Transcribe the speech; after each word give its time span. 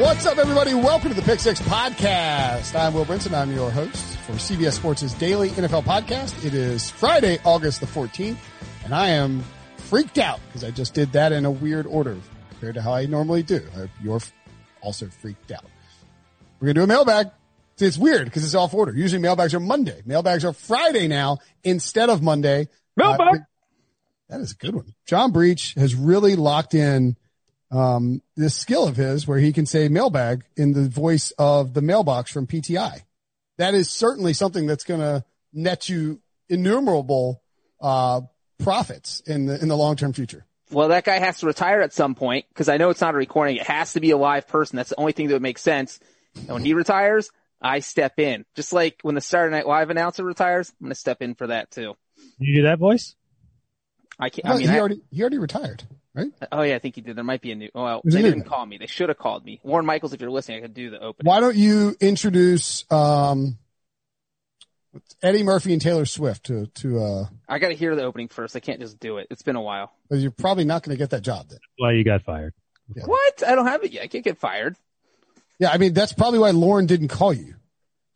What's 0.00 0.24
up, 0.24 0.38
everybody? 0.38 0.72
Welcome 0.72 1.10
to 1.10 1.14
the 1.14 1.20
Pick 1.20 1.40
Six 1.40 1.60
Podcast. 1.60 2.74
I'm 2.74 2.94
Will 2.94 3.04
Brinson. 3.04 3.34
I'm 3.34 3.52
your 3.54 3.70
host 3.70 4.16
for 4.20 4.32
CBS 4.32 4.72
Sports' 4.72 5.12
daily 5.12 5.50
NFL 5.50 5.82
podcast. 5.82 6.42
It 6.42 6.54
is 6.54 6.88
Friday, 6.88 7.38
August 7.44 7.80
the 7.80 7.86
14th, 7.86 8.38
and 8.82 8.94
I 8.94 9.10
am 9.10 9.44
freaked 9.76 10.16
out 10.16 10.40
because 10.46 10.64
I 10.64 10.70
just 10.70 10.94
did 10.94 11.12
that 11.12 11.32
in 11.32 11.44
a 11.44 11.50
weird 11.50 11.86
order 11.86 12.16
compared 12.48 12.76
to 12.76 12.82
how 12.82 12.94
I 12.94 13.04
normally 13.04 13.42
do. 13.42 13.60
I 13.74 13.76
hope 13.76 13.90
you're 14.02 14.20
also 14.80 15.06
freaked 15.06 15.52
out. 15.52 15.66
We're 16.60 16.72
going 16.72 16.76
to 16.76 16.80
do 16.80 16.84
a 16.84 16.86
mailbag. 16.86 17.26
See, 17.76 17.84
it's 17.84 17.98
weird 17.98 18.24
because 18.24 18.42
it's 18.42 18.54
off 18.54 18.72
order. 18.72 18.94
Usually 18.96 19.20
mailbags 19.20 19.52
are 19.52 19.60
Monday. 19.60 20.00
Mailbags 20.06 20.46
are 20.46 20.54
Friday 20.54 21.08
now 21.08 21.40
instead 21.62 22.08
of 22.08 22.22
Monday. 22.22 22.68
Mailbag. 22.96 23.34
Uh, 23.34 23.38
that 24.30 24.40
is 24.40 24.52
a 24.52 24.56
good 24.56 24.74
one. 24.74 24.94
John 25.04 25.30
Breech 25.30 25.74
has 25.74 25.94
really 25.94 26.36
locked 26.36 26.72
in 26.72 27.16
um, 27.70 28.22
this 28.36 28.54
skill 28.54 28.86
of 28.88 28.96
his 28.96 29.26
where 29.26 29.38
he 29.38 29.52
can 29.52 29.66
say 29.66 29.88
mailbag 29.88 30.44
in 30.56 30.72
the 30.72 30.88
voice 30.88 31.32
of 31.38 31.74
the 31.74 31.82
mailbox 31.82 32.30
from 32.30 32.46
PTI. 32.46 33.02
That 33.58 33.74
is 33.74 33.90
certainly 33.90 34.32
something 34.32 34.66
that's 34.66 34.84
going 34.84 35.00
to 35.00 35.24
net 35.52 35.88
you 35.88 36.20
innumerable, 36.48 37.42
uh, 37.80 38.22
profits 38.58 39.20
in 39.26 39.46
the, 39.46 39.60
in 39.60 39.68
the 39.68 39.76
long-term 39.76 40.12
future. 40.12 40.44
Well, 40.70 40.88
that 40.88 41.04
guy 41.04 41.18
has 41.18 41.40
to 41.40 41.46
retire 41.46 41.80
at 41.80 41.92
some 41.92 42.14
point 42.14 42.46
because 42.50 42.68
I 42.68 42.76
know 42.76 42.90
it's 42.90 43.00
not 43.00 43.14
a 43.14 43.18
recording. 43.18 43.56
It 43.56 43.66
has 43.66 43.94
to 43.94 44.00
be 44.00 44.10
a 44.12 44.16
live 44.16 44.46
person. 44.46 44.76
That's 44.76 44.90
the 44.90 45.00
only 45.00 45.12
thing 45.12 45.28
that 45.28 45.34
would 45.34 45.42
make 45.42 45.58
sense. 45.58 45.98
And 46.36 46.48
when 46.50 46.64
he 46.64 46.74
retires, 46.74 47.30
I 47.60 47.80
step 47.80 48.18
in. 48.18 48.44
Just 48.54 48.72
like 48.72 48.98
when 49.02 49.14
the 49.14 49.20
Saturday 49.20 49.54
Night 49.56 49.66
Live 49.66 49.90
announcer 49.90 50.22
retires, 50.24 50.70
I'm 50.80 50.84
going 50.86 50.90
to 50.90 50.94
step 50.94 51.22
in 51.22 51.34
for 51.34 51.48
that 51.48 51.70
too. 51.70 51.94
You 52.38 52.56
do 52.56 52.62
that 52.64 52.78
voice? 52.78 53.14
I 54.18 54.28
can't, 54.30 54.44
Well, 54.44 54.54
I 54.54 54.58
mean, 54.58 54.68
he 54.68 54.74
I- 54.74 54.78
already, 54.78 55.02
he 55.10 55.20
already 55.22 55.38
retired, 55.38 55.82
right? 56.14 56.28
oh 56.52 56.62
yeah, 56.62 56.74
I 56.76 56.78
think 56.78 56.94
he 56.96 57.00
did. 57.00 57.16
There 57.16 57.24
might 57.24 57.40
be 57.40 57.52
a 57.52 57.54
new, 57.54 57.70
Oh, 57.74 57.82
well, 57.84 58.00
There's 58.04 58.14
they 58.14 58.22
didn't 58.22 58.42
guy. 58.42 58.48
call 58.48 58.66
me. 58.66 58.78
They 58.78 58.86
should 58.86 59.08
have 59.08 59.18
called 59.18 59.44
me. 59.44 59.60
Lorne 59.64 59.86
Michaels, 59.86 60.12
if 60.12 60.20
you're 60.20 60.30
listening, 60.30 60.58
I 60.58 60.60
could 60.62 60.74
do 60.74 60.90
the 60.90 60.98
opening. 61.00 61.28
Why 61.28 61.40
don't 61.40 61.56
you 61.56 61.94
introduce, 62.00 62.84
um, 62.90 63.58
Eddie 65.22 65.44
Murphy 65.44 65.72
and 65.72 65.80
Taylor 65.80 66.04
Swift 66.04 66.46
to, 66.46 66.66
to, 66.66 67.00
uh, 67.00 67.24
I 67.48 67.58
got 67.60 67.68
to 67.68 67.74
hear 67.74 67.94
the 67.94 68.02
opening 68.02 68.28
first. 68.28 68.56
I 68.56 68.60
can't 68.60 68.80
just 68.80 68.98
do 68.98 69.18
it. 69.18 69.28
It's 69.30 69.42
been 69.42 69.54
a 69.56 69.62
while. 69.62 69.92
you're 70.10 70.30
probably 70.32 70.64
not 70.64 70.82
going 70.82 70.96
to 70.96 70.98
get 70.98 71.10
that 71.10 71.22
job 71.22 71.48
then. 71.48 71.58
Why 71.78 71.92
you 71.92 72.02
got 72.04 72.22
fired? 72.22 72.54
Yeah. 72.94 73.04
What? 73.04 73.42
I 73.46 73.54
don't 73.54 73.66
have 73.68 73.84
it 73.84 73.92
yet. 73.92 74.02
I 74.02 74.06
can't 74.08 74.24
get 74.24 74.38
fired. 74.38 74.74
Yeah, 75.60 75.70
I 75.70 75.78
mean 75.78 75.92
that's 75.92 76.12
probably 76.12 76.38
why 76.40 76.50
Lorne 76.50 76.86
didn't 76.86 77.08
call 77.08 77.32
you. 77.32 77.54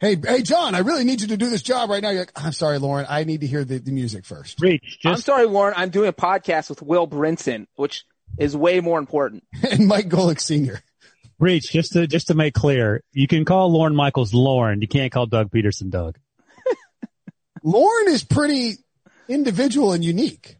Hey, 0.01 0.17
hey, 0.23 0.43
John, 0.43 0.75
I 0.75 0.81
really 0.81 1.05
need 1.05 1.21
you 1.21 1.29
to 1.29 1.37
do 1.37 1.49
this 1.49 1.63
job 1.63 1.89
right 1.89 2.03
now. 2.03 2.11
You're 2.11 2.23
like, 2.23 2.33
I'm 2.37 2.53
sorry, 2.53 2.79
Lorne, 2.79 3.07
I 3.09 3.25
need 3.25 3.41
to 3.43 3.47
hear 3.47 3.65
the, 3.65 3.79
the 3.79 3.93
music 3.93 4.25
first. 4.25 4.61
Reach. 4.61 4.99
I'm 5.05 5.17
sorry, 5.17 5.47
Lorne. 5.47 5.73
I'm 5.77 5.91
doing 5.91 6.09
a 6.09 6.13
podcast 6.13 6.69
with 6.69 6.83
Will 6.83 7.07
Brinson, 7.07 7.67
which 7.77 8.05
is 8.39 8.57
way 8.57 8.81
more 8.81 8.99
important. 8.99 9.45
and 9.71 9.87
Mike 9.87 10.09
Golic 10.09 10.41
Sr. 10.41 10.81
reach. 11.39 11.71
Just 11.71 11.93
to 11.93 12.07
just 12.07 12.27
to 12.29 12.35
make 12.35 12.55
clear, 12.55 13.03
you 13.13 13.29
can 13.29 13.45
call 13.45 13.73
Lorne 13.73 13.95
Michaels 13.95 14.35
Lorne. 14.35 14.83
You 14.83 14.89
can't 14.89 15.13
call 15.13 15.27
Doug 15.27 15.51
Pederson 15.51 15.91
Doug. 15.91 16.19
Lorne 17.63 18.09
is 18.09 18.25
pretty 18.25 18.75
individual 19.29 19.93
and 19.93 20.05
unique. 20.05 20.59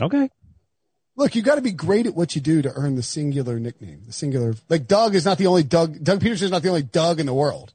Okay. 0.00 0.28
Look, 1.18 1.34
you 1.34 1.42
got 1.42 1.56
to 1.56 1.62
be 1.62 1.72
great 1.72 2.06
at 2.06 2.14
what 2.14 2.36
you 2.36 2.40
do 2.40 2.62
to 2.62 2.72
earn 2.74 2.94
the 2.94 3.02
singular 3.02 3.58
nickname. 3.58 4.02
The 4.06 4.12
singular, 4.12 4.54
like 4.68 4.86
Doug 4.86 5.16
is 5.16 5.24
not 5.24 5.36
the 5.36 5.48
only 5.48 5.64
Doug. 5.64 6.02
Doug 6.02 6.20
Pederson 6.20 6.42
is 6.42 6.50
not 6.52 6.62
the 6.62 6.68
only 6.68 6.84
Doug 6.84 7.18
in 7.18 7.26
the 7.26 7.34
world. 7.34 7.74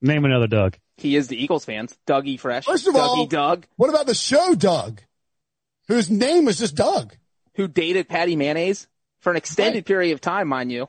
Name 0.00 0.24
another 0.24 0.46
Doug. 0.46 0.76
He 0.96 1.16
is 1.16 1.26
the 1.26 1.36
Eagles 1.36 1.64
fans. 1.64 1.98
Dougie 2.06 2.38
Fresh. 2.38 2.64
First 2.66 2.86
of 2.86 2.94
Dougie 2.94 2.98
all- 2.98 3.26
Doug, 3.26 3.66
What 3.74 3.90
about 3.90 4.06
the 4.06 4.14
show 4.14 4.54
Doug, 4.54 5.02
whose 5.88 6.08
name 6.08 6.44
was 6.44 6.58
just 6.58 6.76
Doug? 6.76 7.16
who 7.56 7.66
dated 7.66 8.08
Patty 8.08 8.36
Mayonnaise 8.36 8.86
for 9.20 9.32
an 9.32 9.36
extended 9.36 9.78
Right. 9.78 9.86
period 9.86 10.12
of 10.12 10.20
time, 10.20 10.46
mind 10.46 10.70
you. 10.70 10.86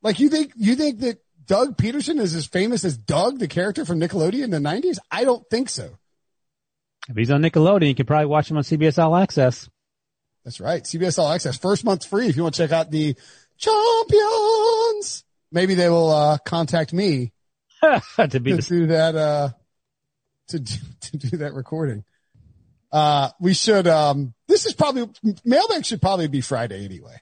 Like 0.00 0.18
you 0.20 0.30
think 0.30 0.52
you 0.56 0.74
think 0.74 1.00
that 1.00 1.18
Doug 1.44 1.76
Pederson 1.76 2.18
is 2.18 2.34
as 2.34 2.46
famous 2.46 2.82
as 2.86 2.96
Doug, 2.96 3.38
the 3.40 3.46
character 3.48 3.84
from 3.84 4.00
Nickelodeon 4.00 4.44
in 4.44 4.50
the 4.50 4.58
'90s? 4.58 4.98
I 5.10 5.24
don't 5.24 5.46
think 5.50 5.68
so. 5.68 5.98
If 7.10 7.16
he's 7.16 7.30
on 7.30 7.42
Nickelodeon, 7.42 7.88
you 7.88 7.94
can 7.94 8.06
probably 8.06 8.26
watch 8.26 8.50
him 8.50 8.56
on 8.56 8.62
CBS 8.62 8.98
All 8.98 9.14
Access. 9.14 9.68
That's 10.44 10.60
right. 10.60 10.82
CBS 10.82 11.18
All 11.18 11.30
Access. 11.30 11.56
First 11.56 11.84
month 11.84 12.06
free 12.06 12.28
if 12.28 12.36
you 12.36 12.42
want 12.42 12.54
to 12.54 12.62
check 12.62 12.72
out 12.72 12.90
the 12.90 13.14
champions. 13.58 15.24
Maybe 15.52 15.74
they 15.74 15.88
will 15.88 16.10
uh, 16.10 16.38
contact 16.38 16.92
me 16.92 17.32
to 17.82 18.40
be 18.40 18.50
to 18.50 18.56
the 18.56 18.62
do 18.62 18.86
that 18.86 19.14
uh, 19.14 19.50
to 20.48 20.60
do, 20.60 20.74
to 21.00 21.16
do 21.16 21.36
that 21.38 21.54
recording. 21.54 22.04
Uh, 22.90 23.30
we 23.40 23.54
should. 23.54 23.86
Um, 23.86 24.34
this 24.48 24.66
is 24.66 24.74
probably 24.74 25.08
mailbag 25.44 25.86
should 25.86 26.02
probably 26.02 26.28
be 26.28 26.40
Friday 26.40 26.84
anyway. 26.84 27.16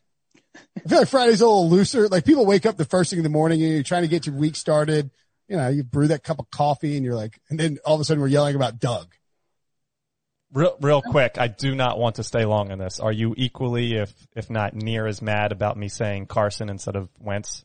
I 0.85 0.89
feel 0.89 0.99
like 0.99 1.09
Friday's 1.09 1.41
a 1.41 1.47
little 1.47 1.69
looser. 1.69 2.09
Like 2.09 2.25
people 2.25 2.47
wake 2.47 2.67
up 2.67 2.77
the 2.77 2.85
first 2.85 3.11
thing 3.11 3.19
in 3.19 3.23
the 3.23 3.29
morning 3.29 3.63
and 3.63 3.73
you're 3.73 3.83
trying 3.83 4.03
to 4.03 4.09
get 4.09 4.27
your 4.27 4.35
week 4.35 4.57
started. 4.57 5.11
You 5.49 5.57
know, 5.57 5.69
you 5.69 5.85
brew 5.85 6.09
that 6.09 6.23
cup 6.23 6.39
of 6.39 6.51
coffee 6.51 6.97
and 6.97 7.05
you're 7.05 7.15
like, 7.15 7.41
and 7.51 7.59
then 7.59 7.79
all 7.85 7.95
of 7.95 8.01
a 8.01 8.05
sudden 8.05 8.21
we're 8.21 8.29
yelling 8.29 8.57
about 8.57 8.79
Doug. 8.79 9.15
Real, 10.53 10.77
real 10.81 11.01
quick, 11.03 11.37
I 11.39 11.47
do 11.47 11.75
not 11.77 11.99
want 11.99 12.17
to 12.17 12.25
stay 12.25 12.45
long 12.45 12.73
in 12.73 12.79
this. 12.79 12.99
Are 12.99 13.13
you 13.13 13.35
equally, 13.37 13.95
if 13.95 14.13
if 14.35 14.51
not 14.51 14.75
near 14.75 15.07
as 15.07 15.23
mad 15.23 15.53
about 15.53 15.77
me 15.77 15.89
saying 15.89 16.27
Carson 16.27 16.69
instead 16.69 16.97
of 16.97 17.09
Wentz? 17.21 17.65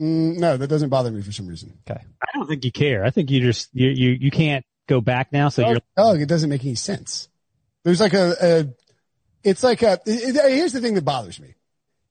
Mm, 0.00 0.38
no, 0.38 0.56
that 0.56 0.66
doesn't 0.66 0.88
bother 0.88 1.10
me 1.10 1.22
for 1.22 1.32
some 1.32 1.46
reason. 1.46 1.78
Okay. 1.88 2.00
I 2.22 2.26
don't 2.34 2.46
think 2.48 2.64
you 2.64 2.72
care. 2.72 3.04
I 3.04 3.10
think 3.10 3.30
you 3.30 3.40
just 3.40 3.68
you 3.72 3.88
you 3.88 4.10
you 4.20 4.30
can't 4.30 4.64
go 4.88 5.00
back 5.00 5.32
now. 5.32 5.48
So 5.48 5.66
you're 5.68 5.80
oh, 5.96 6.14
it 6.14 6.26
doesn't 6.28 6.50
make 6.50 6.64
any 6.64 6.74
sense. 6.74 7.28
There's 7.84 8.00
like 8.00 8.14
a, 8.14 8.34
a 8.42 8.64
it's 9.48 9.62
like 9.62 9.82
a, 9.82 10.00
it- 10.04 10.34
it- 10.36 10.50
here's 10.52 10.72
the 10.72 10.80
thing 10.80 10.94
that 10.94 11.04
bothers 11.04 11.38
me. 11.40 11.54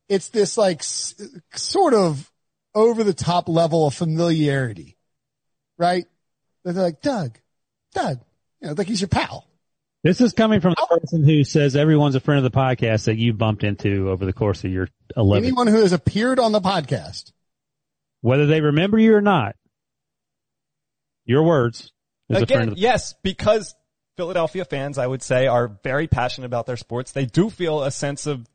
It's 0.07 0.29
this 0.29 0.57
like 0.57 0.79
s- 0.79 1.13
sort 1.55 1.93
of 1.93 2.31
over 2.73 3.03
the 3.03 3.13
top 3.13 3.49
level 3.49 3.85
of 3.87 3.93
familiarity, 3.93 4.97
right? 5.77 6.05
They're 6.63 6.73
like, 6.73 7.01
Doug, 7.01 7.37
Doug, 7.93 8.19
you 8.61 8.67
know, 8.67 8.73
like 8.77 8.87
he's 8.87 9.01
your 9.01 9.07
pal. 9.07 9.47
This 10.03 10.21
is 10.21 10.33
coming 10.33 10.61
from 10.61 10.75
the 10.77 10.99
person 10.99 11.23
who 11.23 11.43
says 11.43 11.75
everyone's 11.75 12.13
a 12.13 12.19
friend 12.19 12.45
of 12.45 12.51
the 12.51 12.55
podcast 12.55 13.05
that 13.05 13.17
you 13.17 13.33
bumped 13.33 13.63
into 13.63 14.11
over 14.11 14.23
the 14.23 14.33
course 14.33 14.63
of 14.63 14.71
your 14.71 14.87
11. 15.17 15.43
Anyone 15.43 15.65
who 15.65 15.81
has 15.81 15.93
appeared 15.93 16.37
on 16.37 16.51
the 16.51 16.61
podcast. 16.61 17.31
Whether 18.21 18.45
they 18.45 18.61
remember 18.61 18.99
you 18.99 19.15
or 19.15 19.21
not, 19.21 19.55
your 21.25 21.43
words 21.43 21.91
as 22.29 22.43
a 22.43 22.45
friend 22.45 22.61
Again, 22.61 22.67
of 22.69 22.75
the 22.75 22.81
yes, 22.81 23.15
because 23.23 23.75
Philadelphia 24.15 24.65
fans, 24.65 24.97
I 24.97 25.07
would 25.07 25.23
say, 25.23 25.47
are 25.47 25.79
very 25.83 26.07
passionate 26.07 26.45
about 26.45 26.65
their 26.65 26.77
sports. 26.77 27.11
They 27.11 27.25
do 27.25 27.49
feel 27.49 27.83
a 27.83 27.91
sense 27.91 28.27
of 28.27 28.47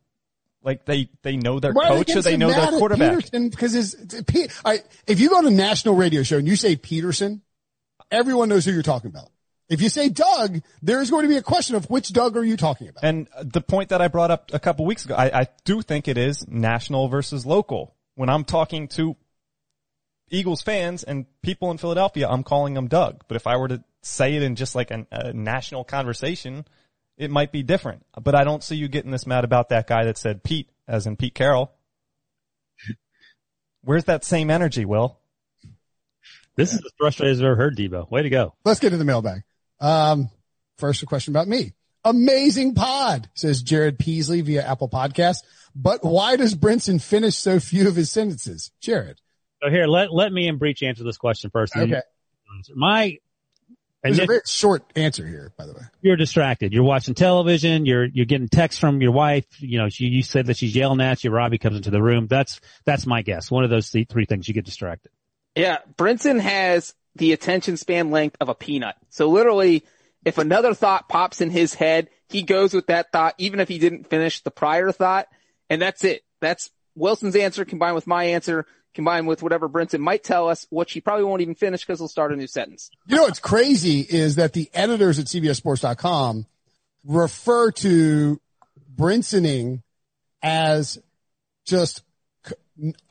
like 0.63 0.85
they 0.85 1.09
they 1.23 1.37
know 1.37 1.61
their 1.61 1.73
Why 1.73 1.87
are 1.87 1.89
coach 1.89 2.11
or 2.11 2.15
getting 2.15 2.33
they 2.33 2.37
know 2.37 2.51
their 2.51 2.61
at 2.61 2.75
quarterback. 2.75 3.13
Pederson 3.13 3.51
because 3.51 3.73
his, 3.73 3.95
Pe- 4.27 4.49
all 4.65 4.73
right, 4.73 4.85
if 5.07 5.21
you 5.21 5.31
go 5.31 5.39
on 5.39 5.47
a 5.47 5.51
national 5.51 5.95
radio 5.97 6.23
show 6.23 6.39
and 6.39 6.47
you 6.47 6.57
say 6.57 6.77
Pederson, 6.77 7.41
everyone 8.11 8.49
knows 8.49 8.65
who 8.65 8.73
you're 8.73 8.83
talking 8.83 9.11
about. 9.11 9.31
If 9.71 9.81
you 9.81 9.89
say 9.89 10.09
Doug, 10.09 10.63
there's 10.83 11.11
going 11.11 11.23
to 11.23 11.29
be 11.29 11.37
a 11.37 11.43
question 11.43 11.77
of 11.77 11.89
which 11.89 12.13
Doug 12.13 12.37
are 12.37 12.43
you 12.43 12.57
talking 12.57 12.89
about? 12.89 13.05
And 13.05 13.29
the 13.41 13.61
point 13.61 13.91
that 13.91 14.03
I 14.03 14.09
brought 14.09 14.33
up 14.33 14.51
a 14.53 14.59
couple 14.59 14.85
weeks 14.85 15.05
ago, 15.05 15.15
I, 15.15 15.43
I 15.43 15.47
do 15.65 15.81
think 15.81 16.09
it 16.09 16.19
is 16.19 16.47
national 16.49 17.07
versus 17.07 17.47
local. 17.47 17.95
When 18.17 18.29
I'm 18.29 18.43
talking 18.43 18.89
to 18.89 19.17
Eagles 20.29 20.61
fans 20.61 21.05
and 21.05 21.25
people 21.41 21.71
in 21.71 21.79
Philadelphia, 21.79 22.29
I'm 22.29 22.43
calling 22.43 22.75
them 22.75 22.89
Doug. 22.89 23.23
But 23.29 23.37
if 23.37 23.47
I 23.47 23.57
were 23.59 23.69
to 23.69 23.85
say 24.03 24.35
it 24.35 24.43
in 24.43 24.57
just 24.57 24.75
like 24.75 24.91
an, 24.91 25.07
a 25.13 25.33
national 25.33 25.85
conversation, 25.85 26.65
it 27.17 27.31
might 27.31 27.53
be 27.53 27.63
different. 27.63 28.05
But 28.21 28.35
I 28.35 28.43
don't 28.43 28.65
see 28.65 28.75
you 28.75 28.89
getting 28.89 29.13
this 29.13 29.27
mad 29.27 29.45
about 29.45 29.69
that 29.69 29.87
guy 29.87 30.05
that 30.05 30.19
said 30.19 30.43
Pete, 30.43 30.69
as 30.89 31.07
in 31.07 31.17
Pete 31.17 31.35
Carroll. 31.35 31.71
Where's 33.83 34.05
that 34.07 34.25
same 34.25 34.51
energy, 34.51 34.85
Will? 34.85 35.17
This 36.57 36.73
is 36.73 36.81
as 36.85 36.93
frustrating 36.99 37.33
as 37.33 37.41
I've 37.41 37.47
ever 37.47 37.57
heard, 37.57 37.77
Debo. 37.77 38.11
Way 38.11 38.23
to 38.23 38.31
go. 38.31 38.55
Let's 38.65 38.81
get 38.81 38.91
to 38.91 38.97
the 38.97 39.05
mailbag. 39.05 39.45
Um, 39.81 40.31
first 40.79 41.03
a 41.03 41.07
question 41.07 41.33
about 41.33 41.49
me. 41.49 41.73
Amazing 42.05 42.75
pod, 42.75 43.29
says 43.35 43.63
Jared 43.63 43.99
Peasley 43.99 44.41
via 44.41 44.63
Apple 44.67 44.89
Podcast. 44.89 45.39
But 45.75 46.03
why 46.03 46.37
does 46.37 46.55
Brinson 46.55 47.01
finish 47.01 47.37
so 47.37 47.61
few 47.61 47.89
of 47.89 47.97
his 47.97 48.11
sentences? 48.11 48.71
Jared. 48.81 49.21
So 49.63 49.69
here, 49.71 49.87
let, 49.87 50.13
let 50.13 50.33
me 50.33 50.49
and 50.49 50.59
Breech 50.59 50.83
answer 50.83 51.05
this 51.05 51.19
question 51.19 51.51
first. 51.51 51.77
Okay. 51.77 52.01
answer. 52.57 52.73
My, 52.75 53.19
and 54.03 54.15
There's 54.15 54.19
a 54.21 54.27
very 54.27 54.41
short 54.47 54.83
answer 54.97 55.27
here, 55.27 55.53
by 55.59 55.67
the 55.67 55.75
way. 55.75 55.83
you're 56.01 56.17
distracted. 56.17 56.73
You're 56.73 56.85
watching 56.85 57.13
television. 57.13 57.85
You're, 57.85 58.07
you're 58.07 58.25
getting 58.25 58.49
texts 58.49 58.81
from 58.81 59.03
your 59.03 59.13
wife. 59.13 59.45
You 59.59 59.79
know, 59.79 59.91
she, 59.91 60.07
you 60.07 60.23
said 60.23 60.47
that 60.47 60.57
she's 60.57 60.75
yelling 60.75 61.03
at 61.03 61.23
you. 61.23 61.31
Robbie 61.31 61.59
comes 61.59 61.77
into 61.77 61.91
the 61.91 62.03
room. 62.03 62.27
That's, 62.27 62.61
that's 62.87 63.07
my 63.07 63.21
guess. 63.21 63.51
One 63.51 63.63
of 63.65 63.69
those 63.69 63.91
th- 63.91 64.09
three 64.09 64.25
things 64.25 64.49
you 64.49 64.55
get 64.55 64.65
distracted. 64.65 65.13
Yeah, 65.55 65.79
Brinson 65.99 66.41
has 66.41 66.95
the 67.17 67.33
attention 67.33 67.77
span 67.77 68.11
length 68.11 68.37
of 68.41 68.49
a 68.49 68.55
peanut. 68.55 68.97
So 69.09 69.29
literally, 69.29 69.85
if 70.25 70.39
another 70.39 70.75
thought 70.75 71.09
pops 71.09 71.41
in 71.41 71.51
his 71.51 71.75
head, 71.75 72.09
he 72.29 72.43
goes 72.43 72.73
with 72.73 72.87
that 72.87 73.13
thought, 73.13 73.35
even 73.39 73.61
if 73.61 73.69
he 73.69 73.79
didn't 73.79 74.09
finish 74.09 74.41
the 74.41 74.51
prior 74.51 74.93
thought, 74.93 75.29
and 75.69 75.81
that's 75.81 76.05
it. 76.05 76.23
That's 76.41 76.71
Wilson's 76.95 77.37
answer 77.37 77.65
combined 77.65 77.95
with 77.95 78.07
my 78.07 78.25
answer, 78.25 78.67
combined 78.95 79.27
with 79.27 79.43
whatever 79.43 79.69
Brinson 79.69 80.01
might 80.01 80.23
tell 80.23 80.49
us, 80.49 80.67
which 80.71 80.93
he 80.93 81.01
probably 81.01 81.25
won't 81.25 81.43
even 81.43 81.55
finish 81.55 81.85
because 81.85 81.99
he'll 81.99 82.09
start 82.09 82.33
a 82.33 82.37
new 82.37 82.47
sentence. 82.47 82.91
You 83.07 83.17
know 83.17 83.23
what's 83.23 83.41
crazy 83.41 84.01
is 84.01 84.37
that 84.37 84.53
the 84.53 84.71
editors 84.73 85.19
at 85.19 85.27
CBSSports.com 85.27 86.47
refer 87.05 87.71
to 87.73 88.41
Brinsoning 88.95 89.83
as 90.43 90.99
just 91.67 92.03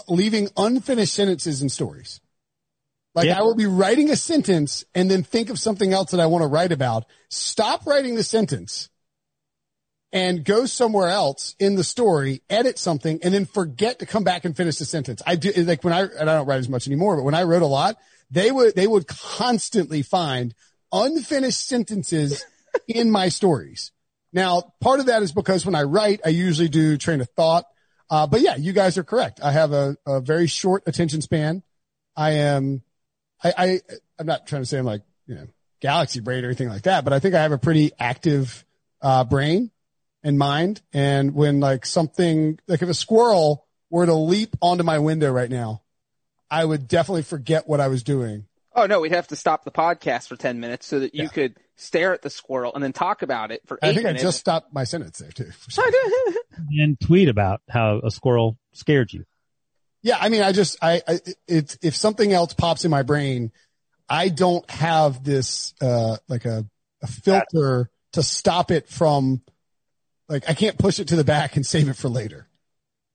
leaving 0.07 0.49
unfinished 0.57 1.13
sentences 1.13 1.61
and 1.61 1.71
stories. 1.71 2.21
Like 3.15 3.25
Yeah. 3.25 3.39
I 3.39 3.41
will 3.41 3.55
be 3.55 3.65
writing 3.65 4.09
a 4.09 4.15
sentence 4.15 4.85
and 4.93 5.09
then 5.09 5.23
think 5.23 5.49
of 5.49 5.59
something 5.59 5.93
else 5.93 6.11
that 6.11 6.19
I 6.19 6.27
want 6.27 6.43
to 6.43 6.47
write 6.47 6.71
about. 6.71 7.05
Stop 7.29 7.85
writing 7.85 8.15
the 8.15 8.23
sentence 8.23 8.89
and 10.11 10.43
go 10.43 10.65
somewhere 10.65 11.09
else 11.09 11.55
in 11.59 11.75
the 11.75 11.83
story, 11.83 12.41
edit 12.49 12.79
something, 12.79 13.19
and 13.23 13.33
then 13.33 13.45
forget 13.45 13.99
to 13.99 14.05
come 14.05 14.23
back 14.23 14.45
and 14.45 14.55
finish 14.55 14.77
the 14.77 14.85
sentence. 14.85 15.21
I 15.25 15.35
do 15.35 15.51
like 15.63 15.83
when 15.83 15.93
I 15.93 16.01
and 16.01 16.29
I 16.29 16.35
don't 16.35 16.47
write 16.47 16.59
as 16.59 16.69
much 16.69 16.87
anymore, 16.87 17.17
but 17.17 17.23
when 17.23 17.35
I 17.35 17.43
wrote 17.43 17.61
a 17.61 17.67
lot, 17.67 17.97
they 18.31 18.51
would 18.51 18.75
they 18.75 18.87
would 18.87 19.07
constantly 19.07 20.01
find 20.01 20.53
unfinished 20.91 21.67
sentences 21.67 22.43
in 22.87 23.11
my 23.11 23.29
stories. 23.29 23.91
Now, 24.31 24.73
part 24.79 24.99
of 24.99 25.07
that 25.07 25.23
is 25.23 25.31
because 25.31 25.65
when 25.65 25.75
I 25.75 25.83
write, 25.83 26.21
I 26.25 26.29
usually 26.29 26.69
do 26.69 26.97
train 26.97 27.21
of 27.21 27.29
thought. 27.29 27.65
Uh, 28.09 28.27
but 28.27 28.41
yeah, 28.41 28.55
you 28.55 28.73
guys 28.73 28.97
are 28.97 29.03
correct. 29.03 29.39
I 29.41 29.51
have 29.51 29.71
a, 29.71 29.97
a 30.05 30.21
very 30.21 30.47
short 30.47 30.83
attention 30.87 31.21
span. 31.21 31.63
I 32.15 32.31
am, 32.31 32.81
I, 33.43 33.53
I, 33.57 33.79
I'm 34.19 34.25
not 34.25 34.47
trying 34.47 34.61
to 34.61 34.65
say 34.65 34.77
I'm 34.77 34.85
like, 34.85 35.01
you 35.27 35.35
know, 35.35 35.47
galaxy 35.81 36.19
brain 36.19 36.43
or 36.43 36.47
anything 36.47 36.69
like 36.69 36.83
that, 36.83 37.03
but 37.03 37.13
I 37.13 37.19
think 37.19 37.35
I 37.35 37.41
have 37.41 37.51
a 37.51 37.57
pretty 37.57 37.91
active, 37.99 38.65
uh, 39.01 39.23
brain 39.23 39.71
and 40.23 40.37
mind. 40.37 40.81
And 40.93 41.33
when 41.33 41.59
like 41.61 41.85
something, 41.85 42.59
like 42.67 42.81
if 42.81 42.89
a 42.89 42.93
squirrel 42.93 43.65
were 43.89 44.05
to 44.05 44.13
leap 44.13 44.55
onto 44.61 44.83
my 44.83 44.99
window 44.99 45.31
right 45.31 45.49
now, 45.49 45.81
I 46.51 46.65
would 46.65 46.87
definitely 46.87 47.21
forget 47.23 47.67
what 47.67 47.79
I 47.79 47.87
was 47.87 48.03
doing. 48.03 48.45
Oh 48.75 48.85
no, 48.85 48.99
we'd 48.99 49.11
have 49.13 49.27
to 49.29 49.35
stop 49.35 49.63
the 49.63 49.71
podcast 49.71 50.27
for 50.27 50.35
10 50.35 50.59
minutes 50.59 50.85
so 50.85 50.99
that 50.99 51.15
you 51.15 51.23
Yeah. 51.23 51.29
could 51.29 51.57
stare 51.75 52.13
at 52.13 52.21
the 52.21 52.29
squirrel 52.29 52.73
and 52.75 52.83
then 52.83 52.91
talk 52.91 53.21
about 53.21 53.51
it 53.51 53.61
for 53.65 53.79
I 53.81 53.89
eight 53.89 53.95
think 53.95 54.05
I 54.05 54.13
just 54.13 54.37
stopped 54.39 54.73
my 54.73 54.83
sentence 54.83 55.19
there 55.19 55.31
too. 55.31 55.51
And 56.77 56.99
tweet 56.99 57.29
about 57.29 57.61
how 57.69 58.01
a 58.03 58.11
squirrel 58.11 58.57
scared 58.73 59.13
you. 59.13 59.23
Yeah, 60.01 60.17
I 60.19 60.29
mean, 60.29 60.41
I 60.41 60.51
just, 60.51 60.77
I, 60.81 61.01
I 61.07 61.19
it's 61.47 61.77
if 61.81 61.95
something 61.95 62.31
else 62.31 62.53
pops 62.53 62.85
in 62.85 62.91
my 62.91 63.03
brain, 63.03 63.51
I 64.07 64.29
don't 64.29 64.69
have 64.71 65.23
this, 65.23 65.73
uh, 65.81 66.17
like 66.27 66.45
a, 66.45 66.65
a 67.01 67.07
filter 67.07 67.89
to 68.13 68.23
stop 68.23 68.71
it 68.71 68.87
from, 68.89 69.41
like, 70.27 70.49
I 70.49 70.53
can't 70.53 70.77
push 70.77 70.99
it 70.99 71.09
to 71.09 71.15
the 71.15 71.23
back 71.23 71.55
and 71.55 71.65
save 71.65 71.89
it 71.89 71.95
for 71.95 72.09
later. 72.09 72.47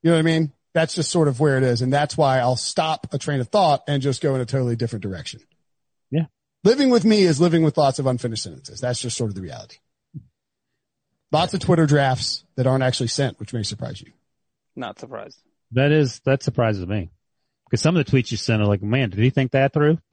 You 0.02 0.10
know 0.10 0.16
what 0.16 0.20
I 0.20 0.22
mean? 0.22 0.52
That's 0.74 0.94
just 0.94 1.10
sort 1.10 1.28
of 1.28 1.40
where 1.40 1.56
it 1.56 1.62
is. 1.62 1.80
And 1.80 1.92
that's 1.92 2.16
why 2.16 2.38
I'll 2.38 2.56
stop 2.56 3.06
a 3.12 3.18
train 3.18 3.40
of 3.40 3.48
thought 3.48 3.82
and 3.88 4.02
just 4.02 4.20
go 4.20 4.34
in 4.34 4.40
a 4.40 4.46
totally 4.46 4.76
different 4.76 5.02
direction. 5.02 5.40
Yeah. 6.10 6.26
Living 6.64 6.90
with 6.90 7.04
me 7.04 7.22
is 7.22 7.40
living 7.40 7.62
with 7.62 7.78
lots 7.78 7.98
of 7.98 8.06
unfinished 8.06 8.42
sentences. 8.42 8.80
That's 8.80 9.00
just 9.00 9.16
sort 9.16 9.30
of 9.30 9.34
the 9.34 9.42
reality. 9.42 9.78
Lots 11.32 11.54
of 11.54 11.60
Twitter 11.60 11.86
drafts 11.86 12.44
that 12.56 12.66
aren't 12.66 12.84
actually 12.84 13.08
sent, 13.08 13.40
which 13.40 13.52
may 13.52 13.62
surprise 13.62 14.00
you. 14.00 14.12
Not 14.76 14.98
surprised. 14.98 15.40
That 15.74 15.92
is, 15.92 16.20
that 16.24 16.42
surprises 16.42 16.86
me. 16.86 17.10
Because 17.66 17.82
some 17.82 17.96
of 17.96 18.04
the 18.04 18.10
tweets 18.10 18.30
you 18.30 18.36
sent 18.36 18.62
are 18.62 18.66
like, 18.66 18.82
man, 18.82 19.10
did 19.10 19.18
he 19.18 19.30
think 19.30 19.52
that 19.52 19.72
through? 19.72 19.98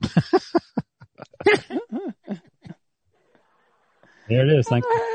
there 4.28 4.46
it 4.46 4.58
is. 4.58 4.66
Thank 4.68 4.84
you. 4.84 5.12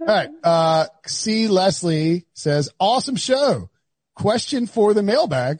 All 0.00 0.06
right. 0.06 0.28
Uh, 0.42 0.86
C. 1.06 1.48
Leslie 1.48 2.26
says, 2.34 2.70
awesome 2.78 3.16
show. 3.16 3.70
Question 4.14 4.66
for 4.66 4.94
the 4.94 5.02
mailbag. 5.02 5.58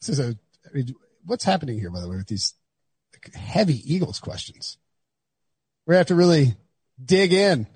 This 0.00 0.08
is 0.10 0.20
a, 0.20 0.36
I 0.66 0.74
mean, 0.74 0.94
what's 1.24 1.44
happening 1.44 1.78
here, 1.78 1.90
by 1.90 2.00
the 2.00 2.08
way, 2.08 2.16
with 2.16 2.26
these 2.26 2.54
heavy 3.34 3.80
Eagles 3.94 4.18
questions? 4.18 4.78
To 5.88 5.94
have 5.94 6.06
to 6.06 6.14
really 6.14 6.54
dig 7.02 7.32
in 7.32 7.66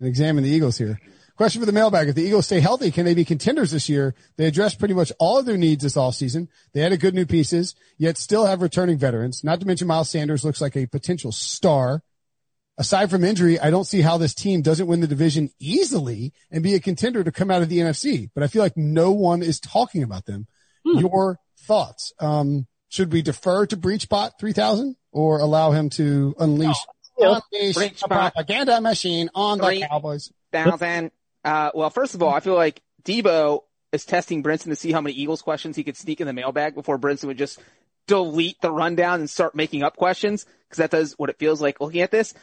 and 0.00 0.08
examine 0.08 0.44
the 0.44 0.50
Eagles 0.50 0.78
here. 0.78 0.98
Question 1.40 1.62
for 1.62 1.66
the 1.66 1.72
mailbag. 1.72 2.06
If 2.06 2.16
the 2.16 2.22
Eagles 2.22 2.44
stay 2.44 2.60
healthy, 2.60 2.90
can 2.90 3.06
they 3.06 3.14
be 3.14 3.24
contenders 3.24 3.70
this 3.70 3.88
year? 3.88 4.14
They 4.36 4.44
addressed 4.44 4.78
pretty 4.78 4.92
much 4.92 5.10
all 5.18 5.38
of 5.38 5.46
their 5.46 5.56
needs 5.56 5.82
this 5.82 5.96
offseason. 5.96 6.48
They 6.74 6.82
added 6.82 7.00
good 7.00 7.14
new 7.14 7.24
pieces, 7.24 7.74
yet 7.96 8.18
still 8.18 8.44
have 8.44 8.60
returning 8.60 8.98
veterans. 8.98 9.42
Not 9.42 9.58
to 9.60 9.66
mention 9.66 9.88
Miles 9.88 10.10
Sanders 10.10 10.44
looks 10.44 10.60
like 10.60 10.76
a 10.76 10.84
potential 10.84 11.32
star 11.32 12.02
aside 12.76 13.08
from 13.08 13.24
injury, 13.24 13.58
I 13.58 13.70
don't 13.70 13.86
see 13.86 14.02
how 14.02 14.18
this 14.18 14.34
team 14.34 14.60
doesn't 14.60 14.86
win 14.86 15.00
the 15.00 15.06
division 15.06 15.48
easily 15.58 16.34
and 16.50 16.62
be 16.62 16.74
a 16.74 16.80
contender 16.80 17.24
to 17.24 17.32
come 17.32 17.50
out 17.50 17.62
of 17.62 17.70
the 17.70 17.78
NFC. 17.78 18.28
But 18.34 18.44
I 18.44 18.46
feel 18.46 18.62
like 18.62 18.76
no 18.76 19.10
one 19.10 19.42
is 19.42 19.60
talking 19.60 20.02
about 20.02 20.26
them. 20.26 20.46
Your 20.84 21.38
thoughts? 21.60 22.12
Um, 22.18 22.66
should 22.90 23.14
we 23.14 23.22
defer 23.22 23.64
to 23.64 23.78
Breechbot 23.78 24.32
3000 24.38 24.94
or 25.10 25.40
allow 25.40 25.72
him 25.72 25.88
to 25.90 26.34
unleash, 26.38 26.76
unleash 27.18 28.02
a 28.02 28.08
propaganda 28.08 28.78
machine 28.82 29.30
on 29.34 29.58
the 29.58 29.86
Cowboys? 29.88 30.32
Thousand. 30.52 31.12
Uh, 31.44 31.70
well, 31.74 31.90
first 31.90 32.14
of 32.14 32.22
all, 32.22 32.32
I 32.32 32.40
feel 32.40 32.54
like 32.54 32.82
Debo 33.02 33.62
is 33.92 34.04
testing 34.04 34.42
Brinson 34.42 34.66
to 34.66 34.76
see 34.76 34.92
how 34.92 35.00
many 35.00 35.14
Eagles 35.16 35.42
questions 35.42 35.76
he 35.76 35.84
could 35.84 35.96
sneak 35.96 36.20
in 36.20 36.26
the 36.26 36.32
mailbag 36.32 36.74
before 36.74 36.98
Brinson 36.98 37.24
would 37.24 37.38
just 37.38 37.60
delete 38.06 38.60
the 38.60 38.70
rundown 38.70 39.20
and 39.20 39.30
start 39.30 39.54
making 39.54 39.82
up 39.82 39.96
questions 39.96 40.46
because 40.64 40.78
that 40.78 40.90
does 40.90 41.14
what 41.18 41.30
it 41.30 41.38
feels 41.38 41.60
like 41.60 41.80
looking 41.80 42.00
at 42.00 42.10
this. 42.10 42.34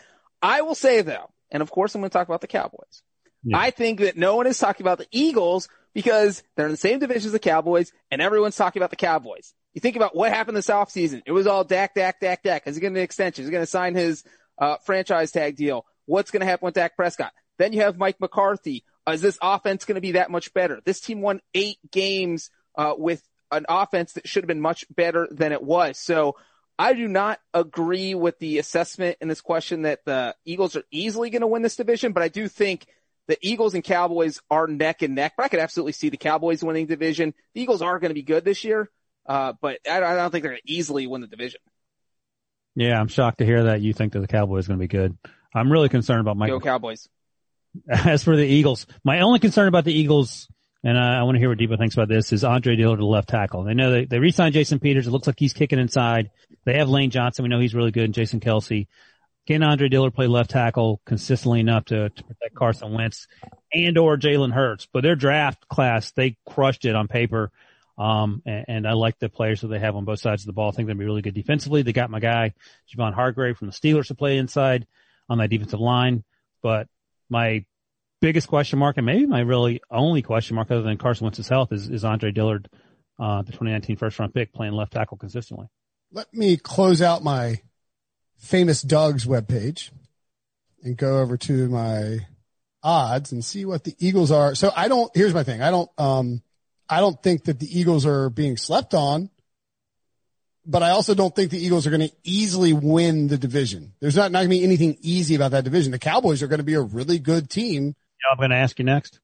I 0.42 0.62
will 0.62 0.76
say 0.76 1.02
though, 1.02 1.30
and 1.52 1.62
of 1.62 1.72
course 1.72 1.96
I'm 1.96 2.02
going 2.02 2.10
to 2.10 2.14
talk 2.14 2.28
about 2.28 2.42
the 2.42 2.48
Cowboys. 2.48 3.02
Yeah. 3.44 3.58
I 3.58 3.72
think 3.72 4.00
that 4.00 4.18
no 4.18 4.36
one 4.36 4.48
is 4.48 4.58
talking 4.58 4.84
about 4.84 4.98
the 4.98 5.08
Eagles 5.12 5.70
because 5.94 6.44
they're 6.56 6.66
in 6.66 6.72
the 6.72 6.78
same 6.78 7.00
division 7.00 7.28
as 7.28 7.32
the 7.32 7.40
Cowboys 7.40 7.92
and 8.12 8.22
everyone's 8.22 8.56
talking 8.56 8.82
about 8.82 8.90
the 8.90 8.98
Cowboys. 8.98 9.54
You 9.74 9.82
think 9.82 9.96
about 9.96 10.16
what 10.16 10.34
happened 10.34 10.58
this 10.58 10.68
offseason. 10.68 11.22
It 11.26 11.32
was 11.32 11.48
all 11.48 11.64
Dak, 11.64 11.94
Dak, 11.94 12.20
Dak, 12.20 12.44
Dak. 12.44 12.66
Is 12.66 12.76
he 12.76 12.82
getting 12.82 12.98
an 12.98 13.04
extension? 13.04 13.44
Is 13.44 13.50
he 13.50 13.52
going 13.52 13.64
to 13.64 13.70
sign 13.70 13.94
his 13.94 14.24
uh, 14.60 14.78
franchise 14.86 15.32
tag 15.32 15.56
deal? 15.56 15.86
What's 16.06 16.32
going 16.32 16.42
to 16.42 16.48
happen 16.48 16.66
with 16.66 16.74
Dak 16.74 16.96
Prescott? 16.96 17.32
Then 17.58 17.74
you 17.74 17.82
have 17.82 17.98
Mike 17.98 18.20
McCarthy. 18.20 18.84
Uh, 19.08 19.12
is 19.12 19.22
this 19.22 19.38
offense 19.42 19.86
going 19.86 19.96
to 19.96 20.02
be 20.02 20.14
that 20.14 20.32
much 20.32 20.54
better? 20.54 20.82
This 20.84 21.00
team 21.00 21.22
won 21.22 21.42
eight 21.54 21.78
games 21.92 22.50
uh, 22.78 22.94
with 22.98 23.22
an 23.52 23.66
offense 23.70 24.14
that 24.14 24.28
should 24.28 24.44
have 24.44 24.48
been 24.48 24.62
much 24.62 24.86
better 24.94 25.28
than 25.32 25.52
it 25.52 25.64
was. 25.64 25.98
So 25.98 26.36
I 26.78 26.94
do 26.94 27.08
not 27.08 27.40
agree 27.54 28.14
with 28.14 28.38
the 28.40 28.60
assessment 28.60 29.18
in 29.22 29.28
this 29.28 29.42
question 29.42 29.84
that 29.84 30.06
the 30.06 30.36
Eagles 30.46 30.76
are 30.76 30.84
easily 30.92 31.30
going 31.30 31.42
to 31.42 31.48
win 31.48 31.62
this 31.62 31.76
division, 31.76 32.12
but 32.12 32.24
I 32.24 32.28
do 32.28 32.48
think 32.48 32.86
the 33.28 33.38
Eagles 33.42 33.74
and 33.74 33.84
Cowboys 33.84 34.42
are 34.50 34.68
neck 34.68 35.02
and 35.02 35.16
neck. 35.16 35.34
But 35.36 35.44
I 35.44 35.48
could 35.50 35.60
absolutely 35.60 35.94
see 35.94 36.10
the 36.10 36.18
Cowboys 36.18 36.64
winning 36.64 36.86
division. 36.86 37.34
The 37.54 37.62
Eagles 37.62 37.82
are 37.82 38.00
going 38.00 38.10
to 38.10 38.16
be 38.16 38.24
good 38.24 38.46
this 38.46 38.64
year, 38.64 38.90
uh, 39.26 39.54
but 39.60 39.80
I, 39.90 39.98
I 39.98 40.16
don't 40.16 40.32
think 40.32 40.44
they're 40.44 40.52
going 40.52 40.62
to 40.66 40.72
easily 40.72 41.08
win 41.08 41.22
the 41.22 41.28
division. 41.28 41.62
Yeah, 42.76 43.00
I'm 43.00 43.08
shocked 43.08 43.40
to 43.40 43.46
hear 43.46 43.64
that 43.66 43.82
you 43.82 43.94
think 43.94 44.14
that 44.14 44.20
the 44.20 44.28
Cowboys 44.28 44.66
are 44.66 44.70
going 44.70 44.80
to 44.80 44.84
be 44.84 44.88
good. 44.88 45.18
I'm 45.56 45.72
really 45.72 45.90
concerned 45.90 46.22
about 46.22 46.38
Mike. 46.38 46.52
Go 46.52 46.60
Cowboys. 46.60 47.10
As 47.90 48.24
for 48.24 48.36
the 48.36 48.46
Eagles, 48.46 48.88
my 49.04 49.22
only 49.22 49.40
concern 49.40 49.68
about 49.68 49.86
the 49.86 49.94
Eagles, 49.94 50.48
and 50.84 50.98
I, 50.98 51.20
I 51.20 51.24
want 51.24 51.36
to 51.36 51.40
hear 51.40 51.50
what 51.50 51.58
Debo 51.58 51.78
thinks 51.78 51.96
about 51.96 52.10
this, 52.10 52.32
is 52.32 52.44
Andre 52.44 52.76
Dillard, 52.76 53.00
the 53.00 53.06
left 53.06 53.30
tackle. 53.30 53.64
They 53.64 53.74
know 53.74 53.92
they, 53.92 54.06
they 54.06 54.20
re-signed 54.20 54.54
Jason 54.54 54.80
Peters. 54.80 55.08
It 55.08 55.12
looks 55.12 55.28
like 55.28 55.40
he's 55.40 55.54
kicking 55.54 55.80
inside. 55.80 56.32
They 56.66 56.78
have 56.78 56.90
Lane 56.90 57.10
Johnson. 57.10 57.44
We 57.44 57.50
know 57.50 57.60
he's 57.60 57.76
really 57.76 57.92
good, 57.92 58.06
and 58.06 58.14
Jason 58.14 58.40
Kelce. 58.40 58.88
can 59.48 59.64
Andre 59.64 59.90
Dillard 59.90 60.14
play 60.14 60.28
left 60.28 60.52
tackle 60.52 61.02
consistently 61.06 61.60
enough 61.60 61.86
to, 61.86 62.10
to 62.10 62.24
protect 62.24 62.56
Carson 62.56 62.94
Wentz 62.94 63.28
and 63.74 63.98
or 63.98 64.18
Jalen 64.18 64.54
Hurts? 64.54 64.88
But 64.92 65.04
their 65.04 65.16
draft 65.16 65.68
class, 65.68 66.12
they 66.12 66.38
crushed 66.48 66.86
it 66.86 66.96
on 66.96 67.08
paper. 67.08 67.52
Um, 67.98 68.44
and, 68.46 68.66
and, 68.68 68.88
I 68.88 68.94
like 68.94 69.18
the 69.18 69.28
players 69.28 69.62
that 69.62 69.70
they 69.70 69.80
have 69.80 69.96
on 69.96 70.06
both 70.06 70.20
sides 70.20 70.44
of 70.44 70.46
the 70.46 70.54
ball. 70.54 70.70
I 70.70 70.72
think 70.72 70.88
they'll 70.88 70.96
be 70.96 71.06
really 71.06 71.24
good 71.24 71.34
defensively. 71.34 71.82
They 71.82 71.94
got 71.94 72.12
my 72.12 72.20
guy, 72.20 72.54
Javon 72.94 73.16
Hargrave 73.16 73.58
from 73.58 73.70
the 73.70 73.74
Steelers 73.74 74.10
to 74.10 74.16
play 74.16 74.38
inside 74.38 74.86
on 75.30 75.40
that 75.40 75.50
defensive 75.50 75.80
line. 75.80 76.24
But 76.62 76.88
my 77.30 77.66
biggest 78.22 78.48
question 78.48 78.80
mark 78.80 78.98
and 78.98 79.06
maybe 79.06 79.26
my 79.26 79.42
really 79.42 79.82
only 79.92 80.22
question 80.22 80.56
mark 80.56 80.72
other 80.72 80.82
than 80.82 80.98
Carson 80.98 81.26
Wentz's 81.26 81.50
health 81.50 81.72
is, 81.72 81.90
is 81.90 82.04
Andre 82.04 82.32
Dillard, 82.32 82.70
uh, 83.20 83.42
the 83.42 83.52
2019 83.52 83.98
first 83.98 84.20
round 84.20 84.34
pick 84.34 84.54
playing 84.54 84.74
left 84.74 84.94
tackle 84.94 85.18
consistently. 85.18 85.68
Let 86.12 86.34
me 86.34 86.58
close 86.58 87.02
out 87.02 87.24
my 87.24 87.62
famous 88.38 88.82
Doug's 88.82 89.26
webpage 89.26 89.92
and 90.84 90.96
go 90.96 91.20
over 91.20 91.38
to 91.38 91.68
my 91.70 92.20
odds 92.84 93.32
and 93.32 93.44
see 93.44 93.66
what 93.66 93.84
the 93.84 93.96
Eagles 94.00 94.32
are. 94.32 94.56
So 94.56 94.72
I 94.76 94.88
don't, 94.88 95.12
here's 95.16 95.34
my 95.34 95.44
thing. 95.44 95.62
I 95.62 95.72
don't, 95.72 95.90
um, 95.98 96.42
I 96.90 97.02
don't 97.02 97.22
think 97.22 97.46
that 97.46 97.60
the 97.60 97.80
Eagles 97.80 98.06
are 98.06 98.30
being 98.30 98.56
slept 98.56 98.94
on, 98.94 99.30
but 100.68 100.84
I 100.84 100.90
also 100.90 101.16
don't 101.16 101.34
think 101.34 101.50
the 101.50 101.66
Eagles 101.66 101.88
are 101.88 101.90
going 101.90 102.08
to 102.08 102.12
easily 102.24 102.74
win 102.74 103.28
the 103.28 103.38
division. 103.38 103.94
There's 104.02 104.18
not, 104.18 104.32
not 104.32 104.40
going 104.40 104.50
to 104.50 104.58
be 104.58 104.64
anything 104.64 104.98
easy 105.02 105.36
about 105.36 105.52
that 105.52 105.64
division. 105.64 105.94
The 105.94 106.00
Cowboys 106.00 106.44
are 106.44 106.48
going 106.48 106.60
to 106.60 106.66
be 106.66 106.74
a 106.74 106.82
really 106.82 107.20
good 107.20 107.50
team. 107.50 107.86
Yeah, 107.86 108.32
I'm 108.34 108.38
going 108.38 108.50
to 108.50 108.58
ask 108.58 108.78
you 108.78 108.86
next. 108.86 109.20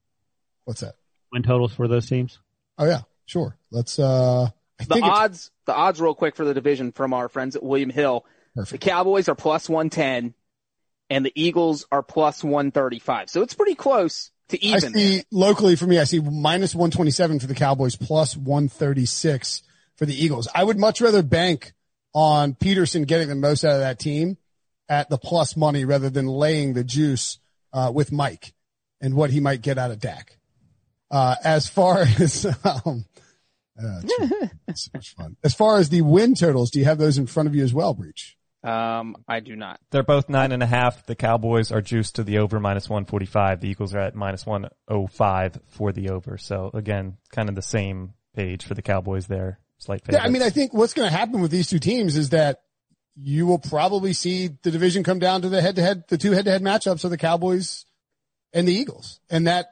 What's 0.63 0.79
that? 0.79 0.95
Win 1.33 1.43
totals 1.43 1.73
for 1.73 1.87
those 1.89 2.07
teams. 2.07 2.39
Oh 2.77 2.85
yeah, 2.85 3.01
sure. 3.25 3.57
Let's, 3.69 3.99
uh, 3.99 4.49
I 4.79 4.83
the 4.85 5.01
odds, 5.03 5.51
the 5.65 5.75
odds 5.75 5.99
real 5.99 6.15
quick 6.15 6.35
for 6.35 6.45
the 6.45 6.53
division 6.53 6.93
from 6.93 7.13
our 7.13 7.27
friends 7.27 7.55
at 7.55 7.63
William 7.63 7.89
Hill. 7.89 8.25
Perfect. 8.55 8.71
The 8.81 8.89
Cowboys 8.89 9.27
are 9.27 9.35
plus 9.35 9.67
110 9.67 10.33
and 11.09 11.25
the 11.25 11.33
Eagles 11.35 11.85
are 11.91 12.03
plus 12.03 12.43
135. 12.43 13.29
So 13.29 13.41
it's 13.41 13.53
pretty 13.53 13.75
close 13.75 14.31
to 14.49 14.63
even. 14.63 14.95
I 14.95 14.97
see 14.97 15.23
locally 15.29 15.75
for 15.75 15.87
me, 15.87 15.99
I 15.99 16.05
see 16.05 16.21
minus 16.21 16.73
127 16.73 17.39
for 17.39 17.47
the 17.47 17.55
Cowboys, 17.55 17.95
plus 17.95 18.37
136 18.37 19.63
for 19.97 20.05
the 20.05 20.23
Eagles. 20.23 20.47
I 20.53 20.63
would 20.63 20.77
much 20.77 21.01
rather 21.01 21.23
bank 21.23 21.73
on 22.13 22.53
Pederson 22.53 23.07
getting 23.07 23.27
the 23.27 23.35
most 23.35 23.63
out 23.63 23.73
of 23.73 23.79
that 23.79 23.99
team 23.99 24.37
at 24.89 25.09
the 25.09 25.17
plus 25.17 25.55
money 25.55 25.85
rather 25.85 26.09
than 26.09 26.27
laying 26.27 26.73
the 26.73 26.83
juice 26.83 27.39
uh, 27.71 27.91
with 27.93 28.11
Mike 28.11 28.53
and 29.01 29.15
what 29.15 29.31
he 29.31 29.39
might 29.39 29.61
get 29.61 29.77
out 29.77 29.91
of 29.91 29.99
Dak. 29.99 30.37
Uh, 31.09 31.35
as 31.43 31.67
far 31.67 31.99
as, 32.19 32.45
um, 32.45 33.05
uh, 33.77 34.01
so 34.75 34.91
much 34.93 35.15
fun. 35.15 35.35
As 35.43 35.53
far 35.53 35.77
as 35.77 35.89
the 35.89 36.01
win 36.01 36.35
totals, 36.35 36.71
do 36.71 36.79
you 36.79 36.85
have 36.85 36.97
those 36.97 37.17
in 37.17 37.27
front 37.27 37.47
of 37.47 37.55
you 37.55 37.63
as 37.63 37.73
well, 37.73 37.93
Breech? 37.93 38.37
Um, 38.63 39.17
I 39.27 39.41
do 39.41 39.55
not. 39.55 39.79
They're 39.91 40.03
both 40.03 40.29
nine 40.29 40.53
and 40.53 40.63
a 40.63 40.67
half. 40.67 41.05
The 41.05 41.15
Cowboys 41.15 41.71
are 41.71 41.81
juiced 41.81 42.15
to 42.15 42.23
the 42.23 42.37
over 42.37 42.59
minus 42.59 42.89
145. 42.89 43.59
The 43.59 43.67
Eagles 43.67 43.93
are 43.93 43.99
at 43.99 44.15
minus 44.15 44.45
105 44.45 45.59
for 45.67 45.91
the 45.91 46.09
over. 46.09 46.37
So 46.37 46.71
again, 46.73 47.17
kind 47.29 47.49
of 47.49 47.55
the 47.55 47.61
same 47.61 48.13
page 48.35 48.63
for 48.63 48.73
the 48.73 48.81
Cowboys 48.81 49.27
there. 49.27 49.59
Slight 49.83 50.05
favorites. 50.05 50.23
Yeah, 50.23 50.27
I 50.27 50.31
mean, 50.31 50.41
I 50.41 50.49
think 50.49 50.73
what's 50.73 50.93
going 50.93 51.09
to 51.09 51.15
happen 51.15 51.41
with 51.41 51.51
these 51.51 51.67
two 51.67 51.79
teams 51.79 52.15
is 52.15 52.29
that 52.29 52.61
you 53.15 53.45
will 53.45 53.59
probably 53.59 54.13
see 54.13 54.49
the 54.63 54.71
division 54.71 55.03
come 55.03 55.19
down 55.19 55.41
to 55.41 55.49
the 55.49 55.61
head 55.61 55.75
to 55.75 55.81
head, 55.81 56.03
the 56.07 56.17
two 56.17 56.31
head 56.31 56.45
to 56.45 56.51
head 56.51 56.61
matchups 56.61 57.03
of 57.03 57.11
the 57.11 57.17
Cowboys 57.17 57.85
and 58.53 58.65
the 58.65 58.73
Eagles. 58.73 59.19
And 59.29 59.45
that 59.47 59.67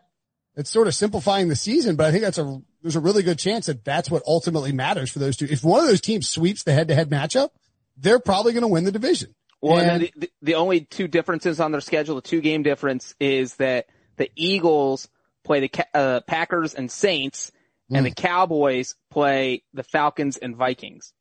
it's 0.55 0.69
sort 0.69 0.87
of 0.87 0.95
simplifying 0.95 1.47
the 1.47 1.55
season, 1.55 1.95
but 1.95 2.05
I 2.05 2.11
think 2.11 2.23
that's 2.23 2.37
a, 2.37 2.61
there's 2.81 2.97
a 2.97 2.99
really 2.99 3.23
good 3.23 3.39
chance 3.39 3.67
that 3.67 3.85
that's 3.85 4.11
what 4.11 4.21
ultimately 4.27 4.73
matters 4.73 5.09
for 5.09 5.19
those 5.19 5.37
two. 5.37 5.47
If 5.49 5.63
one 5.63 5.79
of 5.79 5.87
those 5.87 6.01
teams 6.01 6.27
sweeps 6.27 6.63
the 6.63 6.73
head 6.73 6.89
to 6.89 6.95
head 6.95 7.09
matchup, 7.09 7.51
they're 7.95 8.19
probably 8.19 8.51
going 8.51 8.63
to 8.63 8.67
win 8.67 8.83
the 8.83 8.91
division. 8.91 9.33
Well, 9.61 9.79
and, 9.79 10.01
the, 10.01 10.13
the, 10.17 10.31
the 10.41 10.55
only 10.55 10.81
two 10.81 11.07
differences 11.07 11.59
on 11.61 11.71
their 11.71 11.81
schedule, 11.81 12.15
the 12.15 12.21
two 12.21 12.41
game 12.41 12.63
difference 12.63 13.15
is 13.19 13.55
that 13.55 13.85
the 14.17 14.29
Eagles 14.35 15.07
play 15.43 15.61
the 15.61 15.85
uh, 15.93 16.21
Packers 16.21 16.73
and 16.73 16.91
Saints, 16.91 17.51
mm. 17.91 17.98
and 17.98 18.05
the 18.05 18.12
Cowboys 18.12 18.95
play 19.10 19.63
the 19.74 19.83
Falcons 19.83 20.38
and 20.38 20.55
Vikings. 20.55 21.13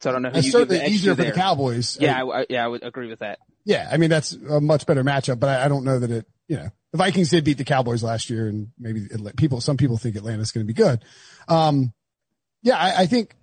So 0.00 0.10
I 0.10 0.12
don't 0.12 0.22
know 0.22 0.30
who 0.30 0.38
it's 0.38 0.46
you 0.46 0.52
certainly 0.52 0.78
the 0.78 0.88
easier 0.88 1.14
for 1.14 1.22
there. 1.22 1.32
the 1.32 1.36
Cowboys. 1.36 1.98
Yeah, 2.00 2.22
I, 2.22 2.40
I, 2.40 2.46
yeah, 2.48 2.64
I 2.64 2.68
would 2.68 2.82
agree 2.82 3.08
with 3.08 3.20
that. 3.20 3.38
Yeah, 3.64 3.88
I 3.90 3.96
mean 3.96 4.10
that's 4.10 4.32
a 4.32 4.60
much 4.60 4.86
better 4.86 5.04
matchup, 5.04 5.40
but 5.40 5.48
I, 5.48 5.64
I 5.64 5.68
don't 5.68 5.84
know 5.84 5.98
that 5.98 6.10
it. 6.10 6.26
You 6.46 6.56
know, 6.56 6.68
the 6.92 6.98
Vikings 6.98 7.30
did 7.30 7.44
beat 7.44 7.56
the 7.56 7.64
Cowboys 7.64 8.02
last 8.02 8.28
year, 8.28 8.48
and 8.48 8.68
maybe 8.78 9.06
it, 9.10 9.36
people, 9.36 9.62
some 9.62 9.78
people 9.78 9.96
think 9.96 10.14
Atlanta's 10.14 10.52
going 10.52 10.66
to 10.66 10.70
be 10.70 10.76
good. 10.76 11.02
Um, 11.48 11.94
yeah, 12.62 12.76
I, 12.76 13.02
I 13.02 13.06
think 13.06 13.34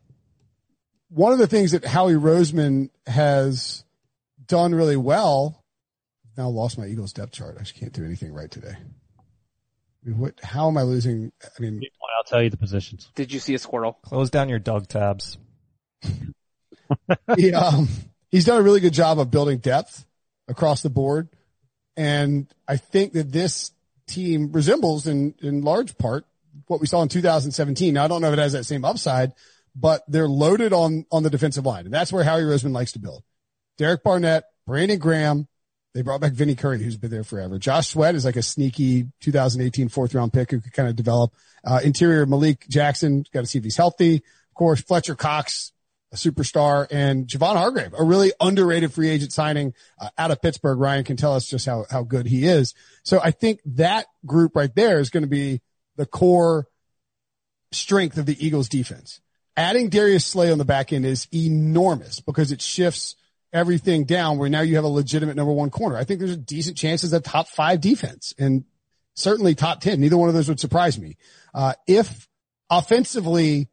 one 1.10 1.34
of 1.34 1.40
the 1.40 1.48
things 1.48 1.72
that 1.72 1.84
Howie 1.84 2.14
Roseman 2.14 2.90
has 3.08 3.84
done 4.46 4.76
really 4.76 4.98
well. 4.98 5.64
Now 6.38 6.50
lost 6.50 6.78
my 6.78 6.86
Eagles 6.86 7.14
depth 7.14 7.34
chart. 7.34 7.56
I 7.58 7.62
just 7.62 7.76
can't 7.76 7.92
do 7.92 8.06
anything 8.06 8.34
right 8.34 8.50
today. 8.50 8.76
I 10.03 10.10
mean, 10.10 10.17
what? 10.20 10.39
How 10.41 10.67
am 10.67 10.77
I 10.77 10.84
losing? 10.84 11.31
I 11.43 11.62
mean, 11.62 11.81
I'll 12.17 12.24
tell 12.24 12.41
you 12.41 12.50
the 12.50 12.58
positions. 12.58 13.12
Did 13.15 13.31
you 13.31 13.39
see 13.39 13.53
a 13.53 13.60
squirrel? 13.60 14.00
Close 14.03 14.29
down 14.29 14.50
your 14.50 14.60
Doug 14.60 14.88
tabs. 14.88 15.38
he, 17.38 17.53
um, 17.53 17.88
he's 18.31 18.46
done 18.46 18.60
a 18.60 18.63
really 18.63 18.79
good 18.79 18.93
job 18.93 19.20
of 19.20 19.29
building 19.29 19.60
depth 19.60 20.05
across 20.48 20.81
the 20.81 20.89
board, 20.89 21.29
and 21.96 22.51
I 22.67 22.77
think 22.77 23.13
that 23.13 23.31
this 23.31 23.72
team 24.08 24.51
resembles 24.51 25.08
in 25.08 25.36
in 25.41 25.62
large 25.62 25.98
part 25.98 26.25
what 26.67 26.81
we 26.81 26.88
saw 26.88 27.01
in 27.01 27.10
2017. 27.10 27.93
Now 27.93 28.05
I 28.05 28.08
don't 28.08 28.22
know 28.22 28.27
if 28.27 28.34
it 28.34 28.39
has 28.39 28.53
that 28.53 28.65
same 28.65 28.86
upside, 28.86 29.34
but 29.75 30.03
they're 30.08 30.27
loaded 30.27 30.74
on, 30.74 31.05
on 31.12 31.24
the 31.24 31.29
defensive 31.29 31.65
line. 31.65 31.86
And 31.86 31.93
that's 31.93 32.12
where 32.12 32.24
Howie 32.24 32.43
Roseman 32.43 32.74
likes 32.74 32.93
to 32.93 33.00
build. 33.00 33.24
Derek 33.77 34.03
Barnett, 34.03 34.43
Brandon 34.67 35.00
Graham. 35.00 35.48
They 35.94 36.02
brought 36.02 36.22
back 36.22 36.34
Vinny 36.34 36.56
Curry, 36.56 36.82
who's 36.82 36.98
been 36.98 37.12
there 37.12 37.24
forever. 37.24 37.60
Josh 37.60 37.90
Sweat 37.90 38.16
is 38.16 38.24
like 38.24 38.38
a 38.38 38.42
sneaky 38.42 39.10
2018 39.20 39.90
fourth 39.90 40.16
round 40.16 40.32
pick 40.32 40.52
who 40.52 40.62
could 40.62 40.74
kind 40.74 40.88
of 40.88 40.96
develop. 40.96 41.34
Uh, 41.66 41.82
interior 41.84 42.26
Malik 42.26 42.66
Jackson, 42.70 43.26
got 43.34 43.42
to 43.42 43.46
see 43.46 43.58
if 43.58 43.64
he's 43.64 43.76
healthy. 43.76 44.16
Of 44.16 44.56
course, 44.56 44.82
Fletcher 44.82 45.16
Cox, 45.16 45.74
a 46.14 46.16
superstar, 46.16 46.88
and 46.90 47.28
Javon 47.28 47.56
Hargrave, 47.56 47.94
a 47.98 48.04
really 48.04 48.32
underrated 48.40 48.94
free 48.94 49.10
agent 49.10 49.34
signing 49.34 49.74
uh, 50.00 50.10
out 50.18 50.32
of 50.32 50.42
Pittsburgh. 50.42 50.80
Ryan 50.80 51.04
can 51.04 51.18
tell 51.18 51.36
us 51.36 51.46
just 51.46 51.66
how, 51.66 51.86
how 51.90 52.04
good 52.04 52.26
he 52.26 52.46
is. 52.46 52.74
So 53.04 53.20
I 53.22 53.32
think 53.32 53.60
that 53.66 54.06
group 54.26 54.56
right 54.56 54.74
there 54.74 55.00
is 55.00 55.10
going 55.10 55.24
to 55.24 55.30
be 55.30 55.62
the 55.98 56.06
core 56.06 56.68
strength 57.74 58.18
of 58.18 58.26
the 58.26 58.46
Eagles 58.46 58.70
defense 58.70 59.22
adding 59.58 59.90
Darius 59.90 60.26
Slay 60.26 60.52
on 60.52 60.58
the 60.58 60.66
back 60.66 60.94
end 60.94 61.06
is 61.06 61.28
enormous 61.34 62.20
because 62.20 62.52
it 62.52 62.62
shifts 62.62 63.16
everything 63.53 64.05
down 64.05 64.38
where 64.38 64.50
now 64.50 64.62
you 64.62 64.75
have 64.75 64.84
a 64.84 64.89
legitimate 64.89 65.36
number 65.36 65.51
one 65.51 65.70
corner. 65.70 65.98
I 65.98 66.03
think 66.03 66.20
there's 66.20 66.31
a 66.31 66.38
decent 66.38 66.77
chances 66.77 67.13
a 67.13 67.20
top 67.20 67.48
five 67.48 67.81
defense 67.81 68.34
and 68.39 68.63
certainly 69.13 69.55
top 69.55 69.81
10. 69.81 70.00
Neither 70.00 70.17
one 70.17 70.29
of 70.29 70.36
those 70.36 70.48
would 70.48 70.60
surprise 70.60 71.00
me. 71.00 71.17
Uh, 71.53 71.74
if 71.88 72.27
offensively, 72.70 73.70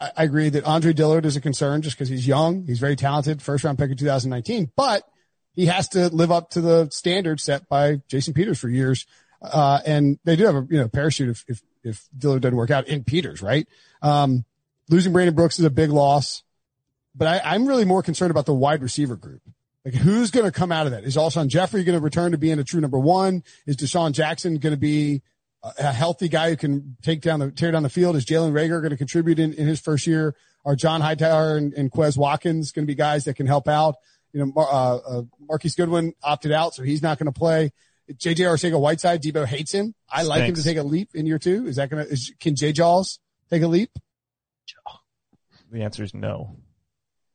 I, 0.00 0.12
I 0.16 0.24
agree 0.24 0.48
that 0.50 0.64
Andre 0.64 0.92
Dillard 0.92 1.26
is 1.26 1.36
a 1.36 1.40
concern 1.40 1.82
just 1.82 1.96
because 1.96 2.08
he's 2.08 2.26
young. 2.26 2.66
He's 2.66 2.78
very 2.78 2.96
talented, 2.96 3.42
first 3.42 3.64
round 3.64 3.78
pick 3.78 3.90
in 3.90 3.96
2019, 3.96 4.70
but 4.76 5.02
he 5.54 5.66
has 5.66 5.88
to 5.90 6.08
live 6.08 6.30
up 6.30 6.50
to 6.50 6.60
the 6.60 6.88
standard 6.90 7.40
set 7.40 7.68
by 7.68 8.02
Jason 8.08 8.34
Peters 8.34 8.58
for 8.58 8.68
years. 8.68 9.06
Uh, 9.42 9.80
and 9.84 10.18
they 10.24 10.36
do 10.36 10.44
have 10.44 10.54
a, 10.54 10.66
you 10.70 10.78
know, 10.78 10.88
parachute 10.88 11.30
if, 11.30 11.44
if, 11.48 11.62
if 11.82 12.08
Dillard 12.16 12.42
doesn't 12.42 12.56
work 12.56 12.70
out 12.70 12.88
in 12.88 13.04
Peters, 13.04 13.42
right? 13.42 13.66
Um, 14.02 14.44
losing 14.88 15.12
Brandon 15.12 15.34
Brooks 15.34 15.58
is 15.58 15.64
a 15.64 15.70
big 15.70 15.90
loss, 15.90 16.42
but 17.16 17.28
I, 17.28 17.54
I'm 17.54 17.66
really 17.66 17.84
more 17.84 18.02
concerned 18.02 18.30
about 18.30 18.46
the 18.46 18.54
wide 18.54 18.82
receiver 18.82 19.16
group. 19.16 19.42
Like 19.84 19.94
who's 19.94 20.30
going 20.30 20.46
to 20.46 20.52
come 20.52 20.72
out 20.72 20.86
of 20.86 20.92
that? 20.92 21.04
Is 21.04 21.16
Alshon 21.16 21.48
Jeffery 21.48 21.84
going 21.84 21.96
to 21.96 22.02
return 22.02 22.32
to 22.32 22.38
being 22.38 22.58
a 22.58 22.64
true 22.64 22.80
number 22.80 22.98
one? 22.98 23.44
Is 23.66 23.76
DeSean 23.76 24.12
Jackson 24.12 24.58
going 24.58 24.74
to 24.74 24.78
be 24.78 25.22
a 25.62 25.92
healthy 25.92 26.28
guy 26.28 26.50
who 26.50 26.56
can 26.56 26.96
take 27.02 27.20
down 27.20 27.40
the 27.40 27.50
tear 27.52 27.70
down 27.70 27.84
the 27.84 27.88
field? 27.88 28.16
Is 28.16 28.24
Jalen 28.24 28.52
Reagor 28.52 28.80
going 28.80 28.90
to 28.90 28.96
contribute 28.96 29.38
in, 29.38 29.52
in 29.52 29.66
his 29.66 29.80
first 29.80 30.06
year? 30.06 30.34
Are 30.64 30.74
John 30.74 31.00
Hightower 31.00 31.56
and, 31.56 31.72
and 31.74 31.90
Quez 31.90 32.16
Watkins 32.16 32.72
going 32.72 32.84
to 32.84 32.86
be 32.86 32.96
guys 32.96 33.24
that 33.24 33.34
can 33.34 33.46
help 33.46 33.68
out? 33.68 33.94
You 34.32 34.44
know, 34.44 34.52
uh, 34.56 34.96
uh, 34.96 35.22
Marquise 35.40 35.76
Goodwin 35.76 36.14
opted 36.22 36.50
out, 36.50 36.74
so 36.74 36.82
he's 36.82 37.00
not 37.02 37.18
going 37.18 37.32
to 37.32 37.38
play. 37.38 37.70
JJ 38.12 38.38
Arcega 38.38 38.78
Whiteside, 38.78 39.22
Debo 39.22 39.46
hates 39.46 39.72
him. 39.72 39.94
I 40.10 40.22
like 40.22 40.42
him 40.42 40.54
to 40.54 40.62
take 40.62 40.76
a 40.76 40.82
leap 40.82 41.10
in 41.14 41.26
year 41.26 41.38
two. 41.38 41.66
Is 41.66 41.76
that 41.76 41.90
going 41.90 42.06
to, 42.06 42.34
can 42.38 42.54
J 42.56 42.72
Jaws 42.72 43.18
take 43.50 43.62
a 43.62 43.68
leap? 43.68 43.90
The 45.70 45.82
answer 45.82 46.02
is 46.02 46.14
no. 46.14 46.56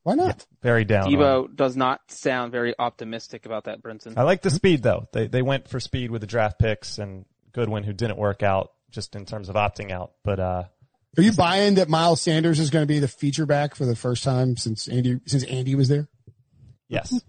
Why 0.03 0.15
not? 0.15 0.46
Very 0.62 0.84
down. 0.84 1.05
Debo 1.05 1.43
on. 1.46 1.55
does 1.55 1.77
not 1.77 2.01
sound 2.08 2.51
very 2.51 2.74
optimistic 2.77 3.46
about 3.46 3.65
that, 3.65 3.84
Brinson. 3.84 4.13
I 4.17 4.24
like 4.24 4.41
the 4.41 4.50
speed 4.50 4.81
though. 4.81 5.08
They 5.13 5.27
they 5.27 5.41
went 5.41 5.67
for 5.67 5.79
speed 5.79 6.12
with 6.12 6.22
the 6.22 6.27
draft 6.27 6.60
picks 6.60 6.98
and 6.98 7.25
Goodwin 7.51 7.84
who 7.84 7.93
didn't 7.93 8.17
work 8.17 8.41
out 8.41 8.72
just 8.89 9.15
in 9.15 9.25
terms 9.25 9.50
of 9.50 9.55
opting 9.55 9.91
out. 9.91 10.13
But 10.24 10.39
uh 10.39 10.63
Are 11.17 11.24
you 11.24 11.34
buying 11.34 11.75
that 11.75 11.88
Miles 11.88 12.22
Sanders 12.22 12.60
is 12.60 12.72
going 12.72 12.84
to 12.84 12.88
be 12.88 13.00
the 13.00 13.08
feature 13.08 13.46
back 13.46 13.75
for 13.75 13.86
the 13.86 13.96
first 13.96 14.24
time 14.24 14.58
since 14.58 14.88
Andy 14.88 15.20
since 15.27 15.43
Andy 15.43 15.75
was 15.75 15.88
there? 15.88 16.08
Yes. 16.88 17.22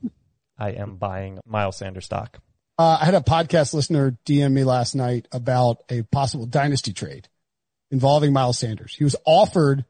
I 0.59 0.71
am 0.71 0.97
buying 0.97 1.41
Miles 1.45 1.77
Sanders 1.77 2.07
stock. 2.07 2.39
Uh, 2.79 2.99
I 3.01 3.05
had 3.05 3.15
a 3.15 3.21
podcast 3.21 3.75
listener 3.75 4.17
DM 4.25 4.53
me 4.53 4.65
last 4.65 4.95
night 4.95 5.29
about 5.31 5.83
a 5.91 6.03
possible 6.03 6.47
dynasty 6.47 6.93
trade 6.93 7.29
involving 7.91 8.33
Miles 8.33 8.59
Sanders. 8.59 8.95
He 8.95 9.05
was 9.05 9.15
offered 9.27 9.85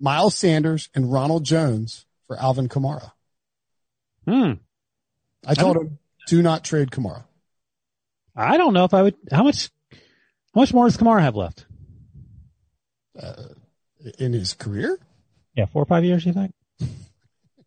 Miles 0.00 0.36
Sanders 0.36 0.88
and 0.94 1.12
Ronald 1.12 1.44
Jones 1.44 2.06
for 2.32 2.40
Alvin 2.40 2.68
Kamara. 2.68 3.12
Hmm. 4.26 4.52
I 5.46 5.54
told 5.54 5.76
him, 5.76 5.98
do 6.28 6.40
not 6.40 6.64
trade 6.64 6.90
Kamara. 6.90 7.24
I 8.34 8.56
don't 8.56 8.72
know 8.72 8.84
if 8.84 8.94
I 8.94 9.02
would. 9.02 9.16
How 9.30 9.42
much? 9.42 9.70
How 10.54 10.60
much 10.60 10.72
more 10.72 10.86
does 10.86 10.96
Kamara 10.96 11.20
have 11.20 11.36
left? 11.36 11.66
In 14.18 14.32
his 14.32 14.54
career? 14.54 14.98
Yeah, 15.54 15.66
four 15.66 15.82
or 15.82 15.86
five 15.86 16.04
years. 16.04 16.24
You 16.24 16.32
think? 16.32 16.54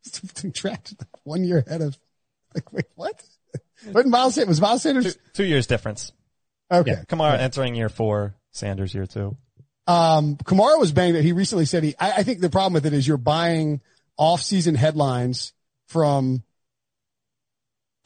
He's 0.01 0.51
drafted 0.53 0.97
one 1.23 1.43
year 1.43 1.63
ahead 1.65 1.81
of, 1.81 1.97
like, 2.53 2.71
wait, 2.73 2.85
what? 2.95 3.21
What 3.91 4.07
Miles, 4.07 4.37
was 4.37 4.59
Miles 4.59 4.81
Sanders? 4.81 5.17
two 5.33 5.45
years 5.45 5.67
difference. 5.67 6.11
Okay. 6.71 6.95
Kamara 7.07 7.37
entering 7.37 7.75
year 7.75 7.89
four, 7.89 8.35
Sanders 8.51 8.95
year 8.95 9.05
two. 9.05 9.37
Um, 9.87 10.37
Kamara 10.37 10.79
was 10.79 10.91
banged. 10.91 11.15
That 11.15 11.23
he 11.23 11.31
recently 11.31 11.65
said 11.65 11.83
he, 11.83 11.95
I, 11.99 12.13
I 12.13 12.23
think 12.23 12.39
the 12.39 12.49
problem 12.49 12.73
with 12.73 12.85
it 12.85 12.93
is 12.93 13.07
you're 13.07 13.17
buying 13.17 13.81
off 14.17 14.41
season 14.41 14.75
headlines 14.75 15.53
from 15.87 16.43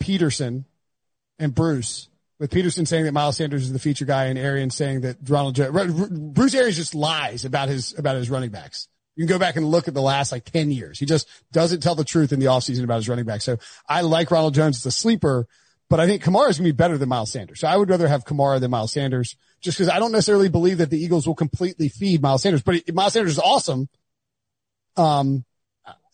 Pederson 0.01 0.65
and 1.37 1.53
Bruce 1.53 2.09
with 2.39 2.51
Pederson 2.51 2.87
saying 2.87 3.05
that 3.05 3.11
Miles 3.11 3.37
Sanders 3.37 3.63
is 3.63 3.73
the 3.73 3.79
feature 3.79 4.05
guy 4.05 4.25
and 4.25 4.39
Arians 4.39 4.75
saying 4.75 5.01
that 5.01 5.17
Ronald 5.27 5.55
Jones, 5.55 6.09
Bruce 6.09 6.55
Arians 6.55 6.77
just 6.77 6.95
lies 6.95 7.45
about 7.45 7.69
his, 7.69 7.97
about 7.97 8.15
his 8.15 8.29
running 8.29 8.49
backs. 8.49 8.87
You 9.15 9.25
can 9.25 9.35
go 9.35 9.39
back 9.39 9.57
and 9.57 9.65
look 9.65 9.89
at 9.89 9.93
the 9.93 10.01
last 10.01 10.31
like 10.31 10.45
10 10.45 10.71
years. 10.71 10.97
He 10.97 11.05
just 11.05 11.27
doesn't 11.51 11.81
tell 11.81 11.95
the 11.95 12.05
truth 12.05 12.31
in 12.31 12.39
the 12.39 12.45
offseason 12.45 12.85
about 12.85 12.97
his 12.97 13.09
running 13.09 13.25
back. 13.25 13.41
So 13.41 13.57
I 13.87 14.01
like 14.01 14.31
Ronald 14.31 14.53
Jones 14.53 14.77
as 14.77 14.85
a 14.85 14.91
sleeper, 14.91 15.45
but 15.89 15.99
I 15.99 16.07
think 16.07 16.23
Kamara 16.23 16.49
is 16.49 16.57
going 16.57 16.69
to 16.69 16.73
be 16.73 16.77
better 16.77 16.97
than 16.97 17.09
Miles 17.09 17.31
Sanders. 17.31 17.59
So 17.59 17.67
I 17.67 17.75
would 17.75 17.89
rather 17.89 18.07
have 18.07 18.23
Kamara 18.23 18.61
than 18.61 18.71
Miles 18.71 18.93
Sanders 18.93 19.35
just 19.59 19.77
because 19.77 19.89
I 19.89 19.99
don't 19.99 20.13
necessarily 20.13 20.47
believe 20.47 20.77
that 20.77 20.89
the 20.89 20.97
Eagles 20.97 21.27
will 21.27 21.35
completely 21.35 21.89
feed 21.89 22.21
Miles 22.21 22.43
Sanders, 22.43 22.61
but 22.61 22.81
Miles 22.93 23.11
Sanders 23.11 23.33
is 23.33 23.39
awesome. 23.39 23.89
Um, 24.95 25.43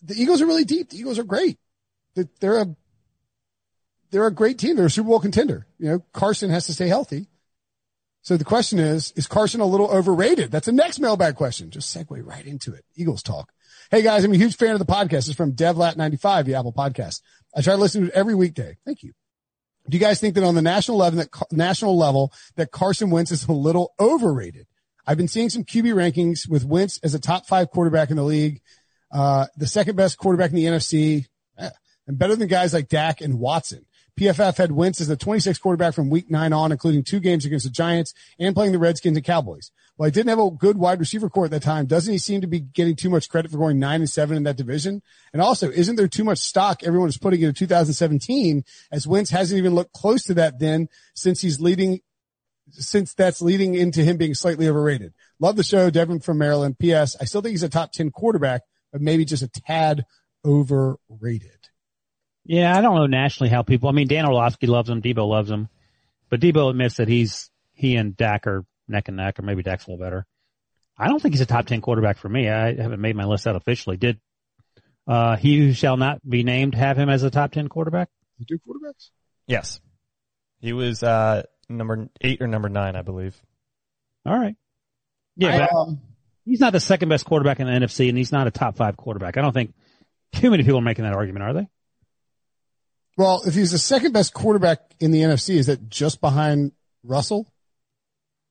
the 0.06 0.22
Eagles 0.22 0.42
are 0.42 0.46
really 0.46 0.66
deep. 0.66 0.90
The 0.90 0.98
Eagles 0.98 1.20
are 1.20 1.24
great. 1.24 1.58
They're, 2.40 2.62
a, 2.62 2.76
they're 4.12 4.28
a 4.28 4.34
great 4.34 4.58
team. 4.58 4.76
They're 4.76 4.86
a 4.86 4.92
Super 4.92 5.10
Bowl 5.10 5.20
contender. 5.20 5.68
You 5.78 5.90
know, 5.90 6.06
Carson 6.14 6.50
has 6.50 6.66
to 6.68 6.74
stay 6.74 6.88
healthy. 6.88 7.28
So 8.22 8.38
the 8.38 8.46
question 8.46 8.80
is, 8.80 9.12
is 9.16 9.28
Carson 9.28 9.62
a 9.62 9.66
little 9.66 9.88
overrated? 9.88 10.52
That's 10.52 10.66
the 10.66 10.72
next 10.72 11.00
mailbag 11.00 11.36
question. 11.36 11.70
Just 11.70 11.96
segue 11.96 12.26
right 12.26 12.46
into 12.46 12.74
it. 12.74 12.84
Eagles 12.96 13.22
talk. 13.22 13.52
Hey 13.92 14.02
guys, 14.02 14.24
I'm 14.24 14.34
a 14.34 14.38
huge 14.38 14.58
fan 14.58 14.72
of 14.72 14.80
the 14.80 14.86
podcast. 14.86 15.28
It's 15.28 15.36
from 15.36 15.54
DevLat95, 15.54 16.46
the 16.46 16.56
Apple 16.56 16.74
podcast. 16.74 17.22
I 17.56 17.62
try 17.62 17.76
to 17.76 17.80
listen 17.80 18.02
to 18.02 18.08
it 18.08 18.14
every 18.14 18.34
weekday. 18.34 18.78
Thank 18.84 19.04
you. 19.04 19.14
Do 19.88 19.96
you 19.96 20.02
guys 20.02 20.20
think 20.20 20.34
that 20.36 20.44
on 20.44 20.56
the 20.56 20.64
national 20.64 20.98
level, 20.98 21.20
that 21.20 21.30
national 21.52 21.96
level, 21.96 22.34
that 22.56 22.72
Carson 22.72 23.12
Wentz 23.12 23.32
is 23.32 23.46
a 23.46 23.52
little 23.52 23.94
overrated? 24.00 24.66
I've 25.06 25.18
been 25.18 25.28
seeing 25.28 25.50
some 25.50 25.64
QB 25.64 25.94
rankings 25.94 26.50
with 26.50 26.66
Wentz 26.66 27.00
as 27.04 27.14
a 27.14 27.20
top 27.20 27.46
five 27.46 27.70
quarterback 27.70 28.10
in 28.10 28.16
the 28.16 28.24
league, 28.24 28.62
uh, 29.12 29.48
the 29.58 29.68
second 29.68 29.96
best 29.96 30.18
quarterback 30.18 30.52
in 30.52 30.56
the 30.56 30.66
NFC, 30.66 31.26
eh, 31.58 31.70
and 32.08 32.18
better 32.18 32.36
than 32.36 32.48
guys 32.48 32.74
like 32.74 32.88
Dak 32.88 33.22
and 33.22 33.40
Watson. 33.40 33.86
PFF 34.20 34.58
had 34.58 34.72
Wentz 34.72 35.02
as 35.02 35.10
the 35.10 35.18
26th 35.18 35.60
quarterback 35.60 35.94
from 35.94 36.10
week 36.10 36.32
nine 36.32 36.54
on, 36.54 36.72
including 36.72 37.04
two 37.04 37.20
games 37.20 37.44
against 37.44 37.66
the 37.66 37.72
Giants 37.72 38.14
and 38.40 38.56
playing 38.56 38.72
the 38.72 38.80
Redskins 38.80 39.18
and 39.18 39.26
Cowboys. 39.26 39.72
While 39.98 40.08
he 40.08 40.12
didn't 40.12 40.30
have 40.30 40.40
a 40.40 40.52
good 40.52 40.78
wide 40.78 41.00
receiver 41.00 41.30
core 41.30 41.46
at 41.46 41.52
that 41.52 41.64
time, 41.64 41.86
doesn't 41.86 42.12
he 42.12 42.18
seem 42.18 42.42
to 42.42 42.48
be 42.48 42.60
getting 42.60 42.96
too 42.96 43.10
much 43.10 43.30
credit 43.30 43.52
for 43.52 43.58
going 43.58 43.80
nine 43.80 44.02
and 44.02 44.10
seven 44.10 44.38
in 44.38 44.44
that 44.44 44.58
division? 44.58 45.02
And 45.34 45.42
also, 45.42 45.70
isn't 45.70 45.96
there 45.96 46.08
too 46.08 46.24
much 46.24 46.40
stock 46.40 46.84
everyone 46.84 47.10
is 47.10 47.18
putting 47.18 47.42
into 47.42 47.54
2017 47.54 48.64
as 48.92 49.08
Wentz 49.08 49.32
hasn't 49.32 49.58
even 49.58 49.76
looked 49.76 49.94
close 49.94 50.24
to 50.24 50.34
that 50.36 50.60
then 50.60 50.88
since 51.14 51.42
he's 51.42 51.60
leading, 51.60 52.00
since 52.72 53.14
that's 53.14 53.42
leading 53.42 53.76
into 53.76 54.02
him 54.02 54.16
being 54.16 54.34
slightly 54.34 54.68
overrated. 54.68 55.14
Love 55.40 55.58
the 55.58 55.64
show. 55.64 55.90
Devin 55.90 56.22
from 56.22 56.38
Maryland. 56.38 56.80
P.S. 56.80 57.16
I 57.20 57.26
still 57.26 57.42
think 57.42 57.52
he's 57.52 57.64
a 57.64 57.70
top 57.70 57.92
10 57.92 58.12
quarterback, 58.12 58.62
maybe 59.00 59.25
just 59.25 59.44
a 59.44 59.48
tad 59.48 60.06
overrated. 60.44 61.52
Yeah, 62.46 62.78
I 62.78 62.82
don't 62.82 62.96
know 62.96 63.08
nationally 63.08 63.50
how 63.50 63.64
people. 63.64 63.90
I 63.90 63.92
mean, 63.92 64.08
Dan 64.08 64.25
Orlovsky 64.25 64.68
loves 64.68 64.90
him, 64.90 65.02
Debo 65.02 65.28
loves 65.28 65.50
him, 65.50 65.68
but 66.30 66.40
Debo 66.40 66.70
admits 66.70 66.98
that 66.98 67.08
he's 67.08 67.50
he 67.74 67.96
and 67.96 68.16
Dak 68.16 68.48
are 68.48 68.66
neck 68.88 69.08
and 69.08 69.18
neck, 69.18 69.40
or 69.40 69.42
maybe 69.42 69.64
Dak's 69.64 69.88
a 69.88 69.92
little 69.92 70.06
better. 70.06 70.25
I 70.98 71.08
don't 71.08 71.22
think 71.22 71.34
he's 71.34 71.42
a 71.42 71.46
top 71.46 71.66
ten 71.66 71.82
quarterback 71.82 72.18
for 72.18 72.30
me. 72.30 72.50
I 72.50 72.75
haven't 72.75 73.01
made 73.01 73.16
my 73.16 73.25
list 73.25 73.48
out 73.48 73.55
officially. 73.55 73.98
Did 73.98 74.20
uh, 75.08 75.36
he 75.36 75.58
who 75.58 75.74
shall 75.74 75.98
not 75.98 76.27
be 76.27 76.44
named 76.44 76.75
have 76.75 76.98
him 76.98 77.10
as 77.10 77.24
a 77.24 77.29
top 77.29 77.51
ten 77.51 77.68
quarterback? 77.68 78.10
You 78.38 78.46
do 78.46 78.58
quarterbacks? 78.58 79.10
Yes. 79.48 79.79
He 80.60 80.74
was, 80.74 81.03
uh, 81.03 81.44
number 81.70 82.10
eight 82.22 82.42
or 82.42 82.48
number 82.48 82.70
nine, 82.70 82.96
I 82.96 83.01
believe. 83.01 83.40
All 84.25 84.38
right. 84.38 84.55
Yeah, 85.36 85.55
I, 85.55 85.60
but 85.60 85.74
um, 85.74 86.01
he's 86.46 86.60
not 86.60 86.74
the 86.74 86.79
second 86.79 87.10
best 87.10 87.25
quarterback 87.25 87.60
in 87.60 87.68
the 87.68 87.74
NFC, 87.74 88.10
and 88.10 88.18
he's 88.18 88.31
not 88.31 88.48
a 88.48 88.51
top 88.51 88.75
five 88.77 88.96
quarterback. 88.98 89.38
I 89.38 89.42
don't 89.42 89.53
think 89.53 89.74
too 90.34 90.50
many 90.51 90.64
people 90.64 90.79
are 90.79 90.84
making 90.84 91.03
that 91.05 91.14
argument, 91.14 91.44
are 91.44 91.53
they? 91.53 91.68
well, 93.18 93.42
if 93.46 93.53
he's 93.55 93.72
the 93.72 93.77
second 93.77 94.12
best 94.12 94.34
quarterback 94.34 94.79
in 95.00 95.12
the 95.12 95.22
NFC, 95.22 95.55
is 95.55 95.68
that 95.68 95.90
just 95.90 96.20
behind 96.20 96.74
Russell? 97.03 97.48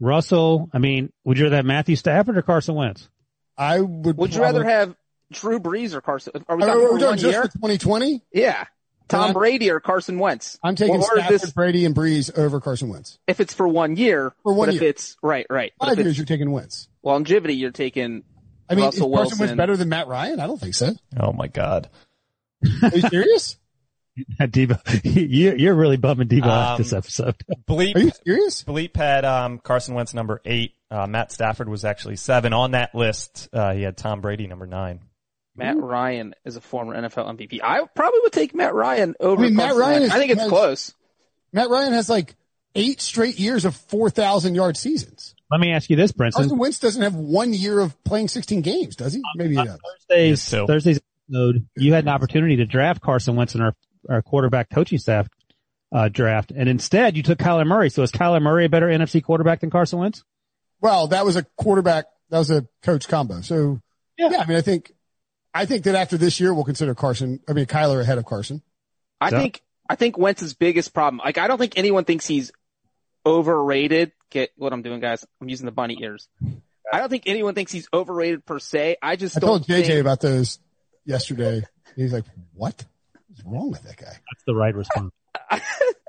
Russell, 0.00 0.70
I 0.72 0.78
mean, 0.78 1.12
would 1.24 1.38
you 1.38 1.44
rather 1.44 1.56
have 1.56 1.66
Matthew 1.66 1.96
Stafford 1.96 2.36
or 2.38 2.42
Carson 2.42 2.74
Wentz? 2.74 3.08
I 3.56 3.80
would. 3.80 4.16
Would 4.16 4.34
you 4.34 4.42
rather 4.42 4.64
have 4.64 4.94
Drew 5.32 5.60
Brees 5.60 5.94
or 5.94 6.00
Carson? 6.00 6.32
Are 6.48 6.56
we 6.56 6.62
Are 6.62 6.66
talking 6.66 6.82
we 6.82 6.86
for 6.88 6.98
doing 6.98 7.08
one 7.10 7.18
just 7.18 7.32
year? 7.32 7.42
for 7.42 7.48
2020? 7.52 8.22
Yeah. 8.32 8.64
Tom 9.08 9.20
I'm- 9.24 9.32
Brady 9.34 9.70
or 9.70 9.80
Carson 9.80 10.18
Wentz? 10.18 10.58
I'm 10.62 10.76
taking 10.76 10.96
Or 10.96 11.02
Stafford, 11.02 11.40
this 11.40 11.50
Brady, 11.50 11.84
and 11.84 11.94
Brees 11.94 12.36
over 12.38 12.60
Carson 12.60 12.88
Wentz. 12.88 13.18
if 13.26 13.40
it's 13.40 13.52
for 13.54 13.68
one 13.68 13.96
year. 13.96 14.32
For 14.42 14.52
one 14.54 14.68
but 14.68 14.74
if 14.76 14.80
year. 14.80 14.90
it's 14.90 15.16
right, 15.22 15.46
right. 15.50 15.72
But 15.78 15.86
Five 15.86 15.92
if 15.98 16.04
years, 16.04 16.10
it's 16.12 16.18
you're 16.18 16.26
taking 16.26 16.50
Wentz. 16.50 16.88
longevity, 17.02 17.54
you're 17.56 17.70
taking. 17.70 18.22
I 18.68 18.74
mean, 18.76 18.84
Russell 18.86 19.12
is 19.12 19.16
Carson 19.18 19.38
Wentz 19.38 19.54
better 19.56 19.76
than 19.76 19.90
Matt 19.90 20.08
Ryan? 20.08 20.40
I 20.40 20.46
don't 20.46 20.58
think 20.60 20.74
so. 20.74 20.92
Oh 21.20 21.32
my 21.32 21.48
God. 21.48 21.90
Are 22.82 22.88
you 22.94 23.02
serious? 23.02 23.56
Debo, 24.40 24.80
you, 25.04 25.54
you're 25.56 25.74
really 25.74 25.96
bumming 25.96 26.28
Debo 26.28 26.46
out 26.46 26.72
Um, 26.72 26.78
this 26.78 26.92
episode. 26.92 27.34
Bleep, 27.68 27.96
Are 27.96 27.98
you 27.98 28.12
serious? 28.24 28.62
Bleep 28.62 28.96
had, 28.96 29.24
um, 29.24 29.58
Carson 29.58 29.94
Wentz 29.94 30.14
number 30.14 30.40
eight. 30.44 30.72
Uh, 30.90 31.06
Matt 31.08 31.32
Stafford 31.32 31.68
was 31.68 31.84
actually 31.84 32.14
seven 32.16 32.52
on 32.52 32.70
that 32.70 32.94
list. 32.94 33.48
Uh, 33.52 33.74
he 33.74 33.82
had 33.82 33.96
Tom 33.96 34.20
Brady 34.20 34.46
number 34.46 34.66
nine. 34.66 35.00
Matt 35.56 35.76
Ryan 35.78 36.34
is 36.44 36.56
a 36.56 36.60
former 36.60 36.94
NFL 36.94 37.26
MVP. 37.36 37.60
I 37.62 37.84
probably 37.94 38.20
would 38.22 38.32
take 38.32 38.54
Matt 38.54 38.74
Ryan 38.74 39.14
over. 39.20 39.42
I 39.42 39.46
mean, 39.46 39.56
Matt 39.56 39.74
Ryan 39.76 40.02
is- 40.04 40.10
I 40.10 40.18
think 40.18 40.32
it's 40.32 40.40
has- 40.40 40.50
close. 40.50 40.94
Matt 41.52 41.68
Ryan 41.70 41.92
has 41.92 42.08
like 42.10 42.34
eight 42.74 43.00
straight 43.00 43.38
years 43.38 43.64
of 43.64 43.76
4,000 43.76 44.54
yard 44.56 44.76
seasons. 44.76 45.34
Let 45.50 45.60
me 45.60 45.70
ask 45.72 45.88
you 45.88 45.94
this, 45.96 46.10
Brinson. 46.10 46.32
Carson 46.32 46.58
Wentz 46.58 46.78
doesn't 46.80 47.02
have 47.02 47.14
one 47.14 47.52
year 47.54 47.78
of 47.78 48.02
playing 48.02 48.26
16 48.28 48.62
games, 48.62 48.96
does 48.96 49.14
he? 49.14 49.22
Maybe 49.36 49.54
he 49.54 49.58
On 49.60 49.66
does. 49.66 49.78
Thursday's 50.08 50.30
Yes, 50.30 50.42
so. 50.42 50.66
Thursday's 50.66 51.00
episode, 51.28 51.66
you 51.76 51.92
had 51.92 52.02
an 52.04 52.08
opportunity 52.08 52.56
to 52.56 52.66
draft 52.66 53.00
Carson 53.00 53.36
Wentz 53.36 53.54
in 53.54 53.60
our, 53.60 53.74
our 54.10 54.22
quarterback 54.22 54.70
coaching 54.70 54.98
staff 54.98 55.28
uh, 55.92 56.08
draft, 56.08 56.50
and 56.50 56.68
instead 56.68 57.16
you 57.16 57.22
took 57.22 57.38
Kyler 57.38 57.64
Murray. 57.64 57.88
So 57.90 58.02
is 58.02 58.10
Kyler 58.10 58.42
Murray 58.42 58.64
a 58.64 58.68
better 58.68 58.88
NFC 58.88 59.22
quarterback 59.22 59.60
than 59.60 59.70
Carson 59.70 60.00
Wentz? 60.00 60.24
Well, 60.80 61.06
that 61.08 61.24
was 61.24 61.36
a 61.36 61.44
quarterback. 61.56 62.06
That 62.30 62.38
was 62.38 62.50
a 62.50 62.66
coach 62.82 63.06
combo. 63.06 63.42
So 63.42 63.80
Yeah. 64.18 64.30
yeah, 64.32 64.40
I 64.40 64.46
mean, 64.46 64.56
I 64.56 64.60
think, 64.62 64.90
I 65.54 65.66
think 65.66 65.84
that 65.84 65.94
after 65.94 66.16
this 66.18 66.40
year, 66.40 66.52
we'll 66.52 66.64
consider 66.64 66.94
Carson, 66.94 67.40
I 67.48 67.52
mean, 67.52 67.66
Kyler 67.66 68.00
ahead 68.00 68.18
of 68.18 68.24
Carson. 68.24 68.62
I 69.20 69.30
So- 69.30 69.38
think 69.38 69.62
I 69.88 69.96
think 69.96 70.16
Wentz's 70.18 70.54
biggest 70.54 70.92
problem. 70.94 71.20
Like 71.24 71.38
I 71.38 71.46
don't 71.46 71.58
think 71.58 71.74
anyone 71.76 72.04
thinks 72.04 72.26
he's 72.26 72.50
overrated. 73.26 74.12
Get 74.30 74.50
what 74.56 74.72
I'm 74.72 74.82
doing, 74.82 75.00
guys. 75.00 75.24
I'm 75.40 75.48
using 75.48 75.66
the 75.66 75.72
bunny 75.72 75.98
ears. 76.00 76.28
I 76.92 76.98
don't 76.98 77.08
think 77.08 77.24
anyone 77.26 77.54
thinks 77.54 77.72
he's 77.72 77.88
overrated 77.92 78.44
per 78.44 78.58
se. 78.58 78.96
I 79.02 79.16
just 79.16 79.36
I 79.36 79.40
don't 79.40 79.48
told 79.48 79.66
JJ 79.66 79.86
think- 79.86 80.00
about 80.00 80.20
those 80.20 80.58
yesterday. 81.04 81.62
He's 81.96 82.12
like. 82.12 82.24
What's 82.54 82.84
wrong 83.44 83.70
with 83.70 83.82
that 83.82 83.96
guy? 83.96 84.06
That's 84.06 84.44
the 84.46 84.54
right 84.54 84.74
response. 84.74 85.12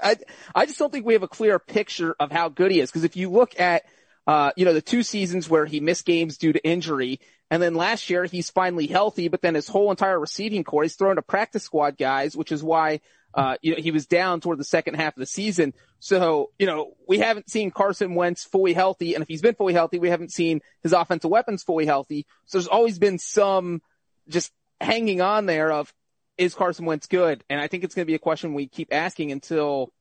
I, 0.01 0.15
I 0.53 0.65
just 0.67 0.77
don't 0.77 0.91
think 0.91 1.05
we 1.05 1.13
have 1.13 1.23
a 1.23 1.27
clear 1.27 1.57
picture 1.57 2.15
of 2.19 2.31
how 2.31 2.49
good 2.49 2.71
he 2.71 2.79
is. 2.79 2.91
Because 2.91 3.03
if 3.03 3.15
you 3.15 3.31
look 3.31 3.59
at, 3.59 3.83
uh, 4.27 4.51
you 4.55 4.65
know, 4.65 4.73
the 4.73 4.81
two 4.81 5.03
seasons 5.03 5.49
where 5.49 5.65
he 5.65 5.79
missed 5.79 6.05
games 6.05 6.37
due 6.37 6.53
to 6.53 6.65
injury, 6.65 7.19
and 7.51 7.61
then 7.61 7.75
last 7.75 8.09
year 8.09 8.25
he's 8.25 8.49
finally 8.49 8.87
healthy, 8.87 9.27
but 9.27 9.41
then 9.41 9.55
his 9.55 9.67
whole 9.67 9.91
entire 9.91 10.19
receiving 10.19 10.63
core, 10.63 10.83
he's 10.83 10.95
thrown 10.95 11.17
to 11.17 11.21
practice 11.21 11.63
squad 11.63 11.97
guys, 11.97 12.35
which 12.35 12.51
is 12.51 12.63
why, 12.63 13.01
uh, 13.35 13.57
you 13.61 13.75
know, 13.75 13.81
he 13.81 13.91
was 13.91 14.07
down 14.07 14.41
toward 14.41 14.57
the 14.57 14.63
second 14.63 14.95
half 14.95 15.15
of 15.15 15.19
the 15.19 15.27
season. 15.27 15.73
So, 15.99 16.51
you 16.57 16.65
know, 16.65 16.93
we 17.07 17.19
haven't 17.19 17.49
seen 17.49 17.69
Carson 17.69 18.15
Wentz 18.15 18.43
fully 18.43 18.73
healthy. 18.73 19.13
And 19.13 19.21
if 19.21 19.27
he's 19.27 19.41
been 19.41 19.55
fully 19.55 19.73
healthy, 19.73 19.99
we 19.99 20.09
haven't 20.09 20.31
seen 20.31 20.61
his 20.81 20.93
offensive 20.93 21.29
weapons 21.29 21.63
fully 21.63 21.85
healthy. 21.85 22.25
So 22.45 22.57
there's 22.57 22.67
always 22.67 22.97
been 22.97 23.19
some 23.19 23.81
just 24.27 24.51
hanging 24.81 25.21
on 25.21 25.45
there 25.45 25.71
of, 25.71 25.93
is 26.37 26.55
Carson 26.55 26.85
Wentz 26.85 27.07
good? 27.07 27.43
And 27.49 27.61
I 27.61 27.67
think 27.67 27.83
it's 27.83 27.95
going 27.95 28.05
to 28.05 28.11
be 28.11 28.15
a 28.15 28.19
question 28.19 28.53
we 28.53 28.67
keep 28.67 28.89
asking 28.91 29.31
until, 29.31 29.91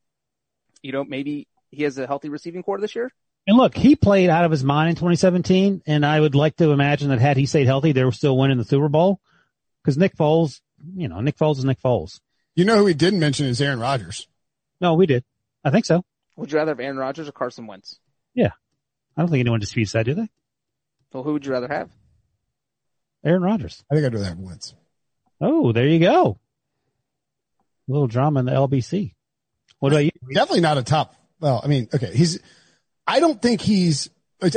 you 0.83 0.93
know, 0.93 1.05
maybe 1.05 1.47
he 1.71 1.83
has 1.85 1.99
a 1.99 2.07
healthy 2.07 2.29
receiving 2.29 2.63
core 2.63 2.81
this 2.81 2.95
year. 2.95 3.11
And 3.46 3.57
look, 3.57 3.76
he 3.76 3.94
played 3.94 4.30
out 4.30 4.44
of 4.44 4.50
his 4.50 4.64
mind 4.64 4.90
in 4.90 4.94
2017, 4.96 5.83
and 5.87 6.07
I 6.07 6.18
would 6.18 6.35
like 6.35 6.57
to 6.57 6.70
imagine 6.70 7.11
that 7.11 7.20
had 7.20 7.37
he 7.37 7.46
stayed 7.46 7.66
healthy, 7.66 7.92
they 7.92 8.04
were 8.04 8.12
still 8.12 8.38
winning 8.38 8.57
the 8.59 8.64
Super 8.64 8.88
Bowl. 8.88 9.20
Because 9.83 9.98
Nick 9.98 10.16
Foles, 10.16 10.61
you 10.96 11.09
know, 11.09 11.20
Nick 11.20 11.37
Foles 11.37 11.59
is 11.59 11.64
Nick 11.64 11.80
Foles. 11.83 12.20
You 12.54 12.64
know 12.64 12.78
who 12.78 12.87
he 12.87 12.94
didn't 12.94 13.20
mention 13.20 13.46
is 13.46 13.61
Aaron 13.61 13.80
Rodgers. 13.80 14.26
No, 14.80 14.94
we 14.94 15.07
did. 15.07 15.24
I 15.62 15.70
think 15.70 15.85
so. 15.85 16.04
Would 16.37 16.52
you 16.52 16.59
rather 16.59 16.70
have 16.70 16.80
Aaron 16.80 16.96
Rodgers 16.96 17.28
or 17.28 17.33
Carson 17.33 17.66
Wentz? 17.66 17.98
Yeah, 18.35 18.50
I 19.16 19.20
don't 19.20 19.30
think 19.30 19.40
anyone 19.40 19.61
disputes 19.61 19.92
that, 19.92 20.07
do 20.07 20.14
they? 20.14 20.28
Well, 21.12 21.22
who 21.22 21.35
would 21.35 21.44
you 21.44 21.52
rather 21.52 21.68
have? 21.68 21.90
Aaron 23.24 23.42
Rodgers. 23.42 23.85
I 23.90 23.94
think 23.94 24.07
I'd 24.07 24.14
rather 24.14 24.26
have 24.26 24.38
Wentz. 24.38 24.74
Oh, 25.40 25.72
there 25.72 25.87
you 25.87 26.00
go. 26.00 26.38
little 27.87 28.07
drama 28.07 28.40
in 28.40 28.46
the 28.46 28.52
LBC. 28.52 29.14
What 29.78 29.92
about 29.92 30.04
you? 30.04 30.11
Definitely 30.33 30.62
not 30.62 30.78
a 30.78 30.83
top. 30.83 31.14
Well, 31.40 31.61
I 31.62 31.68
mean, 31.68 31.88
okay, 31.94 32.14
he's. 32.14 32.40
I 33.07 33.21
don't 33.21 33.40
think 33.40 33.61
he's. 33.61 34.11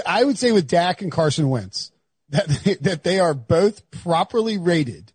I 0.05 0.23
would 0.23 0.37
say 0.37 0.51
with 0.51 0.67
Dak 0.67 1.01
and 1.01 1.11
Carson 1.11 1.49
Wentz 1.49 1.91
that 2.29 2.47
that 2.81 3.03
they 3.03 3.19
are 3.19 3.33
both 3.33 3.89
properly 3.91 4.57
rated, 4.57 5.11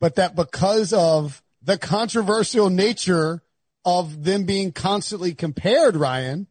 but 0.00 0.16
that 0.16 0.36
because 0.36 0.92
of 0.92 1.42
the 1.62 1.78
controversial 1.78 2.70
nature 2.70 3.42
of 3.84 4.24
them 4.24 4.44
being 4.44 4.72
constantly 4.72 5.34
compared, 5.34 5.96
Ryan, 5.96 6.46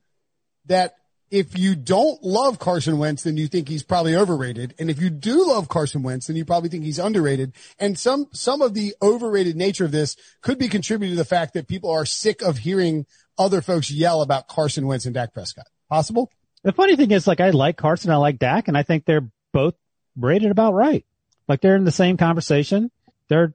that 0.65 0.95
if 1.32 1.58
you 1.58 1.76
don't 1.76 2.22
love 2.24 2.60
Carson 2.60 2.98
Wentz, 2.98 3.24
then 3.24 3.38
you 3.38 3.48
think 3.48 3.67
he's 3.67 3.84
probably 3.84 4.15
overrated. 4.15 4.74
And 4.80 4.89
if 4.89 5.00
you 5.00 5.10
do 5.10 5.48
love 5.48 5.69
Carson 5.69 6.02
Wentz, 6.02 6.28
then 6.28 6.36
you 6.36 6.45
probably 6.45 6.69
think 6.69 6.84
he's 6.84 7.00
underrated. 7.00 7.54
And 7.78 7.98
some, 8.00 8.28
some 8.32 8.62
of 8.62 8.74
the 8.74 8.95
overrated 9.02 9.56
nature 9.56 9.86
of 9.86 9.91
this 9.91 10.15
could 10.41 10.58
be 10.58 10.67
contributed 10.67 11.15
to 11.15 11.17
the 11.17 11.26
fact 11.26 11.54
that 11.54 11.67
people 11.67 11.91
are 11.91 12.06
sick 12.06 12.41
of 12.41 12.58
hearing 12.58 13.06
other 13.38 13.62
folks 13.62 13.91
yell 13.91 14.22
about 14.22 14.48
Carson 14.48 14.88
Wentz 14.88 15.06
and 15.06 15.13
Dak 15.13 15.34
Prescott. 15.34 15.67
Possible? 15.89 16.32
The 16.63 16.71
funny 16.71 16.95
thing 16.95 17.12
is, 17.12 17.28
like, 17.28 17.39
I 17.39 17.52
like 17.52 17.78
Carson, 17.78 18.12
I 18.12 18.17
like 18.17 18.38
Dak, 18.38 18.67
and 18.67 18.78
I 18.78 18.84
think 18.84 19.06
they're 19.06 19.30
both 19.54 19.75
rated 20.17 20.52
about 20.52 20.73
right. 20.73 21.06
Like, 21.47 21.62
they're 21.62 21.75
in 21.75 21.86
the 21.86 21.91
same 21.91 22.17
conversation. 22.17 22.91
They're 23.28 23.54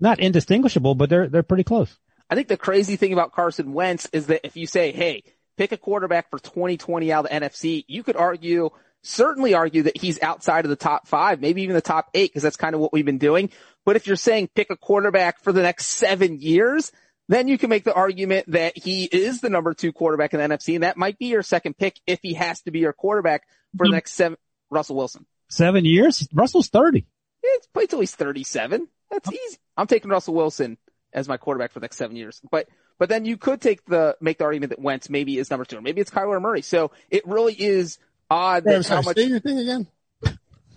not 0.00 0.20
indistinguishable, 0.20 0.94
but 0.94 1.10
they're, 1.10 1.28
they're 1.28 1.42
pretty 1.42 1.64
close. 1.64 1.96
I 2.30 2.34
think 2.34 2.48
the 2.48 2.56
crazy 2.56 2.96
thing 2.96 3.12
about 3.12 3.32
Carson 3.32 3.72
Wentz 3.72 4.08
is 4.12 4.26
that 4.26 4.46
if 4.46 4.56
you 4.56 4.66
say, 4.66 4.92
hey, 4.92 5.24
pick 5.56 5.72
a 5.72 5.76
quarterback 5.76 6.30
for 6.30 6.38
2020 6.38 7.12
out 7.12 7.24
of 7.24 7.30
the 7.30 7.36
NFC, 7.36 7.84
you 7.86 8.02
could 8.02 8.16
argue, 8.16 8.70
certainly 9.02 9.54
argue 9.54 9.82
that 9.82 9.96
he's 9.96 10.22
outside 10.22 10.64
of 10.64 10.70
the 10.70 10.76
top 10.76 11.06
five, 11.06 11.40
maybe 11.40 11.62
even 11.62 11.74
the 11.74 11.82
top 11.82 12.08
eight, 12.14 12.30
because 12.30 12.42
that's 12.42 12.56
kind 12.56 12.74
of 12.74 12.80
what 12.80 12.92
we've 12.92 13.04
been 13.04 13.18
doing. 13.18 13.50
But 13.84 13.96
if 13.96 14.06
you're 14.06 14.16
saying 14.16 14.48
pick 14.54 14.70
a 14.70 14.76
quarterback 14.76 15.42
for 15.42 15.52
the 15.52 15.62
next 15.62 15.86
seven 15.86 16.40
years, 16.40 16.92
then 17.28 17.48
you 17.48 17.58
can 17.58 17.70
make 17.70 17.84
the 17.84 17.94
argument 17.94 18.50
that 18.52 18.76
he 18.76 19.04
is 19.04 19.40
the 19.40 19.50
number 19.50 19.74
two 19.74 19.92
quarterback 19.92 20.34
in 20.34 20.40
the 20.40 20.56
NFC, 20.56 20.74
and 20.74 20.82
that 20.82 20.96
might 20.96 21.18
be 21.18 21.26
your 21.26 21.42
second 21.42 21.76
pick 21.76 21.98
if 22.06 22.20
he 22.22 22.34
has 22.34 22.60
to 22.62 22.70
be 22.70 22.80
your 22.80 22.92
quarterback 22.92 23.44
for 23.76 23.86
the 23.86 23.90
hmm. 23.90 23.94
next 23.94 24.12
seven. 24.12 24.38
Russell 24.70 24.96
Wilson. 24.96 25.26
Seven 25.48 25.84
years? 25.84 26.26
Russell's 26.32 26.68
30. 26.68 27.06
It's 27.42 27.66
played 27.68 27.90
till 27.90 28.00
he's 28.00 28.14
37. 28.14 28.88
That's 29.10 29.30
easy. 29.30 29.58
I'm 29.76 29.86
taking 29.86 30.10
Russell 30.10 30.34
Wilson 30.34 30.78
as 31.12 31.28
my 31.28 31.36
quarterback 31.36 31.70
for 31.70 31.80
the 31.80 31.84
next 31.84 31.96
seven 31.96 32.16
years. 32.16 32.40
But 32.50 32.68
but 32.98 33.08
then 33.08 33.24
you 33.24 33.36
could 33.36 33.60
take 33.60 33.84
the 33.86 34.16
make 34.20 34.38
the 34.38 34.44
argument 34.44 34.70
that 34.70 34.80
Wentz 34.80 35.08
maybe 35.08 35.38
is 35.38 35.50
number 35.50 35.64
two, 35.64 35.78
or 35.78 35.80
maybe 35.80 36.00
it's 36.00 36.10
Kyler 36.10 36.40
Murray. 36.40 36.62
So 36.62 36.90
it 37.10 37.26
really 37.26 37.54
is 37.54 37.98
odd 38.30 38.64
that 38.64 38.84
sorry, 38.84 39.02
how 39.02 39.08
much. 39.08 39.16
Say 39.16 39.26
your 39.26 39.40
thing 39.40 39.58
again. 39.58 39.86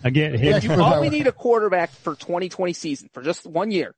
Again, 0.04 0.36
If 0.36 0.64
you 0.64 0.72
only 0.74 1.10
need 1.10 1.26
a 1.26 1.32
quarterback 1.32 1.90
for 1.90 2.14
2020 2.14 2.74
season 2.74 3.10
for 3.14 3.24
just 3.24 3.48
one 3.48 3.72
year, 3.72 3.96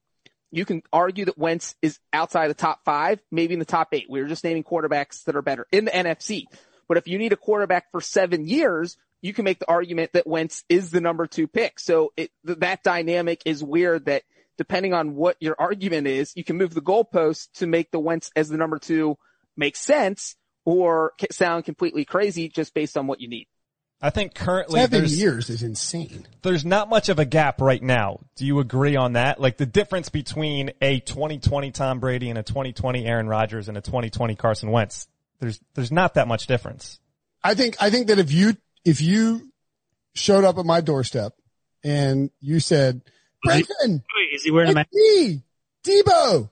you 0.52 0.66
can 0.66 0.82
argue 0.92 1.26
that 1.26 1.38
Wentz 1.38 1.76
is 1.82 2.00
outside 2.12 2.48
the 2.48 2.56
top 2.56 2.84
five, 2.84 3.20
maybe 3.32 3.54
in 3.54 3.60
the 3.60 3.66
top 3.66 3.90
eight. 3.94 4.08
We 4.10 4.22
were 4.22 4.28
just 4.28 4.44
naming 4.44 4.64
quarterbacks 4.64 5.24
that 5.26 5.36
are 5.36 5.42
better 5.42 5.68
in 5.72 5.86
the 5.86 5.92
NFC. 5.92 6.46
But 6.88 6.98
if 6.98 7.08
you 7.08 7.18
need 7.18 7.34
a 7.34 7.38
quarterback 7.38 7.92
for 7.92 8.02
seven 8.02 8.48
years, 8.48 8.98
you 9.22 9.34
can 9.34 9.46
make 9.46 9.60
the 9.60 9.70
argument 9.70 10.14
that 10.14 10.26
Wentz 10.26 10.64
is 10.70 10.92
the 10.92 11.02
number 11.02 11.28
two 11.28 11.48
pick. 11.48 11.80
So 11.80 12.14
it, 12.18 12.32
that 12.46 12.84
dynamic 12.84 13.44
is 13.46 13.64
weird 13.64 14.06
that 14.06 14.24
depending 14.58 14.94
on 14.94 15.16
what 15.16 15.38
your 15.40 15.56
argument 15.60 16.08
is, 16.08 16.34
you 16.36 16.44
can 16.44 16.58
move 16.58 16.74
the 16.74 16.82
goalpost 16.82 17.50
to 17.56 17.68
make 17.68 17.92
the 17.92 18.00
Wentz 18.00 18.32
as 18.36 18.50
the 18.50 18.58
number 18.58 18.80
two 18.80 19.18
make 19.56 19.76
sense 19.76 20.36
or 20.66 21.14
sound 21.32 21.66
completely 21.66 22.06
crazy 22.06 22.50
just 22.50 22.74
based 22.74 22.98
on 22.98 23.08
what 23.08 23.22
you 23.22 23.28
need. 23.28 23.48
I 24.02 24.12
think 24.12 24.34
currently 24.34 24.80
Seven 24.80 25.00
there's, 25.00 25.20
years 25.20 25.50
is 25.50 25.62
insane. 25.62 26.26
there's 26.42 26.64
not 26.64 26.90
much 26.90 27.10
of 27.10 27.20
a 27.20 27.26
gap 27.26 27.60
right 27.60 27.84
now. 27.84 28.22
Do 28.38 28.46
you 28.46 28.60
agree 28.60 28.96
on 28.96 29.14
that? 29.14 29.42
Like 29.42 29.58
the 29.58 29.66
difference 29.66 30.08
between 30.08 30.72
a 30.82 31.02
2020 31.02 31.72
Tom 31.72 32.00
Brady 32.00 32.30
and 32.30 32.40
a 32.40 32.44
2020 32.44 33.06
Aaron 33.06 33.28
Rodgers 33.28 33.68
and 33.68 33.78
a 33.78 33.82
2020 33.82 34.36
Carson 34.36 34.72
Wentz, 34.72 35.10
there's, 35.40 35.60
there's 35.74 35.92
not 35.92 36.14
that 36.14 36.30
much 36.30 36.48
difference. 36.48 37.00
I 37.44 37.56
think 37.56 37.78
I 37.82 37.90
think 37.90 38.08
that 38.08 38.20
if 38.20 38.32
you 38.32 38.56
if 38.86 39.02
you 39.02 39.52
showed 40.14 40.44
up 40.44 40.58
at 40.58 40.66
my 40.66 40.82
doorstep 40.82 41.34
and 41.84 42.32
you 42.40 42.60
said, 42.60 43.02
Brenton, 43.44 44.04
is 44.34 44.44
he 44.44 44.52
wearing 44.52 44.72
a 44.72 44.74
mask? 44.74 44.90
it's 44.92 45.44
me, 45.86 46.02
Debo, 46.02 46.50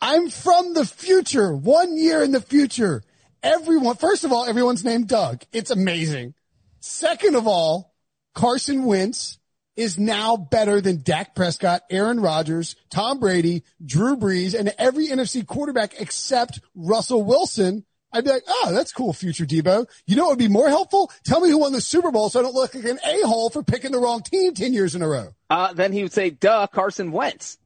I'm 0.00 0.30
from 0.30 0.74
the 0.74 0.84
future, 0.84 1.52
one 1.54 1.96
year 1.96 2.22
in 2.22 2.30
the 2.32 2.40
future. 2.40 3.02
Everyone, 3.42 3.96
first 3.96 4.24
of 4.24 4.32
all, 4.32 4.44
everyone's 4.44 4.84
named 4.84 5.08
Doug. 5.08 5.42
It's 5.52 5.70
amazing. 5.70 6.34
Second 6.80 7.36
of 7.36 7.46
all, 7.46 7.94
Carson 8.34 8.84
Wentz 8.84 9.38
is 9.76 9.96
now 9.96 10.36
better 10.36 10.80
than 10.80 11.02
Dak 11.02 11.36
Prescott, 11.36 11.82
Aaron 11.88 12.18
Rodgers, 12.18 12.74
Tom 12.90 13.20
Brady, 13.20 13.62
Drew 13.84 14.16
Brees, 14.16 14.58
and 14.58 14.74
every 14.76 15.06
NFC 15.06 15.46
quarterback 15.46 16.00
except 16.00 16.60
Russell 16.74 17.22
Wilson. 17.22 17.84
I'd 18.12 18.24
be 18.24 18.30
like, 18.30 18.42
oh, 18.48 18.72
that's 18.72 18.92
cool, 18.92 19.12
future 19.12 19.44
Debo. 19.44 19.86
You 20.06 20.16
know 20.16 20.24
what 20.24 20.30
would 20.30 20.38
be 20.38 20.48
more 20.48 20.68
helpful? 20.68 21.12
Tell 21.24 21.40
me 21.40 21.50
who 21.50 21.58
won 21.58 21.72
the 21.72 21.80
Super 21.80 22.10
Bowl 22.10 22.28
so 22.28 22.40
I 22.40 22.42
don't 22.42 22.54
look 22.54 22.74
like 22.74 22.84
an 22.84 22.98
a-hole 23.04 23.50
for 23.50 23.62
picking 23.62 23.92
the 23.92 23.98
wrong 23.98 24.22
team 24.22 24.54
10 24.54 24.72
years 24.72 24.94
in 24.96 25.02
a 25.02 25.08
row. 25.08 25.28
Uh, 25.48 25.72
then 25.74 25.92
he 25.92 26.02
would 26.02 26.12
say, 26.12 26.30
duh, 26.30 26.66
Carson 26.66 27.12
Wentz. 27.12 27.58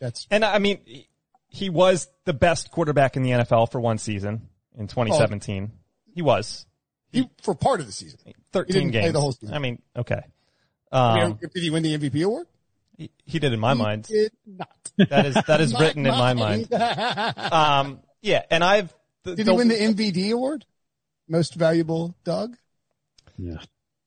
That's 0.00 0.26
And 0.30 0.44
I 0.44 0.58
mean, 0.58 0.80
he 1.48 1.70
was 1.70 2.08
the 2.24 2.32
best 2.32 2.70
quarterback 2.70 3.16
in 3.16 3.22
the 3.22 3.30
NFL 3.30 3.70
for 3.70 3.80
one 3.80 3.98
season 3.98 4.48
in 4.76 4.88
2017. 4.88 5.70
He 6.14 6.22
was 6.22 6.66
he, 7.12 7.28
for 7.42 7.54
part 7.54 7.80
of 7.80 7.86
the 7.86 7.92
season. 7.92 8.18
13 8.52 8.72
didn't 8.74 8.90
play 8.92 9.00
games. 9.02 9.12
the 9.12 9.20
whole 9.20 9.32
season. 9.32 9.54
I 9.54 9.58
mean, 9.58 9.80
okay. 9.96 10.20
I 10.92 11.22
Um, 11.22 11.28
mean, 11.30 11.38
did 11.54 11.62
he 11.62 11.70
win 11.70 11.82
the 11.82 11.96
MVP 11.98 12.24
award? 12.24 12.46
he, 12.96 13.10
he 13.24 13.38
did 13.38 13.52
in 13.52 13.60
my 13.60 13.74
mind. 13.74 14.04
Did 14.04 14.32
not. 14.46 14.68
That 15.08 15.26
is, 15.26 15.34
that 15.46 15.60
is 15.60 15.74
written 15.80 16.04
in 16.06 16.12
my 16.12 16.34
mind. 16.34 16.68
Um, 16.72 18.00
yeah. 18.22 18.42
And 18.50 18.62
I've, 18.62 18.94
the, 19.24 19.34
Did 19.36 19.46
the- 19.46 19.52
he 19.52 19.56
win 19.58 19.68
the 19.68 19.74
MVD 19.76 20.30
award? 20.32 20.64
Most 21.28 21.54
valuable 21.54 22.14
dog? 22.24 22.56
Yeah. 23.38 23.58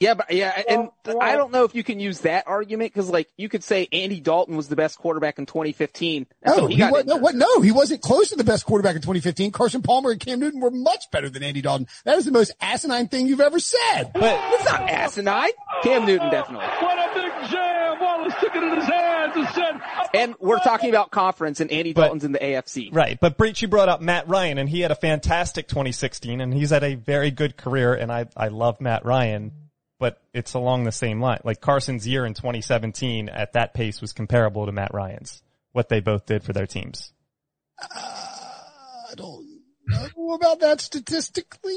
Yeah, 0.04 0.16
but 0.16 0.32
yeah, 0.32 0.62
and 0.68 0.90
th- 1.06 1.16
I 1.22 1.38
don't 1.38 1.52
know 1.54 1.64
if 1.64 1.74
you 1.74 1.84
can 1.84 2.00
use 2.02 2.20
that 2.22 2.46
argument 2.46 2.94
because, 2.94 3.10
like, 3.10 3.30
you 3.38 3.48
could 3.48 3.64
say 3.64 3.88
Andy 3.94 4.20
Dalton 4.20 4.58
was 4.58 4.68
the 4.68 4.76
best 4.76 4.98
quarterback 5.00 5.40
in 5.40 5.46
2015. 5.46 6.28
No, 6.46 6.52
until 6.52 6.68
he, 6.68 6.76
got 6.78 6.92
was, 6.92 7.06
no, 7.06 7.16
what, 7.16 7.36
no, 7.36 7.62
he 7.62 7.72
wasn't 7.72 8.02
close 8.02 8.30
to 8.30 8.36
the 8.36 8.44
best 8.44 8.66
quarterback 8.66 8.96
in 8.96 9.02
2015. 9.02 9.52
Carson 9.52 9.82
Palmer 9.82 10.12
and 10.12 10.20
Cam 10.20 10.42
Newton 10.42 10.60
were 10.60 10.72
much 10.72 11.10
better 11.12 11.30
than 11.30 11.42
Andy 11.42 11.62
Dalton. 11.62 11.88
That 12.04 12.18
is 12.18 12.26
the 12.26 12.34
most 12.34 12.52
asinine 12.60 13.08
thing 13.08 13.28
you've 13.28 13.40
ever 13.40 13.60
said. 13.60 14.12
but 14.14 14.38
It's 14.54 14.66
not 14.66 14.90
asinine. 14.90 15.52
Cam 15.84 16.06
Newton 16.06 16.30
definitely. 16.30 16.66
What 16.66 16.98
a 17.00 17.14
big 17.14 17.50
jam! 17.50 18.00
Wallace 18.02 18.34
took 18.42 18.56
it 18.56 18.64
in 18.64 18.76
his 18.76 18.86
hands 18.86 19.34
and 19.38 19.48
said, 19.50 19.82
oh, 19.82 20.06
And 20.14 20.36
we're 20.42 20.60
talking 20.60 20.90
about 20.90 21.12
conference, 21.12 21.62
and 21.62 21.72
Andy 21.72 21.94
But- 21.94 22.02
Dalton's 22.02 22.26
in 22.26 22.34
the 22.34 22.40
AFC. 22.40 22.90
Right, 22.94 23.18
but 23.20 23.38
Breech, 23.38 23.62
you 23.62 23.70
brought 23.70 23.88
up 23.88 24.02
Matt 24.02 24.28
Ryan, 24.28 24.58
and 24.58 24.68
he 24.68 24.82
had 24.82 24.92
a 24.92 24.96
fantastic 24.96 25.70
2016, 25.70 26.42
and 26.42 26.54
he's 26.54 26.72
had 26.72 26.84
a 26.84 26.96
very 26.96 27.32
good 27.32 27.56
career, 27.56 27.94
and 27.94 28.12
I 28.12 28.26
I 28.36 28.50
love 28.50 28.82
Matt 28.82 29.06
Ryan, 29.06 29.52
but 30.04 30.22
it's 30.34 30.54
along 30.54 30.84
the 30.84 30.92
same 30.92 31.22
line. 31.22 31.40
Like 31.46 31.62
Carson's 31.62 32.06
year 32.06 32.26
in 32.26 32.34
2017 32.34 33.30
at 33.30 33.54
that 33.54 33.74
pace 33.74 34.02
was 34.02 34.12
comparable 34.12 34.66
to 34.66 34.74
Matt 34.74 34.94
Ryan's. 34.94 35.42
What 35.72 35.88
they 35.88 36.02
both 36.02 36.26
did 36.26 36.44
for 36.44 36.52
their 36.52 36.68
teams. 36.68 37.14
I 37.80 39.14
don't 39.16 39.62
know 39.88 40.34
about 40.34 40.60
that 40.60 40.82
statistically. 40.82 41.72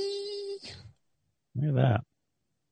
Look 1.54 1.68
at 1.68 1.74
that. 1.76 2.00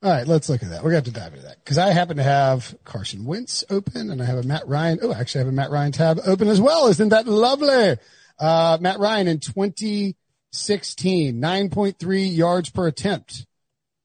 All 0.03 0.11
right, 0.11 0.27
let's 0.27 0.49
look 0.49 0.65
at 0.65 0.71
that. 0.71 0.83
We're 0.83 0.91
going 0.91 1.05
to 1.05 1.11
have 1.11 1.15
to 1.15 1.21
dive 1.21 1.35
into 1.35 1.47
that 1.47 1.63
because 1.63 1.79
I 1.79 1.93
happen 1.93 2.17
to 2.17 2.25
have 2.25 2.75
Carson 2.83 3.25
Wentz 3.25 3.63
open 3.71 4.11
and 4.11 4.21
I 4.21 4.25
have 4.25 4.39
a 4.39 4.43
Matt 4.43 4.67
Ryan. 4.67 4.99
Oh, 5.03 5.15
actually, 5.15 5.43
I 5.43 5.45
have 5.45 5.53
a 5.53 5.57
Matt 5.57 5.71
Ryan 5.71 5.93
tab 5.93 6.19
open 6.27 6.49
as 6.49 6.61
well. 6.61 6.89
Isn't 6.89 7.11
that 7.11 7.29
lovely? 7.29 7.97
Uh, 8.41 8.79
Matt 8.81 8.99
Ryan 8.99 9.29
in 9.29 9.39
2016, 9.39 11.41
9.3 11.41 12.37
yards 12.37 12.71
per 12.71 12.89
attempt. 12.89 13.47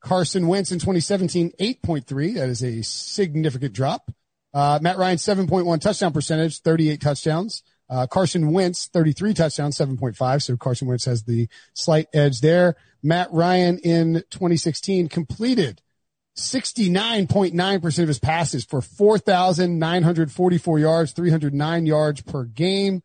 Carson 0.02 0.48
Wentz 0.48 0.72
in 0.72 0.80
2017, 0.80 1.52
8.3. 1.60 2.36
That 2.36 2.50
is 2.50 2.64
a 2.64 2.82
significant 2.84 3.74
drop. 3.74 4.12
Uh, 4.54 4.80
Matt 4.82 4.98
Ryan, 4.98 5.18
7.1 5.18 5.82
touchdown 5.82 6.14
percentage, 6.14 6.62
38 6.62 7.02
touchdowns. 7.02 7.64
Uh, 7.90 8.08
Carson 8.08 8.52
Wentz, 8.52 8.88
33 8.88 9.34
touchdowns, 9.34 9.78
7.5. 9.78 10.44
So 10.44 10.58
Carson 10.58 10.88
Wentz 10.88 11.06
has 11.06 11.24
the 11.24 11.48
slight 11.74 12.08
edge 12.14 12.42
there. 12.42 12.76
Matt 13.02 13.32
Ryan 13.32 13.80
in 13.80 14.24
2016 14.30 15.10
completed 15.10 15.82
69.9% 16.38 18.00
of 18.00 18.08
his 18.08 18.20
passes 18.20 18.64
for 18.64 18.82
4,944 18.82 20.80
yards, 20.80 21.12
309 21.12 21.86
yards 21.86 22.22
per 22.22 22.44
game. 22.46 23.04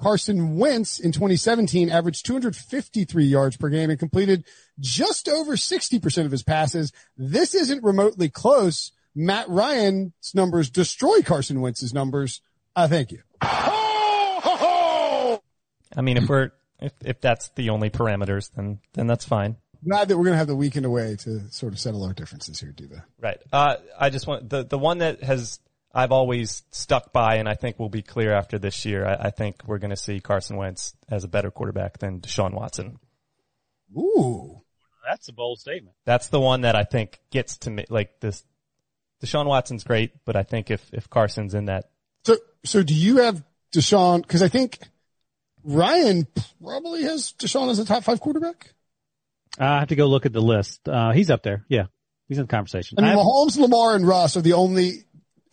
Carson 0.00 0.56
Wentz 0.56 0.98
in 0.98 1.12
2017 1.12 1.90
averaged 1.90 2.26
253 2.26 3.24
yards 3.24 3.56
per 3.56 3.68
game 3.68 3.90
and 3.90 3.98
completed 3.98 4.44
just 4.78 5.28
over 5.28 5.56
60% 5.56 6.24
of 6.24 6.30
his 6.30 6.42
passes. 6.42 6.92
This 7.16 7.54
isn't 7.54 7.82
remotely 7.82 8.28
close. 8.28 8.92
Matt 9.14 9.48
Ryan's 9.48 10.32
numbers 10.34 10.68
destroy 10.70 11.22
Carson 11.22 11.60
Wentz's 11.60 11.94
numbers. 11.94 12.42
Uh, 12.74 12.88
thank 12.88 13.10
you. 13.12 13.22
I 15.96 16.02
mean, 16.02 16.18
if 16.18 16.28
we're 16.28 16.50
if 16.78 16.92
if 17.02 17.20
that's 17.20 17.48
the 17.50 17.70
only 17.70 17.88
parameters, 17.88 18.50
then 18.54 18.80
then 18.92 19.06
that's 19.06 19.24
fine. 19.24 19.56
Glad 19.86 20.08
that 20.08 20.18
we're 20.18 20.24
going 20.24 20.34
to 20.34 20.38
have 20.38 20.46
the 20.46 20.56
weekend 20.56 20.84
away 20.84 21.16
to 21.20 21.50
sort 21.50 21.72
of 21.72 21.78
settle 21.78 22.04
our 22.04 22.12
differences 22.12 22.60
here, 22.60 22.72
Debo. 22.72 23.02
Right. 23.20 23.38
Uh, 23.52 23.76
I 23.98 24.10
just 24.10 24.26
want 24.26 24.50
the 24.50 24.64
the 24.64 24.78
one 24.78 24.98
that 24.98 25.22
has 25.22 25.60
I've 25.96 26.12
always 26.12 26.62
stuck 26.70 27.12
by, 27.12 27.36
and 27.36 27.48
I 27.48 27.54
think 27.54 27.78
we'll 27.78 27.88
be 27.88 28.02
clear 28.02 28.32
after 28.34 28.58
this 28.58 28.84
year. 28.84 29.06
I, 29.06 29.14
I 29.14 29.30
think 29.30 29.62
we're 29.66 29.78
going 29.78 29.90
to 29.90 29.96
see 29.96 30.20
Carson 30.20 30.56
Wentz 30.56 30.94
as 31.08 31.24
a 31.24 31.28
better 31.28 31.50
quarterback 31.50 31.98
than 31.98 32.20
Deshaun 32.20 32.52
Watson. 32.52 32.98
Ooh. 33.96 34.62
That's 35.08 35.28
a 35.28 35.32
bold 35.32 35.58
statement. 35.60 35.96
That's 36.04 36.28
the 36.28 36.40
one 36.40 36.62
that 36.62 36.74
I 36.76 36.84
think 36.84 37.18
gets 37.30 37.58
to 37.58 37.70
me. 37.70 37.84
Like 37.88 38.20
this, 38.20 38.44
Deshaun 39.24 39.46
Watson's 39.46 39.84
great, 39.84 40.12
but 40.24 40.36
I 40.36 40.42
think 40.42 40.70
if 40.70 40.82
if 40.92 41.08
Carson's 41.08 41.54
in 41.54 41.66
that, 41.66 41.90
So, 42.24 42.36
so 42.64 42.82
do 42.82 42.92
you 42.92 43.18
have 43.18 43.42
Deshaun? 43.72 44.26
Cause 44.26 44.42
I 44.42 44.48
think 44.48 44.80
Ryan 45.62 46.26
probably 46.62 47.04
has 47.04 47.32
Deshaun 47.38 47.70
as 47.70 47.78
a 47.78 47.84
top 47.84 48.02
five 48.04 48.20
quarterback. 48.20 48.74
I 49.58 49.78
have 49.78 49.88
to 49.88 49.96
go 49.96 50.06
look 50.06 50.26
at 50.26 50.32
the 50.32 50.42
list. 50.42 50.86
Uh, 50.88 51.12
he's 51.12 51.30
up 51.30 51.42
there. 51.42 51.64
Yeah. 51.68 51.86
He's 52.28 52.38
in 52.38 52.44
the 52.44 52.48
conversation. 52.48 52.98
I 52.98 53.02
mean, 53.02 53.12
I- 53.12 53.14
Mahomes, 53.22 53.56
Lamar, 53.56 53.94
and 53.94 54.06
Russ 54.06 54.36
are 54.36 54.42
the 54.42 54.54
only. 54.54 55.04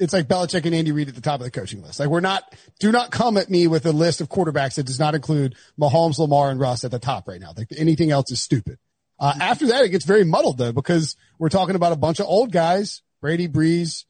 It's 0.04 0.14
like 0.14 0.28
Belichick 0.28 0.66
and 0.66 0.76
Andy 0.76 0.92
Reid 0.92 1.08
at 1.08 1.16
the 1.16 1.22
top 1.22 1.40
of 1.40 1.46
the 1.46 1.52
coaching 1.52 1.82
list. 1.82 2.00
Like 2.00 2.10
we're 2.10 2.20
not. 2.20 2.44
Do 2.80 2.92
not 2.92 3.12
come 3.12 3.38
at 3.38 3.50
me 3.50 3.68
with 3.68 3.86
a 3.86 3.92
list 3.92 4.22
of 4.22 4.30
quarterbacks 4.30 4.76
that 4.76 4.86
does 4.86 5.00
not 5.00 5.16
include 5.16 5.56
Mahomes, 5.80 6.20
Lamar, 6.20 6.52
and 6.52 6.60
Russ 6.60 6.84
at 6.84 6.92
the 6.92 7.00
top 7.00 7.28
right 7.28 7.40
now. 7.40 7.54
Like 7.56 7.70
anything 7.78 8.12
else 8.12 8.32
is 8.32 8.42
stupid. 8.42 8.78
Uh, 9.20 9.34
after 9.40 9.68
that, 9.68 9.86
it 9.86 9.90
gets 9.90 10.06
very 10.06 10.26
muddled 10.26 10.58
though 10.58 10.74
because 10.74 11.16
we're 11.40 11.50
talking 11.50 11.76
about 11.76 11.94
a 11.94 11.98
bunch 11.98 12.20
of 12.20 12.26
old 12.28 12.52
guys: 12.52 13.02
Brady, 13.22 13.48
Brees. 13.48 14.06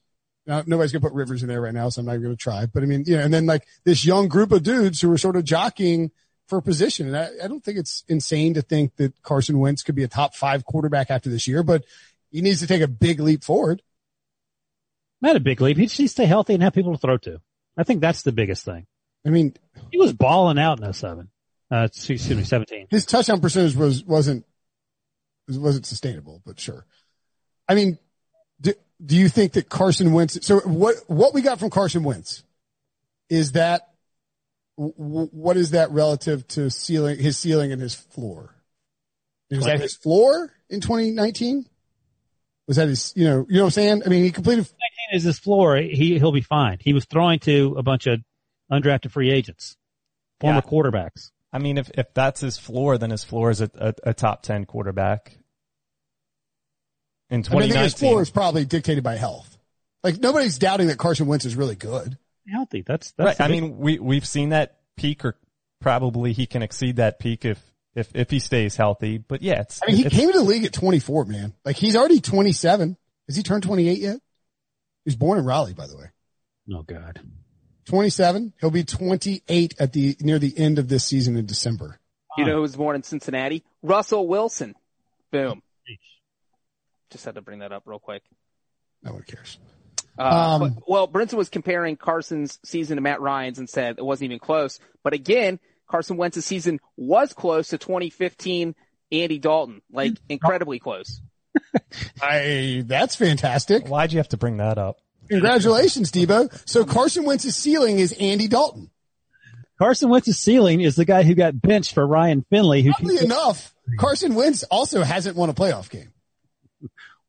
Now, 0.46 0.62
nobody's 0.66 0.92
gonna 0.92 1.00
put 1.00 1.12
Rivers 1.12 1.42
in 1.42 1.48
there 1.48 1.60
right 1.60 1.72
now, 1.72 1.88
so 1.88 2.00
I'm 2.00 2.06
not 2.06 2.12
even 2.12 2.24
gonna 2.24 2.36
try. 2.36 2.66
But 2.66 2.82
I 2.82 2.86
mean, 2.86 3.04
you 3.06 3.16
know, 3.16 3.22
and 3.22 3.32
then 3.32 3.46
like 3.46 3.66
this 3.84 4.04
young 4.04 4.28
group 4.28 4.52
of 4.52 4.62
dudes 4.62 5.00
who 5.00 5.10
are 5.12 5.18
sort 5.18 5.36
of 5.36 5.44
jockeying 5.44 6.10
for 6.48 6.60
position. 6.60 7.06
And 7.06 7.16
I, 7.16 7.30
I 7.44 7.48
don't 7.48 7.64
think 7.64 7.78
it's 7.78 8.04
insane 8.08 8.54
to 8.54 8.62
think 8.62 8.96
that 8.96 9.22
Carson 9.22 9.58
Wentz 9.58 9.82
could 9.82 9.94
be 9.94 10.04
a 10.04 10.08
top 10.08 10.34
five 10.34 10.64
quarterback 10.64 11.10
after 11.10 11.30
this 11.30 11.48
year, 11.48 11.62
but 11.62 11.84
he 12.30 12.42
needs 12.42 12.60
to 12.60 12.66
take 12.66 12.82
a 12.82 12.88
big 12.88 13.20
leap 13.20 13.44
forward. 13.44 13.82
Not 15.24 15.36
a 15.36 15.40
big 15.40 15.60
leap. 15.60 15.76
He 15.76 15.86
just 15.86 15.98
needs 15.98 16.12
to 16.12 16.22
stay 16.22 16.26
healthy 16.26 16.54
and 16.54 16.62
have 16.62 16.72
people 16.74 16.92
to 16.92 16.98
throw 16.98 17.16
to. 17.18 17.40
I 17.76 17.82
think 17.82 18.00
that's 18.00 18.22
the 18.22 18.32
biggest 18.32 18.64
thing. 18.64 18.86
I 19.26 19.30
mean, 19.30 19.54
He 19.90 19.98
was 19.98 20.12
balling 20.12 20.58
out 20.58 20.80
in 20.80 20.92
07. 20.92 21.28
Uh, 21.70 21.84
excuse 21.84 22.28
me, 22.28 22.44
17. 22.44 22.88
his 22.90 23.06
touchdown 23.06 23.40
percentage 23.40 23.74
was 23.74 24.04
wasn't 24.04 24.44
wasn't 25.48 25.86
sustainable, 25.86 26.42
but 26.44 26.60
sure. 26.60 26.86
I 27.68 27.74
mean, 27.74 27.98
do, 28.60 28.74
do 29.04 29.16
you 29.16 29.28
think 29.28 29.54
that 29.54 29.68
Carson 29.68 30.12
Wentz? 30.12 30.46
So 30.46 30.60
what 30.60 30.96
what 31.06 31.34
we 31.34 31.42
got 31.42 31.58
from 31.58 31.70
Carson 31.70 32.04
Wentz 32.04 32.44
is 33.28 33.52
that 33.52 33.88
w- 34.78 35.28
what 35.32 35.56
is 35.56 35.70
that 35.70 35.90
relative 35.90 36.46
to 36.48 36.70
ceiling 36.70 37.18
his 37.18 37.38
ceiling 37.38 37.72
and 37.72 37.80
his 37.80 37.94
floor? 37.94 38.54
Was 39.50 39.64
that 39.64 39.80
his 39.80 39.94
floor 39.96 40.52
in 40.68 40.80
2019? 40.80 41.66
Was 42.66 42.76
that 42.76 42.88
his 42.88 43.12
you 43.16 43.24
know 43.24 43.46
you 43.48 43.56
know 43.56 43.62
what 43.62 43.68
I'm 43.68 43.70
saying? 43.72 44.02
I 44.04 44.08
mean, 44.08 44.24
he 44.24 44.30
completed 44.30 44.66
Is 45.14 45.22
his 45.22 45.38
floor? 45.38 45.76
He 45.76 46.18
he'll 46.18 46.32
be 46.32 46.40
fine. 46.40 46.78
He 46.80 46.92
was 46.92 47.04
throwing 47.04 47.38
to 47.40 47.76
a 47.78 47.82
bunch 47.82 48.06
of 48.06 48.20
undrafted 48.70 49.10
free 49.12 49.30
agents, 49.30 49.76
former 50.40 50.62
Yeah. 50.64 50.70
quarterbacks. 50.70 51.30
I 51.52 51.58
mean, 51.58 51.78
if 51.78 51.90
if 51.94 52.12
that's 52.14 52.40
his 52.40 52.58
floor, 52.58 52.98
then 52.98 53.10
his 53.10 53.22
floor 53.24 53.50
is 53.50 53.60
a, 53.60 53.70
a, 53.76 53.94
a 54.10 54.14
top 54.14 54.42
ten 54.42 54.64
quarterback. 54.64 55.38
In 57.30 57.44
I 57.48 57.54
mean, 57.54 57.62
I 57.62 57.68
think 57.68 57.82
his 57.84 57.94
floor 57.94 58.22
is 58.22 58.30
probably 58.30 58.64
dictated 58.64 59.02
by 59.02 59.16
health. 59.16 59.56
Like 60.02 60.20
nobody's 60.20 60.58
doubting 60.58 60.88
that 60.88 60.98
Carson 60.98 61.26
Wentz 61.26 61.44
is 61.44 61.56
really 61.56 61.76
good. 61.76 62.18
Healthy. 62.50 62.82
That's 62.82 63.12
that's. 63.12 63.40
right? 63.40 63.48
I 63.48 63.50
mean, 63.50 63.78
we 63.78 63.98
we've 63.98 64.26
seen 64.26 64.50
that 64.50 64.78
peak, 64.96 65.24
or 65.24 65.36
probably 65.80 66.32
he 66.32 66.46
can 66.46 66.62
exceed 66.62 66.96
that 66.96 67.18
peak 67.18 67.44
if 67.44 67.58
if 67.94 68.10
if 68.14 68.30
he 68.30 68.38
stays 68.40 68.76
healthy. 68.76 69.18
But 69.18 69.40
yeah, 69.42 69.60
it's 69.62 69.80
I 69.82 69.86
mean, 69.86 69.96
he 69.96 70.04
it's- 70.06 70.18
came 70.20 70.30
to 70.30 70.38
the 70.38 70.44
league 70.44 70.64
at 70.64 70.72
24, 70.74 71.24
man. 71.24 71.54
Like 71.64 71.76
he's 71.76 71.96
already 71.96 72.20
27. 72.20 72.96
Has 73.28 73.36
he 73.36 73.42
turned 73.42 73.62
28 73.62 73.98
yet? 73.98 74.18
He 75.04 75.08
was 75.08 75.16
born 75.16 75.38
in 75.38 75.44
Raleigh, 75.44 75.74
by 75.74 75.86
the 75.86 75.96
way. 75.96 76.06
oh 76.72 76.82
god. 76.82 77.20
27. 77.86 78.54
He'll 78.60 78.70
be 78.70 78.84
28 78.84 79.74
at 79.78 79.92
the 79.92 80.16
near 80.20 80.38
the 80.38 80.56
end 80.58 80.78
of 80.78 80.88
this 80.88 81.04
season 81.04 81.36
in 81.36 81.44
December. 81.46 82.00
You 82.38 82.46
know 82.46 82.54
who 82.54 82.62
was 82.62 82.74
born 82.74 82.96
in 82.96 83.02
Cincinnati? 83.02 83.62
Russell 83.82 84.26
Wilson. 84.26 84.74
Boom. 85.30 85.62
Just 87.10 87.24
had 87.26 87.34
to 87.36 87.42
bring 87.42 87.60
that 87.60 87.70
up 87.72 87.82
real 87.86 87.98
quick. 88.00 88.22
No 89.02 89.12
one 89.12 89.22
cares. 89.22 89.58
Uh, 90.18 90.22
Um, 90.22 90.60
but- 90.74 90.88
well, 90.88 91.06
Brinson 91.08 91.34
was 91.34 91.48
comparing 91.48 91.96
Carson's 91.96 92.58
season 92.64 92.96
to 92.96 93.02
Matt 93.02 93.20
Ryan's 93.20 93.58
and 93.58 93.68
said 93.68 93.98
it 93.98 94.04
wasn't 94.04 94.26
even 94.26 94.38
close. 94.38 94.80
But 95.02 95.12
again, 95.12 95.60
Carson 95.88 96.16
Wentz's 96.16 96.46
season 96.46 96.80
was 96.96 97.32
close 97.34 97.68
to 97.68 97.78
2015 97.78 98.74
Andy 99.12 99.38
Dalton, 99.38 99.82
like 99.92 100.14
incredibly 100.28 100.78
close. 100.80 101.20
I 102.22 102.82
that's 102.86 103.16
fantastic. 103.16 103.86
Why'd 103.88 104.12
you 104.12 104.18
have 104.18 104.28
to 104.30 104.36
bring 104.36 104.58
that 104.58 104.78
up? 104.78 104.96
Congratulations, 105.28 106.10
Debo. 106.12 106.50
So 106.68 106.84
Carson 106.84 107.24
Wentz's 107.24 107.56
ceiling 107.56 107.98
is 107.98 108.12
Andy 108.12 108.48
Dalton. 108.48 108.90
Carson 109.78 110.08
Wentz's 110.08 110.38
ceiling 110.38 110.80
is 110.80 110.96
the 110.96 111.04
guy 111.04 111.22
who 111.22 111.34
got 111.34 111.60
benched 111.60 111.94
for 111.94 112.06
Ryan 112.06 112.44
Finley, 112.50 112.82
who 112.82 112.92
Oddly 112.92 113.16
can 113.16 113.26
enough, 113.26 113.74
Carson 113.98 114.34
Wentz 114.34 114.62
also 114.64 115.02
hasn't 115.02 115.36
won 115.36 115.50
a 115.50 115.54
playoff 115.54 115.90
game. 115.90 116.12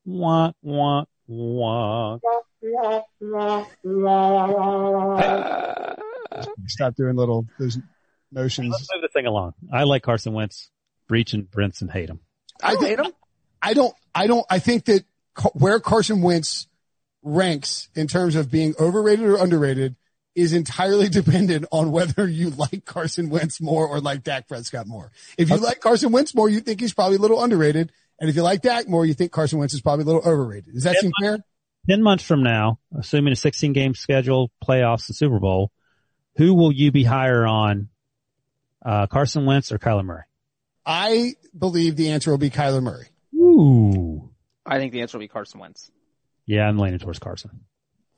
wah 0.05 0.51
wah 0.61 1.05
wah. 1.27 2.17
Stop 6.67 6.95
doing 6.95 7.15
little 7.15 7.47
those 7.59 7.77
motions. 8.31 8.71
Let's 8.71 8.87
move 8.93 9.01
the 9.01 9.07
thing 9.07 9.25
along. 9.25 9.53
I 9.71 9.83
like 9.83 10.03
Carson 10.03 10.33
Wentz. 10.33 10.69
Breech 11.07 11.33
and 11.33 11.49
Brinson 11.49 11.89
hate 11.91 12.09
him. 12.09 12.19
I 12.63 12.73
don't 12.73 12.85
hate 12.85 12.99
him. 12.99 13.11
I 13.61 13.73
don't, 13.73 13.93
I 14.15 14.27
don't, 14.27 14.45
I 14.49 14.59
think 14.59 14.85
that 14.85 15.03
where 15.53 15.79
Carson 15.79 16.21
Wentz 16.21 16.67
ranks 17.21 17.89
in 17.95 18.07
terms 18.07 18.35
of 18.35 18.49
being 18.49 18.73
overrated 18.79 19.25
or 19.25 19.35
underrated 19.35 19.95
is 20.35 20.53
entirely 20.53 21.09
dependent 21.09 21.65
on 21.71 21.91
whether 21.91 22.27
you 22.27 22.51
like 22.51 22.85
Carson 22.85 23.29
Wentz 23.29 23.59
more 23.59 23.87
or 23.87 23.99
like 23.99 24.23
Dak 24.23 24.47
Prescott 24.47 24.87
more. 24.87 25.11
If 25.37 25.49
you 25.49 25.57
like 25.57 25.81
Carson 25.81 26.11
Wentz 26.11 26.33
more, 26.33 26.49
you 26.49 26.61
think 26.61 26.79
he's 26.79 26.93
probably 26.93 27.17
a 27.17 27.19
little 27.19 27.43
underrated. 27.43 27.91
And 28.19 28.29
if 28.29 28.35
you 28.35 28.43
like 28.43 28.61
Dak 28.61 28.87
more, 28.87 29.05
you 29.05 29.13
think 29.13 29.31
Carson 29.31 29.59
Wentz 29.59 29.73
is 29.73 29.81
probably 29.81 30.03
a 30.03 30.05
little 30.05 30.21
overrated. 30.21 30.73
Does 30.73 30.83
that 30.83 30.95
seem 30.95 31.11
fair? 31.21 31.39
10 31.89 32.01
months 32.01 32.23
from 32.23 32.41
now, 32.41 32.79
assuming 32.97 33.33
a 33.33 33.35
16 33.35 33.73
game 33.73 33.93
schedule, 33.93 34.51
playoffs 34.63 35.09
and 35.09 35.15
Super 35.15 35.39
Bowl, 35.39 35.71
who 36.37 36.53
will 36.55 36.71
you 36.71 36.91
be 36.91 37.03
higher 37.03 37.45
on, 37.45 37.89
uh, 38.83 39.07
Carson 39.07 39.45
Wentz 39.45 39.71
or 39.71 39.77
Kyler 39.77 40.05
Murray? 40.05 40.23
I 40.85 41.35
believe 41.57 41.95
the 41.95 42.11
answer 42.11 42.31
will 42.31 42.37
be 42.37 42.49
Kyler 42.49 42.81
Murray. 42.81 43.07
Ooh. 43.45 44.29
I 44.65 44.79
think 44.79 44.93
the 44.93 45.01
answer 45.01 45.17
will 45.17 45.23
be 45.23 45.27
Carson 45.27 45.59
Wentz. 45.59 45.91
Yeah, 46.45 46.67
I'm 46.67 46.77
leaning 46.77 46.99
towards 46.99 47.19
Carson. 47.19 47.61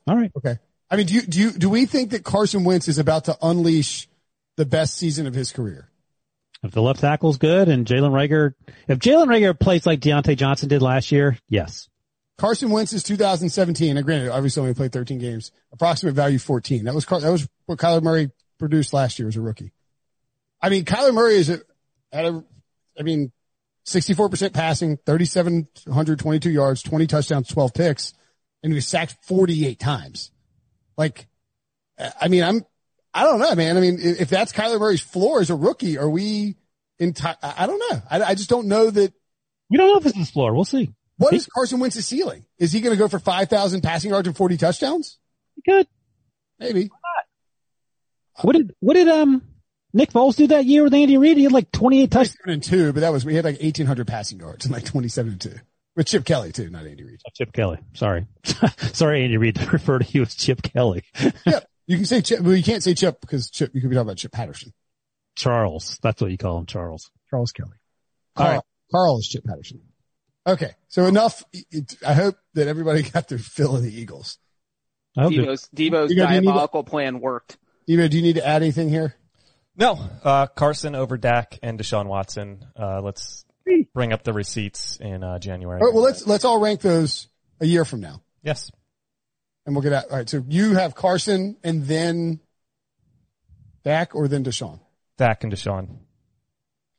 All 0.08 0.16
right. 0.16 0.32
Okay. 0.38 0.58
I 0.90 0.96
mean, 0.96 1.06
do 1.06 1.16
you, 1.16 1.22
do 1.24 1.40
you, 1.40 1.52
do 1.52 1.70
we 1.70 1.86
think 1.86 2.12
that 2.12 2.24
Carson 2.24 2.64
Wentz 2.64 2.88
is 2.88 2.98
about 2.98 3.26
to 3.26 3.38
unleash 3.42 4.08
the 4.56 4.66
best 4.66 4.96
season 4.96 5.28
of 5.28 5.34
his 5.34 5.52
career? 5.52 5.90
If 6.64 6.72
the 6.72 6.82
left 6.82 7.02
tackle's 7.02 7.38
good 7.38 7.68
and 7.68 7.86
Jalen 7.86 8.12
Reagor, 8.12 8.54
if 8.88 9.00
Jalen 9.00 9.28
Reagor 9.28 9.60
plays 9.60 9.86
like 9.86 10.00
Diontae 10.00 10.38
Johnson 10.38 10.70
did 10.70 10.82
last 10.82 11.12
year, 11.12 11.38
yes. 11.50 11.90
Carson 12.38 12.70
Wentz 12.70 12.94
is 12.94 13.04
2017. 13.04 13.96
Now, 13.96 14.02
granted, 14.02 14.32
obviously 14.32 14.62
only 14.62 14.74
played 14.74 14.92
13 14.92 15.20
games. 15.20 15.52
Approximate 15.72 16.16
value 16.16 16.40
14. 16.40 16.86
That 16.86 16.96
was 16.96 17.06
Car- 17.06 17.20
that 17.20 17.32
was 17.32 17.48
what 17.66 17.78
Kyler 17.78 18.02
Murray 18.02 18.32
produced 18.58 18.94
last 18.94 19.20
year 19.20 19.28
as 19.28 19.36
a 19.36 19.42
rookie. 19.42 19.72
I 20.62 20.70
mean, 20.70 20.86
Kyler 20.86 21.14
Murray 21.14 21.36
is 21.36 21.50
a, 21.50 21.60
at 22.12 22.26
a, 22.26 22.44
I 23.00 23.04
mean, 23.04 23.32
64% 23.88 24.54
passing, 24.54 24.98
3,722 25.06 26.50
yards, 26.50 26.84
20 26.84 27.08
touchdowns, 27.08 27.48
12 27.48 27.74
picks, 27.74 28.14
and 28.62 28.74
he 28.74 28.76
was 28.76 28.88
sacked 28.88 29.16
48 29.24 29.80
times. 29.80 30.32
Like, 30.98 31.28
I 32.20 32.28
mean, 32.28 32.44
I'm, 32.44 32.66
I 33.14 33.24
don't 33.24 33.40
know, 33.40 33.56
man. 33.56 33.78
I 33.78 33.80
mean, 33.80 33.98
if 34.00 34.30
that's 34.30 34.52
Kyler 34.52 34.80
Murray's 34.80 35.02
floor 35.02 35.40
as 35.40 35.50
a 35.50 35.56
rookie, 35.56 35.98
are 35.98 36.10
we 36.10 36.58
in 37.00 37.14
I 37.24 37.36
I 37.42 37.68
don't 37.68 37.80
know. 37.80 38.02
I, 38.10 38.24
I 38.24 38.36
just 38.36 38.50
don't 38.50 38.68
know 38.68 38.90
that 38.90 39.14
We 39.70 39.78
don't 39.78 39.88
know 39.88 39.98
if 39.98 40.06
it's 40.06 40.18
his 40.18 40.30
floor. 40.30 40.54
We'll 40.54 40.66
see. 40.66 40.94
what 41.18 41.34
is 41.34 41.48
Carson 41.48 41.80
Wentz's 41.80 42.06
ceiling? 42.06 42.46
Is 42.58 42.72
he 42.72 42.82
going 42.82 42.96
to 42.96 43.00
go 43.00 43.08
for 43.08 43.20
5,000 43.20 43.82
passing 43.82 44.12
yards 44.12 44.28
and 44.28 44.36
40 44.36 44.58
touchdowns? 44.58 45.18
He 45.56 45.62
could. 45.62 45.88
Maybe. 46.60 46.90
What 48.42 48.56
did, 48.56 48.74
what 48.80 48.94
did, 48.96 49.08
um, 49.08 49.42
Nick 49.98 50.12
Foles 50.12 50.36
do 50.36 50.48
that 50.48 50.66
year 50.66 50.84
with 50.84 50.94
Andy 50.94 51.18
Reid? 51.18 51.38
He 51.38 51.44
had 51.44 51.52
like 51.52 51.72
28 51.72 52.12
touchdowns. 52.12 52.36
27 52.44 52.54
and 52.54 52.64
two, 52.64 52.94
but 52.94 53.00
that 53.02 53.12
was, 53.12 53.26
we 53.26 53.36
had 53.36 53.44
like 53.46 53.60
1,800 53.60 54.08
passing 54.08 54.40
yards 54.40 54.66
and 54.66 54.74
like 54.74 54.86
27 54.86 55.32
and 55.34 55.42
two. 55.42 55.56
With 55.96 56.08
Chip 56.08 56.24
Kelly 56.26 56.52
too, 56.52 56.70
not 56.70 56.86
Andy 56.86 57.04
Reid. 57.04 57.20
Oh, 57.28 57.32
Chip 57.34 57.52
Kelly. 57.52 57.80
Sorry. 57.94 58.28
Sorry, 58.94 59.24
Andy 59.24 59.38
Reid, 59.38 59.56
to 59.58 59.66
refer 59.72 60.00
to 60.00 60.06
you 60.12 60.22
as 60.22 60.36
Chip 60.36 60.62
Kelly. 60.62 61.04
Chip. 61.16 61.66
You 61.88 61.98
can 61.98 62.06
say 62.06 62.22
Chip, 62.22 62.42
well, 62.42 62.56
you 62.56 62.64
can't 62.64 62.84
say 62.84 62.94
Chip 62.94 63.20
because 63.22 63.50
Chip, 63.50 63.72
you 63.74 63.82
could 63.82 63.90
be 63.90 63.96
talking 63.96 64.08
about 64.08 64.18
Chip 64.18 64.32
Patterson. 64.32 64.72
Charles. 65.36 66.00
That's 66.02 66.22
what 66.22 66.32
you 66.32 66.38
call 66.38 66.60
him, 66.60 66.66
Charles. 66.66 67.10
Charles 67.30 67.52
Kelly. 67.52 67.72
All 68.36 68.44
Carl, 68.46 68.54
right. 68.56 68.64
Carl 68.92 69.18
is 69.20 69.28
Chip 69.28 69.44
Patterson. 69.44 69.82
Okay. 70.46 70.72
So 70.88 71.06
enough. 71.06 71.44
It, 71.54 71.96
I 72.06 72.14
hope 72.14 72.36
that 72.54 72.68
everybody 72.68 73.02
got 73.04 73.28
their 73.28 73.38
fill 73.38 73.76
of 73.76 73.84
the 73.84 73.94
Eagles. 73.94 74.38
I 75.18 75.24
hope 75.24 75.34
that- 75.34 75.42
Debo's, 75.42 75.70
Debo's 75.76 76.12
You 76.12 76.18
got- 76.18 76.30
you 76.34 76.42
need 76.42 76.46
to- 76.48 76.52
diabolical 76.52 76.84
plan 76.84 77.20
worked. 77.20 77.58
Eva, 77.88 78.08
do 78.10 78.18
you 78.18 78.24
need 78.24 78.36
to 78.36 78.46
add 78.46 78.62
anything 78.62 78.90
here? 78.90 79.16
No, 79.78 80.10
uh, 80.24 80.48
Carson 80.48 80.96
over 80.96 81.18
Dak 81.18 81.60
and 81.62 81.80
Deshaun 81.80 82.08
Watson. 82.08 82.66
Uh, 82.78 83.00
let's 83.02 83.46
bring 83.94 84.12
up 84.12 84.24
the 84.24 84.34
receipts 84.34 84.98
in 84.98 85.24
uh, 85.24 85.38
January. 85.38 85.80
All 85.80 85.88
right, 85.88 85.94
well, 85.94 86.04
let's, 86.04 86.26
let's 86.26 86.46
all 86.46 86.60
rank 86.60 86.82
those 86.82 87.28
a 87.60 87.66
year 87.66 87.86
from 87.86 88.02
now. 88.02 88.22
yes. 88.44 88.72
and 89.66 89.76
we'll 89.76 89.84
get 89.84 89.94
out. 89.94 90.06
All 90.10 90.18
right. 90.18 90.30
So 90.30 90.44
you 90.48 90.74
have 90.76 90.96
Carson 90.96 91.58
and 91.64 91.86
then 91.86 92.40
Dak 93.84 94.16
or 94.16 94.28
then 94.28 94.44
Deshaun. 94.44 94.80
Dak 95.18 95.44
and 95.44 95.54
Deshaun. 95.54 95.98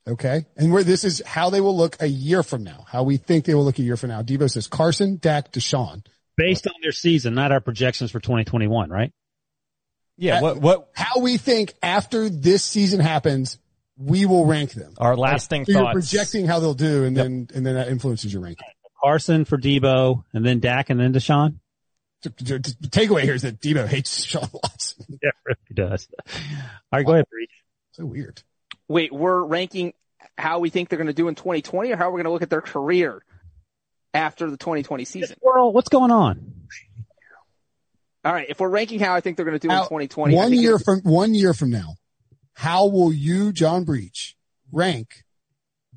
Okay. 0.07 0.45
And 0.55 0.71
where 0.71 0.83
this 0.83 1.03
is 1.03 1.21
how 1.25 1.49
they 1.49 1.61
will 1.61 1.75
look 1.75 1.97
a 2.01 2.07
year 2.07 2.43
from 2.43 2.63
now, 2.63 2.85
how 2.87 3.03
we 3.03 3.17
think 3.17 3.45
they 3.45 3.55
will 3.55 3.65
look 3.65 3.79
a 3.79 3.83
year 3.83 3.97
from 3.97 4.09
now. 4.09 4.21
Debo 4.21 4.49
says 4.49 4.67
Carson, 4.67 5.17
Dak, 5.17 5.51
Deshaun. 5.51 6.05
Based 6.37 6.65
on 6.67 6.73
their 6.81 6.93
season, 6.93 7.33
not 7.35 7.51
our 7.51 7.59
projections 7.59 8.11
for 8.11 8.19
2021, 8.19 8.89
right? 8.89 9.11
Yeah. 10.19 10.41
What, 10.41 10.57
what, 10.57 10.89
How 10.93 11.19
we 11.21 11.37
think 11.37 11.73
after 11.81 12.29
this 12.29 12.63
season 12.63 12.99
happens, 12.99 13.57
we 13.97 14.25
will 14.25 14.45
rank 14.45 14.73
them. 14.73 14.93
our 14.97 15.15
lasting 15.15 15.65
So 15.65 15.71
you're 15.71 15.91
projecting 15.93 16.45
how 16.45 16.59
they'll 16.59 16.73
do 16.73 17.05
and 17.05 17.15
then, 17.15 17.47
and 17.53 17.65
then 17.65 17.75
that 17.75 17.87
influences 17.87 18.31
your 18.31 18.41
ranking. 18.41 18.67
Carson 19.01 19.45
for 19.45 19.57
Debo, 19.57 20.25
and 20.33 20.45
then 20.45 20.59
Dak, 20.59 20.89
and 20.89 20.99
then 20.99 21.13
Deshaun. 21.13 21.55
The 22.21 22.29
takeaway 22.89 23.21
here 23.21 23.33
is 23.33 23.43
that 23.43 23.61
Debo 23.61 23.87
hates 23.87 24.25
Deshaun 24.25 24.53
Watson. 24.53 25.05
Yeah, 25.21 25.53
he 25.67 25.73
does. 25.73 26.07
All 26.27 26.33
right, 26.91 27.05
go 27.05 27.13
ahead, 27.13 27.25
Breech. 27.29 27.49
So 27.93 28.05
weird. 28.05 28.41
Wait, 28.87 29.11
we're 29.11 29.43
ranking 29.43 29.93
how 30.37 30.59
we 30.59 30.69
think 30.69 30.89
they're 30.89 30.97
going 30.97 31.07
to 31.07 31.13
do 31.13 31.27
in 31.29 31.35
2020 31.35 31.91
or 31.91 31.97
how 31.97 32.07
we're 32.07 32.17
going 32.17 32.25
to 32.25 32.31
look 32.31 32.41
at 32.41 32.49
their 32.49 32.61
career 32.61 33.23
after 34.13 34.49
the 34.49 34.57
2020 34.57 35.05
season? 35.05 35.37
World, 35.41 35.73
what's 35.73 35.89
going 35.89 36.11
on? 36.11 36.58
All 38.25 38.33
right. 38.33 38.47
If 38.49 38.59
we're 38.59 38.69
ranking 38.69 38.99
how 38.99 39.13
I 39.13 39.21
think 39.21 39.37
they're 39.37 39.45
going 39.45 39.59
to 39.59 39.67
do 39.67 39.71
in 39.73 39.77
2020, 39.79 40.35
One 40.35 40.53
year 40.53 40.77
from 40.79 41.01
one 41.01 41.33
year 41.33 41.53
from 41.53 41.69
now, 41.69 41.95
how 42.53 42.87
will 42.87 43.13
you, 43.13 43.51
John 43.53 43.85
Breech, 43.85 44.35
rank 44.71 45.23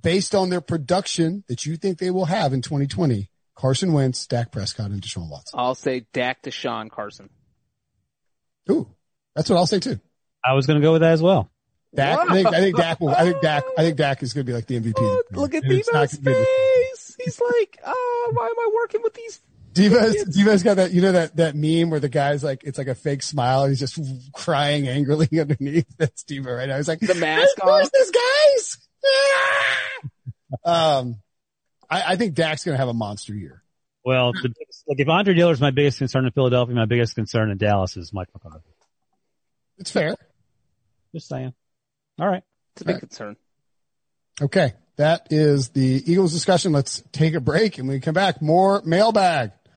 based 0.00 0.34
on 0.34 0.50
their 0.50 0.60
production 0.60 1.44
that 1.48 1.66
you 1.66 1.76
think 1.76 1.98
they 1.98 2.10
will 2.10 2.26
have 2.26 2.52
in 2.52 2.62
2020? 2.62 3.28
Carson 3.54 3.92
Wentz, 3.92 4.26
Dak 4.26 4.50
Prescott, 4.50 4.90
and 4.90 5.02
Deshaun 5.02 5.28
Watson. 5.28 5.58
I'll 5.58 5.74
say 5.74 6.06
Dak 6.12 6.42
Deshaun 6.42 6.90
Carson. 6.90 7.28
Ooh, 8.70 8.88
that's 9.34 9.50
what 9.50 9.56
I'll 9.56 9.66
say 9.66 9.78
too. 9.78 10.00
I 10.44 10.54
was 10.54 10.66
going 10.66 10.80
to 10.80 10.84
go 10.84 10.92
with 10.92 11.02
that 11.02 11.12
as 11.12 11.22
well. 11.22 11.50
Dak, 11.94 12.18
I 12.18 12.32
think, 12.32 12.46
I 12.48 12.60
think 12.60 12.76
Dak 12.76 13.00
will, 13.00 13.10
I 13.10 13.24
think 13.24 13.42
Dak, 13.42 13.64
I 13.76 13.82
think 13.82 13.96
Dak 13.98 14.22
is 14.22 14.32
going 14.32 14.46
to 14.46 14.50
be 14.50 14.54
like 14.54 14.66
the 14.66 14.80
MVP. 14.80 14.94
Oh, 14.96 15.22
look 15.32 15.54
at 15.54 15.62
And 15.64 15.72
it's 15.72 15.88
Debo's 15.90 16.14
gonna 16.14 16.24
be 16.24 16.32
the- 16.40 16.46
face. 16.94 17.16
He's 17.22 17.40
like, 17.40 17.78
oh, 17.84 18.32
why 18.34 18.46
am 18.46 18.58
I 18.58 18.70
working 18.74 19.02
with 19.02 19.12
these? 19.14 19.40
Debo's, 19.72 20.36
Debo's 20.36 20.62
got 20.62 20.74
that, 20.76 20.92
you 20.92 21.00
know, 21.00 21.12
that, 21.12 21.36
that 21.36 21.54
meme 21.54 21.90
where 21.90 22.00
the 22.00 22.08
guy's 22.08 22.44
like, 22.44 22.62
it's 22.64 22.76
like 22.78 22.88
a 22.88 22.94
fake 22.94 23.22
smile. 23.22 23.66
He's 23.66 23.78
just 23.80 23.98
crying 24.32 24.86
angrily 24.88 25.28
underneath. 25.40 25.86
That's 25.98 26.24
Devo 26.24 26.56
right 26.56 26.68
now. 26.68 26.76
He's 26.76 26.88
like, 26.88 27.00
The 27.00 27.14
mask 27.14 27.62
on. 27.64 27.68
Where's 27.72 27.90
this 27.90 28.10
guys? 28.10 28.78
um, 30.64 31.16
I, 31.90 32.12
I 32.12 32.16
think 32.16 32.34
Dak's 32.34 32.64
going 32.64 32.74
to 32.74 32.78
have 32.78 32.88
a 32.88 32.94
monster 32.94 33.34
year. 33.34 33.62
Well, 34.04 34.32
the, 34.32 34.52
like 34.88 34.98
if 35.00 35.08
Andre 35.08 35.34
Dillard 35.34 35.54
is 35.54 35.60
my 35.60 35.70
biggest 35.70 35.98
concern 35.98 36.26
in 36.26 36.32
Philadelphia, 36.32 36.74
my 36.74 36.86
biggest 36.86 37.14
concern 37.14 37.50
in 37.50 37.58
Dallas 37.58 37.96
is 37.96 38.12
Mike 38.12 38.28
McCarthy. 38.34 38.68
It's 39.78 39.90
fair. 39.90 40.16
Just 41.14 41.28
saying. 41.28 41.54
All 42.18 42.28
right. 42.28 42.42
It's 42.74 42.82
a 42.82 42.84
big 42.84 42.94
Right. 42.96 43.00
concern. 43.00 43.36
Okay. 44.40 44.72
That 44.96 45.28
is 45.30 45.70
the 45.70 46.02
Eagles 46.06 46.32
discussion. 46.32 46.72
Let's 46.72 47.02
take 47.12 47.34
a 47.34 47.40
break 47.40 47.78
and 47.78 47.86
when 47.88 47.96
we 47.96 48.00
come 48.00 48.14
back, 48.14 48.42
more 48.42 48.82
mailbag. 48.84 49.52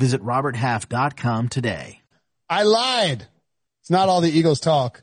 Visit 0.00 0.22
roberthalf.com 0.22 1.50
today. 1.50 2.00
I 2.48 2.62
lied. 2.62 3.26
It's 3.82 3.90
not 3.90 4.08
all 4.08 4.22
the 4.22 4.30
Eagles 4.30 4.58
talk. 4.58 5.02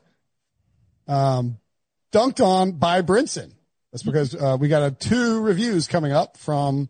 Um, 1.06 1.58
dunked 2.12 2.44
on 2.44 2.72
by 2.72 3.02
Brinson. 3.02 3.52
That's 3.92 4.02
because 4.02 4.34
uh, 4.34 4.56
we 4.58 4.66
got 4.66 4.82
a 4.82 4.90
two 4.90 5.40
reviews 5.40 5.86
coming 5.86 6.10
up 6.10 6.36
from 6.36 6.88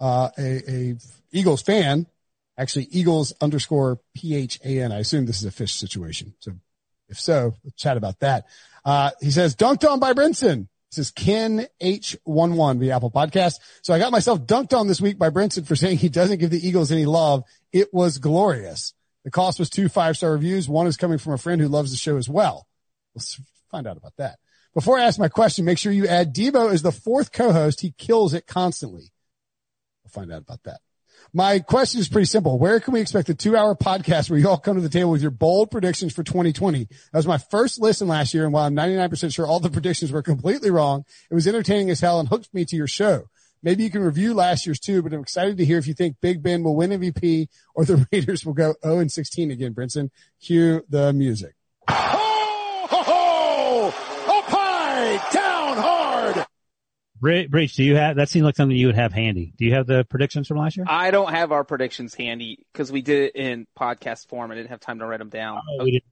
uh, 0.00 0.30
a, 0.38 0.70
a 0.70 0.96
Eagles 1.32 1.60
fan, 1.60 2.06
actually 2.56 2.86
Eagles 2.92 3.34
underscore 3.40 3.98
P 4.14 4.36
H 4.36 4.60
A 4.64 4.80
N. 4.80 4.92
I 4.92 5.00
assume 5.00 5.26
this 5.26 5.38
is 5.38 5.44
a 5.44 5.50
fish 5.50 5.74
situation. 5.74 6.34
So 6.38 6.52
if 7.08 7.18
so, 7.18 7.56
let's 7.64 7.76
chat 7.76 7.96
about 7.96 8.20
that. 8.20 8.46
Uh, 8.84 9.10
he 9.20 9.32
says 9.32 9.56
dunked 9.56 9.90
on 9.90 9.98
by 9.98 10.12
Brinson. 10.12 10.68
This 10.90 11.06
is 11.06 11.10
Ken 11.12 11.68
H11 11.80 12.80
the 12.80 12.90
Apple 12.90 13.12
podcast. 13.12 13.60
So 13.82 13.94
I 13.94 14.00
got 14.00 14.10
myself 14.10 14.40
dunked 14.40 14.76
on 14.76 14.88
this 14.88 15.00
week 15.00 15.18
by 15.18 15.30
Brinson 15.30 15.64
for 15.64 15.76
saying 15.76 15.98
he 15.98 16.08
doesn't 16.08 16.38
give 16.38 16.50
the 16.50 16.66
Eagles 16.66 16.90
any 16.90 17.06
love. 17.06 17.44
It 17.72 17.94
was 17.94 18.18
glorious. 18.18 18.92
The 19.24 19.30
cost 19.30 19.60
was 19.60 19.70
two 19.70 19.88
five 19.88 20.16
star 20.16 20.32
reviews. 20.32 20.68
One 20.68 20.88
is 20.88 20.96
coming 20.96 21.18
from 21.18 21.34
a 21.34 21.38
friend 21.38 21.60
who 21.60 21.68
loves 21.68 21.92
the 21.92 21.96
show 21.96 22.16
as 22.16 22.28
well. 22.28 22.66
Let's 23.14 23.40
find 23.70 23.86
out 23.86 23.98
about 23.98 24.16
that. 24.18 24.38
Before 24.74 24.98
I 24.98 25.04
ask 25.04 25.18
my 25.18 25.28
question, 25.28 25.64
make 25.64 25.78
sure 25.78 25.92
you 25.92 26.08
add 26.08 26.34
Debo 26.34 26.72
as 26.72 26.82
the 26.82 26.92
fourth 26.92 27.32
co-host. 27.32 27.80
He 27.80 27.92
kills 27.92 28.34
it 28.34 28.46
constantly. 28.46 29.12
We'll 30.02 30.10
find 30.10 30.32
out 30.32 30.42
about 30.42 30.62
that. 30.64 30.80
My 31.32 31.60
question 31.60 32.00
is 32.00 32.08
pretty 32.08 32.26
simple. 32.26 32.58
Where 32.58 32.80
can 32.80 32.92
we 32.92 33.00
expect 33.00 33.28
a 33.28 33.34
two 33.34 33.56
hour 33.56 33.76
podcast 33.76 34.30
where 34.30 34.38
you 34.38 34.48
all 34.48 34.58
come 34.58 34.74
to 34.74 34.82
the 34.82 34.88
table 34.88 35.10
with 35.10 35.22
your 35.22 35.30
bold 35.30 35.70
predictions 35.70 36.12
for 36.12 36.24
2020? 36.24 36.84
That 36.84 36.98
was 37.12 37.26
my 37.26 37.38
first 37.38 37.80
listen 37.80 38.08
last 38.08 38.34
year. 38.34 38.44
And 38.44 38.52
while 38.52 38.64
I'm 38.64 38.74
99% 38.74 39.32
sure 39.32 39.46
all 39.46 39.60
the 39.60 39.70
predictions 39.80 40.10
were 40.10 40.22
completely 40.22 40.70
wrong, 40.70 41.04
it 41.30 41.34
was 41.34 41.46
entertaining 41.46 41.90
as 41.90 42.00
hell 42.00 42.18
and 42.18 42.28
hooked 42.28 42.52
me 42.52 42.64
to 42.64 42.76
your 42.76 42.88
show. 42.88 43.28
Maybe 43.62 43.84
you 43.84 43.90
can 43.90 44.02
review 44.02 44.34
last 44.34 44.66
year's 44.66 44.80
too, 44.80 45.02
but 45.02 45.12
I'm 45.12 45.20
excited 45.20 45.58
to 45.58 45.64
hear 45.64 45.78
if 45.78 45.86
you 45.86 45.94
think 45.94 46.16
Big 46.20 46.42
Ben 46.42 46.64
will 46.64 46.74
win 46.74 46.90
MVP 46.90 47.48
or 47.74 47.84
the 47.84 48.06
Raiders 48.12 48.44
will 48.44 48.54
go 48.54 48.74
0 48.82 48.98
and 48.98 49.12
16 49.12 49.50
again, 49.52 49.74
Brinson. 49.74 50.10
Cue 50.40 50.82
the 50.88 51.12
music. 51.12 51.54
Ho, 51.88 52.86
ho, 52.88 53.02
ho! 53.02 53.86
Up 53.88 54.44
high, 54.46 55.30
down 55.32 55.76
hard! 55.76 56.34
Bre- 56.34 56.40
Breech, 57.20 57.74
do 57.74 57.84
you 57.84 57.96
have, 57.96 58.16
that 58.16 58.28
seems 58.30 58.44
like 58.44 58.56
something 58.56 58.76
you 58.76 58.86
would 58.86 58.96
have 58.96 59.12
handy. 59.12 59.52
Do 59.56 59.66
you 59.66 59.74
have 59.74 59.86
the 59.86 60.04
predictions 60.04 60.48
from 60.48 60.56
last 60.56 60.76
year? 60.76 60.86
I 60.88 61.10
don't 61.10 61.30
have 61.30 61.52
our 61.52 61.64
predictions 61.64 62.14
handy 62.14 62.64
because 62.72 62.90
we 62.90 63.02
did 63.02 63.24
it 63.24 63.36
in 63.36 63.66
podcast 63.78 64.26
form. 64.28 64.50
I 64.50 64.54
didn't 64.54 64.70
have 64.70 64.80
time 64.80 65.00
to 65.00 65.06
write 65.06 65.18
them 65.18 65.28
down. 65.28 65.60
Oh, 65.78 65.84
we 65.84 65.92
didn't. 65.92 66.04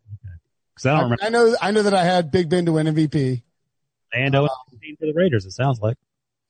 Cause 0.77 0.87
I 0.87 0.93
don't 0.93 1.11
remember. 1.11 1.25
I 1.25 1.29
know, 1.31 1.57
I 1.61 1.71
know 1.71 1.83
that 1.83 1.95
I 1.95 2.05
had 2.05 2.31
Big 2.31 2.51
Ben 2.51 2.67
to 2.67 2.73
win 2.73 2.87
MVP. 2.87 3.43
And 4.13 4.35
oh, 4.37 4.47
for 4.47 5.07
the 5.07 5.13
Raiders, 5.15 5.45
it 5.47 5.53
sounds 5.53 5.81
like. 5.81 5.97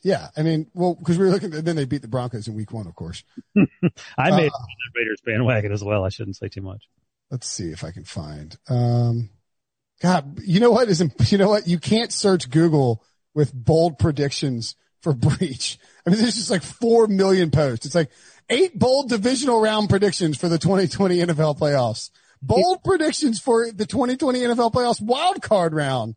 Yeah. 0.02 0.28
I 0.36 0.42
mean, 0.42 0.68
well, 0.74 0.96
cause 0.96 1.16
we 1.16 1.24
were 1.24 1.30
looking, 1.30 1.50
then 1.50 1.76
they 1.76 1.84
beat 1.84 2.02
the 2.02 2.08
Broncos 2.08 2.48
in 2.48 2.54
week 2.54 2.72
one, 2.72 2.86
of 2.86 2.94
course. 2.94 3.22
I 3.56 4.30
made 4.30 4.50
Uh, 4.52 4.58
the 4.58 5.00
Raiders 5.00 5.20
bandwagon 5.24 5.72
as 5.72 5.82
well. 5.82 6.04
I 6.04 6.08
shouldn't 6.08 6.36
say 6.36 6.48
too 6.48 6.62
much. 6.62 6.88
Let's 7.30 7.46
see 7.46 7.70
if 7.70 7.84
I 7.84 7.90
can 7.92 8.04
find. 8.04 8.56
Um, 8.68 9.30
God, 10.00 10.40
you 10.44 10.60
know 10.60 10.70
what 10.70 10.88
is? 10.88 11.02
You 11.30 11.38
know 11.38 11.48
what? 11.48 11.66
You 11.66 11.78
can't 11.78 12.12
search 12.12 12.50
Google 12.50 13.04
with 13.38 13.54
bold 13.54 14.00
predictions 14.00 14.74
for 15.00 15.12
Breech. 15.14 15.78
I 16.04 16.10
mean, 16.10 16.18
there's 16.18 16.34
just 16.34 16.50
like 16.50 16.64
four 16.64 17.06
million 17.06 17.52
posts. 17.52 17.86
It's 17.86 17.94
like 17.94 18.10
eight 18.50 18.76
bold 18.76 19.10
divisional 19.10 19.60
round 19.60 19.88
predictions 19.88 20.36
for 20.36 20.48
the 20.48 20.58
2020 20.58 21.18
NFL 21.18 21.56
playoffs. 21.56 22.10
Bold 22.42 22.82
predictions 22.82 23.40
for 23.40 23.70
the 23.70 23.86
2020 23.86 24.40
NFL 24.40 24.72
playoffs 24.72 25.00
wild 25.00 25.40
card 25.40 25.72
round. 25.72 26.16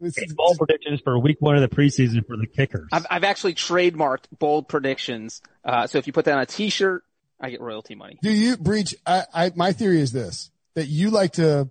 It's- 0.00 0.32
Ball 0.32 0.54
predictions 0.56 1.00
for 1.00 1.18
week 1.18 1.38
one 1.40 1.56
of 1.56 1.68
the 1.68 1.74
preseason 1.74 2.24
for 2.24 2.36
the 2.36 2.46
kickers. 2.46 2.88
I've, 2.92 3.06
I've 3.10 3.24
actually 3.24 3.54
trademarked 3.54 4.26
bold 4.38 4.68
predictions. 4.68 5.42
Uh, 5.64 5.88
so 5.88 5.98
if 5.98 6.06
you 6.06 6.12
put 6.12 6.26
that 6.26 6.36
on 6.36 6.42
a 6.42 6.46
t-shirt, 6.46 7.02
I 7.40 7.50
get 7.50 7.60
royalty 7.60 7.96
money. 7.96 8.16
Do 8.22 8.30
you 8.30 8.56
Breech? 8.56 8.94
I, 9.04 9.24
I, 9.34 9.52
my 9.56 9.72
theory 9.72 10.00
is 10.00 10.12
this, 10.12 10.52
that 10.76 10.86
you 10.86 11.10
like 11.10 11.32
to, 11.32 11.68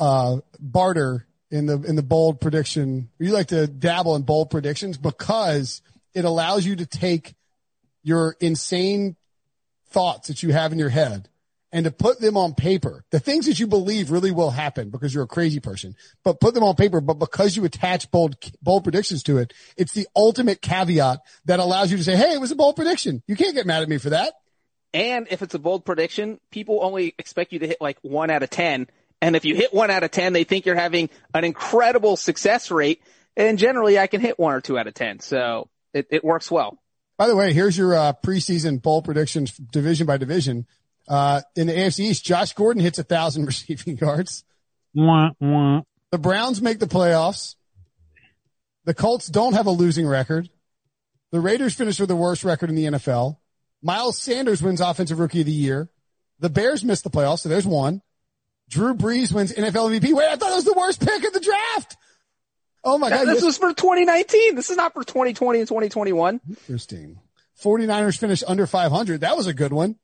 uh, 0.00 0.38
barter 0.58 1.25
in 1.50 1.66
the, 1.66 1.80
in 1.82 1.96
the 1.96 2.02
bold 2.02 2.40
prediction. 2.40 3.10
You 3.18 3.32
like 3.32 3.48
to 3.48 3.66
dabble 3.66 4.16
in 4.16 4.22
bold 4.22 4.50
predictions 4.50 4.98
because 4.98 5.82
it 6.14 6.24
allows 6.24 6.66
you 6.66 6.76
to 6.76 6.86
take 6.86 7.34
your 8.02 8.36
insane 8.40 9.16
thoughts 9.88 10.28
that 10.28 10.42
you 10.42 10.52
have 10.52 10.72
in 10.72 10.78
your 10.78 10.88
head 10.88 11.28
and 11.72 11.84
to 11.84 11.90
put 11.90 12.20
them 12.20 12.36
on 12.36 12.54
paper, 12.54 13.04
the 13.10 13.20
things 13.20 13.46
that 13.46 13.58
you 13.58 13.66
believe 13.66 14.10
really 14.10 14.30
will 14.30 14.50
happen 14.50 14.88
because 14.88 15.12
you're 15.12 15.24
a 15.24 15.28
crazy 15.28 15.60
person, 15.60 15.94
but 16.24 16.40
put 16.40 16.54
them 16.54 16.62
on 16.62 16.74
paper. 16.74 17.00
But 17.00 17.14
because 17.14 17.56
you 17.56 17.64
attach 17.64 18.10
bold, 18.10 18.36
bold 18.62 18.84
predictions 18.84 19.22
to 19.24 19.38
it, 19.38 19.52
it's 19.76 19.92
the 19.92 20.06
ultimate 20.14 20.62
caveat 20.62 21.20
that 21.44 21.60
allows 21.60 21.90
you 21.90 21.96
to 21.96 22.04
say, 22.04 22.16
Hey, 22.16 22.32
it 22.32 22.40
was 22.40 22.50
a 22.50 22.56
bold 22.56 22.76
prediction. 22.76 23.22
You 23.26 23.36
can't 23.36 23.54
get 23.54 23.66
mad 23.66 23.82
at 23.82 23.88
me 23.88 23.98
for 23.98 24.10
that. 24.10 24.34
And 24.94 25.26
if 25.30 25.42
it's 25.42 25.54
a 25.54 25.58
bold 25.58 25.84
prediction, 25.84 26.40
people 26.50 26.78
only 26.82 27.14
expect 27.18 27.52
you 27.52 27.58
to 27.58 27.66
hit 27.66 27.78
like 27.80 27.98
one 28.00 28.30
out 28.30 28.42
of 28.42 28.48
10. 28.50 28.86
And 29.20 29.36
if 29.36 29.44
you 29.44 29.54
hit 29.54 29.72
one 29.72 29.90
out 29.90 30.02
of 30.02 30.10
10, 30.10 30.32
they 30.32 30.44
think 30.44 30.66
you're 30.66 30.74
having 30.74 31.10
an 31.34 31.44
incredible 31.44 32.16
success 32.16 32.70
rate. 32.70 33.02
And 33.36 33.58
generally 33.58 33.98
I 33.98 34.06
can 34.06 34.20
hit 34.20 34.38
one 34.38 34.54
or 34.54 34.60
two 34.60 34.78
out 34.78 34.86
of 34.86 34.94
10. 34.94 35.20
So 35.20 35.68
it, 35.94 36.06
it 36.10 36.24
works 36.24 36.50
well. 36.50 36.78
By 37.18 37.28
the 37.28 37.36
way, 37.36 37.52
here's 37.52 37.76
your 37.76 37.94
uh, 37.94 38.12
preseason 38.24 38.82
bowl 38.82 39.02
predictions 39.02 39.52
division 39.52 40.06
by 40.06 40.18
division. 40.18 40.66
Uh, 41.08 41.40
in 41.54 41.66
the 41.66 41.72
AFC 41.72 42.00
East, 42.00 42.24
Josh 42.24 42.52
Gordon 42.52 42.82
hits 42.82 42.98
a 42.98 43.04
thousand 43.04 43.46
receiving 43.46 43.96
yards. 43.96 44.44
Wah, 44.94 45.30
wah. 45.40 45.82
The 46.10 46.18
Browns 46.18 46.60
make 46.60 46.78
the 46.78 46.86
playoffs. 46.86 47.56
The 48.84 48.94
Colts 48.94 49.26
don't 49.26 49.54
have 49.54 49.66
a 49.66 49.70
losing 49.70 50.06
record. 50.06 50.48
The 51.32 51.40
Raiders 51.40 51.74
finish 51.74 51.98
with 51.98 52.08
the 52.08 52.16
worst 52.16 52.44
record 52.44 52.70
in 52.70 52.76
the 52.76 52.84
NFL. 52.84 53.38
Miles 53.82 54.18
Sanders 54.18 54.62
wins 54.62 54.80
Offensive 54.80 55.18
Rookie 55.18 55.40
of 55.40 55.46
the 55.46 55.52
Year. 55.52 55.90
The 56.38 56.50
Bears 56.50 56.84
miss 56.84 57.02
the 57.02 57.10
playoffs, 57.10 57.40
so 57.40 57.48
there's 57.48 57.66
one. 57.66 58.02
Drew 58.68 58.94
Brees 58.94 59.32
wins 59.32 59.52
NFL 59.52 59.98
MVP. 60.00 60.12
Wait, 60.12 60.26
I 60.28 60.36
thought 60.36 60.50
it 60.52 60.56
was 60.56 60.64
the 60.64 60.74
worst 60.74 61.00
pick 61.04 61.24
of 61.26 61.32
the 61.32 61.40
draft. 61.40 61.96
Oh 62.84 62.98
my 62.98 63.10
God. 63.10 63.26
This 63.26 63.42
was 63.42 63.58
for 63.58 63.72
2019. 63.72 64.54
This 64.54 64.70
is 64.70 64.76
not 64.76 64.92
for 64.92 65.02
2020 65.04 65.58
and 65.60 65.68
2021. 65.68 66.40
Interesting. 66.48 67.18
49ers 67.62 68.18
finished 68.18 68.44
under 68.46 68.66
500. 68.66 69.22
That 69.22 69.36
was 69.36 69.46
a 69.46 69.54
good 69.54 69.72
one. 69.72 69.96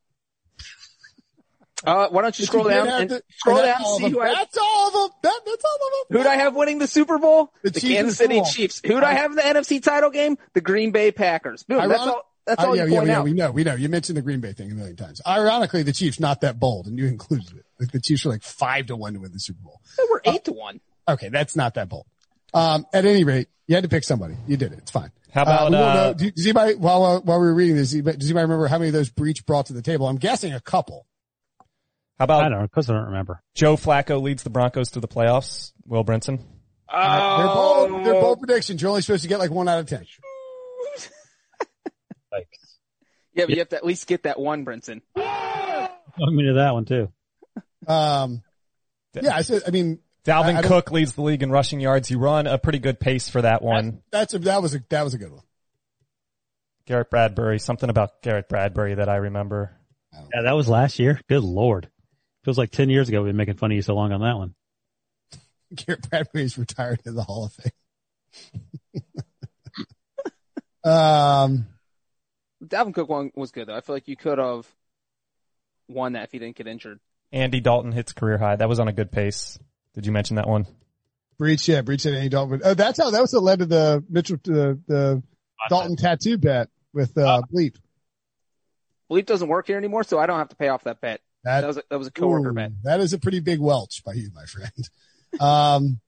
Uh, 1.84 2.06
why 2.10 2.22
don't 2.22 2.38
you 2.38 2.44
scroll 2.46 2.68
down 2.68 2.86
and 2.88 3.10
to- 3.10 3.22
scroll 3.38 3.56
down 3.56 3.76
and 3.84 3.86
see 3.98 4.08
who 4.10 4.20
I, 4.20 4.32
That's 4.34 4.56
all 4.56 4.86
of 4.88 4.92
them. 4.94 5.10
That, 5.24 5.40
that's 5.44 5.64
all 5.64 5.74
of 5.74 6.08
them. 6.08 6.16
who 6.18 6.22
do 6.22 6.28
I 6.30 6.36
have 6.36 6.54
winning 6.54 6.78
the 6.78 6.86
Super 6.86 7.18
Bowl? 7.18 7.52
The 7.62 7.70
The, 7.70 7.80
Kansas 7.80 8.18
City 8.18 8.36
Bowl. 8.36 8.44
Chiefs. 8.44 8.80
Who 8.84 9.00
do 9.00 9.04
I 9.04 9.14
have 9.14 9.32
in 9.32 9.36
the 9.36 9.42
NFC 9.42 9.82
title 9.82 10.10
game? 10.10 10.38
The 10.54 10.60
Green 10.60 10.92
Bay 10.92 11.10
Packers. 11.10 11.64
Boom. 11.64 11.88
That's 11.88 12.00
all, 12.00 12.22
that's 12.46 12.62
Uh, 12.62 12.66
all 12.68 12.76
yeah, 12.76 12.84
you 12.84 12.92
yeah, 12.92 12.98
point 12.98 13.08
yeah, 13.08 13.18
out. 13.18 13.24
we 13.24 13.32
know, 13.32 13.50
we 13.50 13.64
know. 13.64 13.74
You 13.74 13.88
mentioned 13.88 14.16
the 14.16 14.22
Green 14.22 14.38
Bay 14.40 14.52
thing 14.52 14.70
a 14.70 14.74
million 14.74 14.94
times. 14.94 15.20
Ironically, 15.26 15.82
the 15.82 15.92
Chiefs 15.92 16.20
not 16.20 16.42
that 16.42 16.60
bold, 16.60 16.86
and 16.86 16.96
you 16.98 17.06
included 17.06 17.50
it. 17.56 17.64
Like 17.82 17.92
the 17.92 18.00
Chiefs 18.00 18.24
were 18.24 18.30
like 18.30 18.42
five 18.42 18.86
to 18.86 18.96
one 18.96 19.14
to 19.14 19.20
win 19.20 19.32
the 19.32 19.38
Super 19.40 19.60
Bowl. 19.62 19.80
So 19.84 20.06
we're 20.10 20.20
eight 20.24 20.44
to 20.44 20.52
one. 20.52 20.80
Okay, 21.08 21.28
that's 21.28 21.56
not 21.56 21.74
that 21.74 21.88
bold. 21.88 22.06
Um, 22.54 22.86
at 22.92 23.04
any 23.04 23.24
rate, 23.24 23.48
you 23.66 23.74
had 23.74 23.82
to 23.84 23.88
pick 23.90 24.04
somebody. 24.04 24.36
You 24.46 24.56
did 24.56 24.72
it. 24.72 24.78
It's 24.78 24.90
fine. 24.90 25.10
How 25.32 25.42
about, 25.42 25.70
we 25.70 25.76
won't 25.76 25.88
uh, 25.88 25.94
know- 25.94 26.14
do- 26.14 26.30
does 26.30 26.46
anybody 26.46 26.74
while 26.76 27.00
while 27.00 27.20
while 27.22 27.40
we 27.40 27.46
were 27.46 27.54
reading 27.54 27.76
this? 27.76 27.88
Does 27.88 27.94
anybody 27.96 28.16
does 28.18 28.28
anybody 28.30 28.42
remember 28.44 28.66
how 28.68 28.78
many 28.78 28.88
of 28.88 28.92
those 28.94 29.10
Breech 29.10 29.44
brought 29.46 29.66
to 29.66 29.72
the 29.72 29.82
table? 29.82 30.06
I'm 30.06 30.16
guessing 30.16 30.52
a 30.52 30.60
couple. 30.60 31.06
How 32.18 32.24
about, 32.24 32.44
I 32.44 32.48
don't 32.50 32.58
know, 32.60 32.66
because 32.66 32.88
I 32.88 32.92
don't 32.92 33.06
remember. 33.06 33.42
Joe 33.54 33.76
Flacco 33.76 34.20
leads 34.22 34.42
the 34.44 34.50
Broncos 34.50 34.90
to 34.92 35.00
the 35.00 35.08
playoffs? 35.08 35.72
Will 35.86 36.04
Brinson? 36.04 36.40
Uh, 36.88 37.38
they're 37.38 37.46
bold. 37.54 38.04
They're 38.04 38.20
bold 38.20 38.38
predictions. 38.38 38.80
You're 38.82 38.90
only 38.90 39.00
supposed 39.02 39.22
to 39.22 39.28
get 39.28 39.38
like 39.38 39.50
one 39.50 39.66
out 39.68 39.80
of 39.80 39.86
ten. 39.86 40.04
Like, 42.30 42.48
Yeah, 43.34 43.44
but 43.44 43.50
you 43.50 43.58
have 43.58 43.68
to 43.70 43.76
at 43.76 43.84
least 43.84 44.06
get 44.06 44.22
that 44.22 44.38
one, 44.40 44.64
Brinson. 44.64 45.02
I'm 45.16 46.38
into 46.38 46.54
that 46.54 46.72
one 46.72 46.84
too. 46.84 47.10
Um, 47.86 48.42
yeah, 49.14 49.34
I 49.36 49.42
said. 49.42 49.62
I 49.66 49.70
mean, 49.70 49.98
Dalvin 50.24 50.56
I- 50.56 50.58
I 50.58 50.62
Cook 50.62 50.90
leads 50.90 51.14
the 51.14 51.22
league 51.22 51.42
in 51.42 51.50
rushing 51.50 51.80
yards. 51.80 52.10
You 52.10 52.18
run 52.18 52.46
a 52.46 52.58
pretty 52.58 52.78
good 52.78 53.00
pace 53.00 53.28
for 53.28 53.42
that 53.42 53.62
one. 53.62 54.02
that's 54.10 54.34
a, 54.34 54.38
that 54.40 54.62
was 54.62 54.74
a 54.74 54.82
that 54.90 55.02
was 55.02 55.14
a 55.14 55.18
good 55.18 55.32
one. 55.32 55.42
Garrett 56.86 57.10
Bradbury, 57.10 57.58
something 57.58 57.88
about 57.88 58.22
Garrett 58.22 58.48
Bradbury 58.48 58.94
that 58.96 59.08
I 59.08 59.16
remember. 59.16 59.76
Yeah, 60.12 60.42
that 60.42 60.52
was 60.56 60.68
last 60.68 60.98
year. 60.98 61.20
Good 61.28 61.42
lord. 61.42 61.88
Feels 62.44 62.58
like 62.58 62.70
10 62.70 62.90
years 62.90 63.08
ago 63.08 63.22
we've 63.22 63.28
been 63.28 63.36
making 63.36 63.56
fun 63.56 63.70
of 63.70 63.76
you 63.76 63.82
so 63.82 63.94
long 63.94 64.12
on 64.12 64.20
that 64.20 64.36
one. 64.36 64.54
Garrett 65.74 66.10
Bradbury's 66.10 66.58
retired 66.58 67.00
in 67.06 67.14
the 67.14 67.22
Hall 67.22 67.44
of 67.46 67.52
Fame. 67.52 69.02
um, 70.92 71.66
Dalvin 72.62 72.94
Cook 72.94 73.08
one 73.08 73.30
was 73.34 73.52
good 73.52 73.68
though. 73.68 73.76
I 73.76 73.80
feel 73.80 73.94
like 73.94 74.08
you 74.08 74.16
could 74.16 74.38
have 74.38 74.66
won 75.88 76.14
that 76.14 76.24
if 76.24 76.32
he 76.32 76.38
didn't 76.38 76.56
get 76.56 76.66
injured. 76.66 76.98
Andy 77.32 77.60
Dalton 77.60 77.92
hits 77.92 78.12
career 78.12 78.38
high. 78.38 78.56
That 78.56 78.68
was 78.68 78.78
on 78.78 78.88
a 78.88 78.92
good 78.92 79.10
pace. 79.10 79.58
Did 79.94 80.06
you 80.06 80.12
mention 80.12 80.36
that 80.36 80.48
one? 80.48 80.66
Breech, 81.38 81.66
yeah, 81.66 81.80
Breech 81.80 82.04
and 82.06 82.14
Andy 82.14 82.28
Dalton. 82.28 82.60
Oh, 82.64 82.74
that's 82.74 82.98
how 82.98 83.10
that 83.10 83.20
was 83.20 83.32
what 83.32 83.42
led 83.42 83.58
to 83.60 83.66
the 83.66 84.04
Mitchell 84.08 84.36
the 84.44 84.78
the 84.86 85.22
Dalton 85.68 85.96
tattoo 85.96 86.38
bet 86.38 86.68
with 86.92 87.16
uh, 87.16 87.42
Bleep. 87.52 87.76
Bleep 89.10 89.26
doesn't 89.26 89.48
work 89.48 89.66
here 89.66 89.76
anymore, 89.78 90.04
so 90.04 90.18
I 90.18 90.26
don't 90.26 90.38
have 90.38 90.50
to 90.50 90.56
pay 90.56 90.68
off 90.68 90.84
that 90.84 91.00
bet. 91.00 91.20
That, 91.44 91.62
That 91.62 91.66
was 91.66 91.76
a, 91.78 91.82
that 91.90 91.98
was 91.98 92.06
a 92.06 92.12
coworker 92.12 92.50
ooh, 92.50 92.54
bet. 92.54 92.72
that 92.84 93.00
is 93.00 93.12
a 93.12 93.18
pretty 93.18 93.40
big 93.40 93.58
welch 93.60 94.04
by 94.04 94.12
you, 94.12 94.30
my 94.34 94.44
friend. 94.44 94.88
Um, 95.40 96.00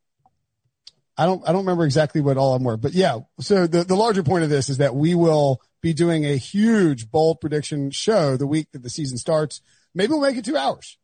I 1.17 1.27
don't 1.27 1.43
I 1.49 1.53
don't 1.53 1.63
remember 1.63 1.85
exactly 1.85 2.21
what 2.21 2.37
all 2.37 2.55
of 2.55 2.61
them 2.61 2.67
were, 2.67 2.77
but 2.77 2.93
yeah. 2.93 3.21
So 3.41 3.67
the 3.67 3.85
the 3.85 3.97
larger 3.97 4.23
point 4.23 4.45
of 4.45 4.51
this 4.51 4.69
is 4.69 4.79
that 4.79 4.95
we 4.95 5.15
will 5.15 5.61
be 5.81 5.95
doing 5.95 6.25
a 6.25 6.37
huge 6.37 7.11
bold 7.11 7.41
prediction 7.41 7.91
show 7.91 8.37
the 8.37 8.47
week 8.47 8.69
that 8.73 8.83
the 8.83 8.91
season 8.91 9.17
starts. 9.19 9.61
Maybe 9.95 10.11
we'll 10.11 10.21
make 10.21 10.37
it 10.37 10.45
two 10.45 10.57
hours. 10.57 10.99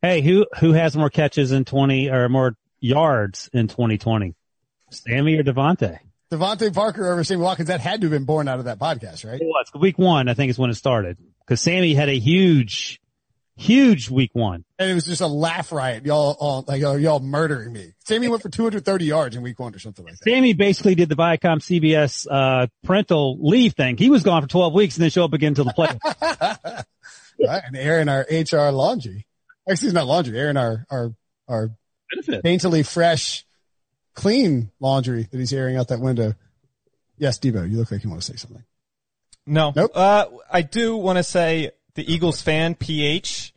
Hey, 0.00 0.20
who, 0.20 0.46
who 0.60 0.72
has 0.74 0.96
more 0.96 1.10
catches 1.10 1.50
in 1.50 1.64
20 1.64 2.10
or 2.10 2.28
more 2.28 2.54
yards 2.78 3.50
in 3.52 3.66
2020? 3.66 4.34
Sammy 4.90 5.36
or 5.36 5.42
DeVante? 5.42 5.98
DeVante 6.30 6.72
Parker 6.72 7.10
over 7.10 7.24
Sammy 7.24 7.42
Watkins. 7.42 7.68
That 7.68 7.80
had 7.80 8.00
to 8.02 8.06
have 8.06 8.12
been 8.12 8.24
born 8.24 8.46
out 8.46 8.60
of 8.60 8.66
that 8.66 8.78
podcast, 8.78 9.28
right? 9.28 9.40
It 9.40 9.44
was 9.44 9.66
week 9.74 9.98
one, 9.98 10.28
I 10.28 10.34
think 10.34 10.50
is 10.50 10.58
when 10.58 10.70
it 10.70 10.74
started. 10.74 11.18
Cause 11.46 11.60
Sammy 11.60 11.94
had 11.94 12.08
a 12.08 12.18
huge, 12.18 13.00
huge 13.56 14.08
week 14.08 14.30
one. 14.34 14.64
And 14.78 14.88
it 14.88 14.94
was 14.94 15.06
just 15.06 15.20
a 15.20 15.26
laugh 15.26 15.72
riot. 15.72 16.06
Y'all, 16.06 16.36
all, 16.38 16.64
like 16.68 16.80
y'all, 16.80 17.18
murdering 17.18 17.72
me. 17.72 17.94
Sammy 18.06 18.28
went 18.28 18.42
for 18.42 18.50
230 18.50 19.04
yards 19.04 19.34
in 19.34 19.42
week 19.42 19.58
one 19.58 19.74
or 19.74 19.80
something 19.80 20.04
like 20.04 20.14
that. 20.14 20.30
Sammy 20.30 20.52
basically 20.52 20.94
did 20.94 21.08
the 21.08 21.16
Viacom 21.16 21.58
CBS, 21.58 22.26
uh, 22.30 22.68
parental 22.84 23.38
leave 23.40 23.72
thing. 23.72 23.96
He 23.96 24.10
was 24.10 24.22
gone 24.22 24.42
for 24.42 24.48
12 24.48 24.74
weeks 24.74 24.96
and 24.96 25.02
then 25.02 25.10
show 25.10 25.24
up 25.24 25.32
again 25.32 25.56
until 25.58 25.64
the 25.64 25.72
play. 25.72 25.98
right? 27.48 27.62
And 27.66 27.76
airing 27.76 28.08
our 28.08 28.26
HR 28.30 28.70
laundry. 28.70 29.24
Actually, 29.70 29.88
it's 29.88 29.94
not 29.94 30.06
laundry. 30.06 30.38
Airing 30.38 30.56
our, 30.56 30.86
our, 30.90 31.14
our 31.46 31.70
Benefit. 32.10 32.42
daintily 32.42 32.82
fresh, 32.82 33.44
clean 34.14 34.70
laundry 34.80 35.28
that 35.30 35.38
he's 35.38 35.52
airing 35.52 35.76
out 35.76 35.88
that 35.88 36.00
window. 36.00 36.34
Yes, 37.18 37.38
Debo, 37.38 37.68
you 37.68 37.76
look 37.76 37.90
like 37.90 38.04
you 38.04 38.10
want 38.10 38.22
to 38.22 38.32
say 38.32 38.36
something. 38.36 38.64
No. 39.46 39.72
Nope. 39.74 39.90
Uh, 39.94 40.26
I 40.50 40.62
do 40.62 40.96
want 40.96 41.18
to 41.18 41.24
say 41.24 41.72
the 41.94 42.12
Eagles 42.12 42.40
fan, 42.40 42.74
PH. 42.74 43.52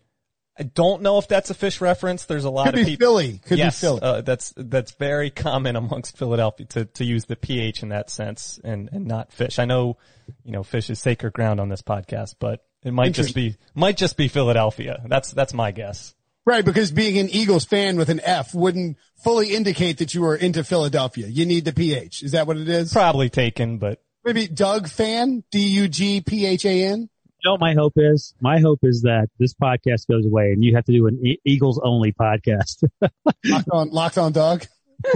I 0.57 0.63
don't 0.63 1.01
know 1.01 1.17
if 1.17 1.27
that's 1.27 1.49
a 1.49 1.53
fish 1.53 1.81
reference. 1.81 2.25
There's 2.25 2.43
a 2.43 2.49
lot 2.49 2.65
Could 2.65 2.75
of 2.75 2.85
be 2.85 2.91
people. 2.91 3.07
Philly. 3.07 3.39
Could 3.45 3.57
yes, 3.57 3.79
be 3.79 3.87
Philly. 3.87 3.99
Uh, 4.01 4.21
that's 4.21 4.53
that's 4.55 4.91
very 4.91 5.29
common 5.29 5.75
amongst 5.75 6.17
Philadelphia 6.17 6.65
to 6.67 6.85
to 6.85 7.05
use 7.05 7.25
the 7.25 7.35
ph 7.35 7.83
in 7.83 7.89
that 7.89 8.09
sense 8.09 8.59
and 8.63 8.89
and 8.91 9.05
not 9.05 9.31
fish. 9.31 9.59
I 9.59 9.65
know, 9.65 9.97
you 10.43 10.51
know, 10.51 10.63
fish 10.63 10.89
is 10.89 10.99
sacred 10.99 11.33
ground 11.33 11.59
on 11.59 11.69
this 11.69 11.81
podcast, 11.81 12.35
but 12.39 12.65
it 12.83 12.93
might 12.93 13.13
just 13.13 13.35
be 13.35 13.55
might 13.75 13.97
just 13.97 14.17
be 14.17 14.27
Philadelphia. 14.27 15.03
That's 15.07 15.31
that's 15.31 15.53
my 15.53 15.71
guess. 15.71 16.15
Right, 16.43 16.65
because 16.65 16.91
being 16.91 17.19
an 17.19 17.29
Eagles 17.29 17.65
fan 17.65 17.97
with 17.97 18.09
an 18.09 18.19
F 18.23 18.55
wouldn't 18.55 18.97
fully 19.23 19.53
indicate 19.53 19.99
that 19.99 20.15
you 20.15 20.25
are 20.25 20.35
into 20.35 20.63
Philadelphia. 20.63 21.27
You 21.27 21.45
need 21.45 21.65
the 21.65 21.73
PH. 21.73 22.23
Is 22.23 22.31
that 22.31 22.47
what 22.47 22.57
it 22.57 22.67
is? 22.67 22.91
Probably 22.91 23.29
taken, 23.29 23.77
but 23.77 24.01
Maybe 24.23 24.47
Doug 24.47 24.87
fan? 24.87 25.43
D-U-G-P-H-A-N? 25.51 26.99
You 27.43 27.49
know 27.49 27.53
what 27.53 27.59
my 27.59 27.73
hope 27.73 27.93
is? 27.95 28.35
My 28.39 28.59
hope 28.59 28.79
is 28.83 29.01
that 29.01 29.29
this 29.39 29.55
podcast 29.55 30.07
goes 30.07 30.25
away 30.27 30.51
and 30.51 30.63
you 30.63 30.75
have 30.75 30.85
to 30.85 30.91
do 30.91 31.07
an 31.07 31.25
e- 31.25 31.39
Eagles 31.43 31.79
only 31.83 32.11
podcast. 32.11 32.83
Locked 33.45 33.69
on, 33.71 33.89
locked 33.89 34.17
on 34.19 34.31
Doug? 34.31 34.65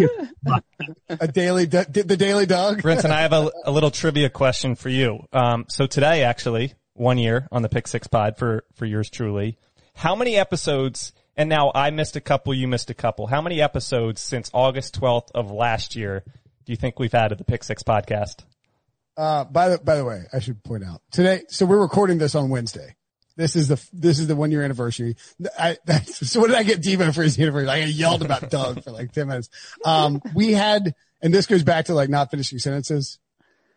a 1.09 1.28
daily, 1.28 1.66
the 1.66 2.18
daily 2.18 2.47
Doug? 2.47 2.82
Brinson, 2.82 3.11
I 3.11 3.22
have 3.22 3.34
a, 3.34 3.51
a 3.66 3.72
little 3.72 3.91
trivia 3.91 4.32
question 4.32 4.74
for 4.74 4.89
you. 4.89 5.20
Um, 5.32 5.66
so 5.70 5.86
today, 5.86 6.24
actually, 6.24 6.74
one 6.96 7.18
year 7.18 7.48
on 7.52 7.62
the 7.62 7.70
Pick 7.70 7.88
Six 7.88 8.08
Pod 8.08 8.38
for 8.38 8.64
for 8.74 8.86
yours 8.86 9.10
truly. 9.10 9.58
How 9.93 10.16
many 10.16 10.36
episodes? 10.36 11.14
And 11.38 11.50
now 11.50 11.72
I 11.76 11.91
missed 11.91 12.16
a 12.16 12.22
couple, 12.22 12.54
you 12.54 12.66
missed 12.68 12.89
a 12.89 12.93
couple. 12.93 13.28
How 13.28 13.41
many 13.41 13.62
episodes 13.62 14.22
since 14.22 14.50
August 14.54 14.96
twelfth 14.96 15.32
of 15.36 15.52
last 15.52 15.96
year 15.96 16.24
do 16.66 16.72
you 16.72 16.78
think 16.78 16.98
we've 16.98 17.12
had 17.12 17.32
of 17.32 17.38
the 17.38 17.43
Pick 17.43 17.64
Six 17.64 17.84
podcast? 17.84 18.43
Uh, 19.18 19.46
by 19.46 19.70
the, 19.70 19.78
by 19.78 19.96
the 19.96 20.04
way, 20.04 20.24
I 20.34 20.39
should 20.39 20.62
point 20.64 20.84
out 20.84 21.02
today, 21.12 21.43
so 21.48 21.66
we're 21.66 21.80
recording 21.80 22.18
this 22.18 22.36
on 22.36 22.50
Wednesday. 22.50 22.96
This 23.38 23.56
is 23.56 23.68
the, 23.68 23.89
this 23.93 24.20
is 24.20 24.28
the 24.28 24.36
one 24.36 24.52
year 24.52 24.64
anniversary. 24.64 25.16
I, 25.58 25.78
so 26.06 26.39
what 26.39 26.48
did 26.48 26.58
I 26.58 26.64
get 26.64 26.82
Debo 26.82 27.14
for 27.14 27.24
his 27.24 27.39
anniversary? 27.39 27.70
I 27.70 27.78
yelled 27.86 28.22
about 28.22 28.50
Doug 28.50 28.84
for 28.84 28.91
like 28.91 29.12
10 29.12 29.28
minutes. 29.28 29.50
Um, 29.84 30.22
we 30.34 30.54
had, 30.54 30.96
and 31.22 31.34
this 31.34 31.46
goes 31.46 31.64
back 31.64 31.86
to 31.86 31.93
like 31.93 32.10
not 32.10 32.32
finishing 32.32 32.60
sentences. 32.60 33.20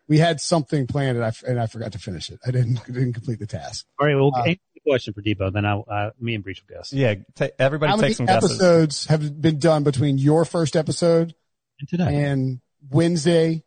We 0.09 0.17
had 0.17 0.41
something 0.41 0.87
planned 0.87 1.17
and 1.17 1.25
I, 1.25 1.31
and 1.47 1.59
I 1.61 1.67
forgot 1.67 1.91
to 1.93 1.99
finish 1.99 2.29
it. 2.29 2.39
I 2.45 2.51
didn't, 2.51 2.83
didn't 2.87 3.13
complete 3.13 3.39
the 3.39 3.47
task. 3.47 3.85
All 3.99 4.07
right, 4.07 4.15
well, 4.15 4.31
Uh, 4.35 4.39
answer 4.43 4.59
the 4.73 4.81
question 4.89 5.13
for 5.13 5.21
Debo, 5.21 5.53
then 5.53 5.65
I, 5.65 5.77
uh, 5.79 6.09
me 6.19 6.35
and 6.35 6.43
Breach 6.43 6.61
will 6.67 6.75
guess. 6.77 6.91
Yeah, 6.91 7.15
ta 7.35 7.47
everybody 7.59 7.91
How 7.91 7.95
many 7.95 8.09
take 8.09 8.17
some 8.17 8.25
guesses. 8.25 8.51
episodes 8.51 9.05
have 9.05 9.39
been 9.41 9.59
done 9.59 9.83
between 9.83 10.17
your 10.17 10.43
first 10.45 10.75
episode 10.75 11.33
And 11.79 11.87
today, 11.87 12.23
and 12.25 12.59
Wednesday? 12.89 13.63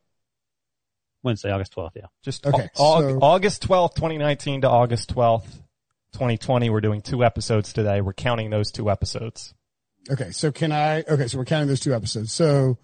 Wednesday, 1.22 1.52
August 1.52 1.74
12th, 1.76 1.92
yeah. 1.94 2.06
Just 2.22 2.44
Okay, 2.46 2.68
au- 2.76 2.96
au- 2.96 3.00
so- 3.10 3.18
August 3.22 3.62
twelfth, 3.62 3.94
twenty 3.94 4.18
nineteen 4.18 4.62
to 4.62 4.68
August 4.68 5.08
twelfth, 5.10 5.62
2020. 6.14 6.68
We're 6.70 6.80
doing 6.80 7.00
two 7.02 7.22
episodes 7.24 7.72
today. 7.72 8.00
We're 8.00 8.12
counting 8.12 8.50
those 8.50 8.72
two 8.72 8.90
episodes. 8.90 9.54
Okay. 10.10 10.32
So 10.32 10.50
can 10.50 10.72
I, 10.72 11.02
okay. 11.08 11.28
So 11.28 11.38
we're 11.38 11.44
counting 11.44 11.68
those 11.68 11.78
two 11.78 11.94
episodes. 11.94 12.32
So, 12.32 12.76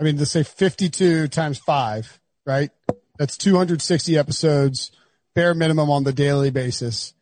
I 0.00 0.04
mean, 0.04 0.16
let's 0.16 0.30
say 0.30 0.42
52 0.42 1.28
times 1.28 1.58
five, 1.58 2.18
right? 2.44 2.70
That's 3.18 3.36
260 3.36 4.18
episodes, 4.18 4.90
bare 5.34 5.54
minimum 5.54 5.90
on 5.90 6.04
the 6.04 6.12
daily 6.12 6.50
basis. 6.50 7.14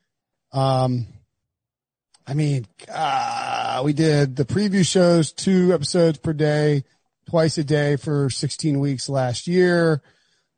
Um, 0.53 1.07
I 2.27 2.35
mean, 2.35 2.67
uh, 2.89 3.83
we 3.85 3.93
did 3.93 4.37
the 4.37 4.45
preview 4.45 4.87
shows, 4.87 5.33
two 5.33 5.73
episodes 5.75 6.19
per 6.19 6.33
day, 6.33 6.85
twice 7.29 7.59
a 7.59 7.65
day 7.65 7.97
for 7.97 8.31
16 8.31 8.79
weeks 8.79 9.09
last 9.09 9.47
year. 9.47 10.03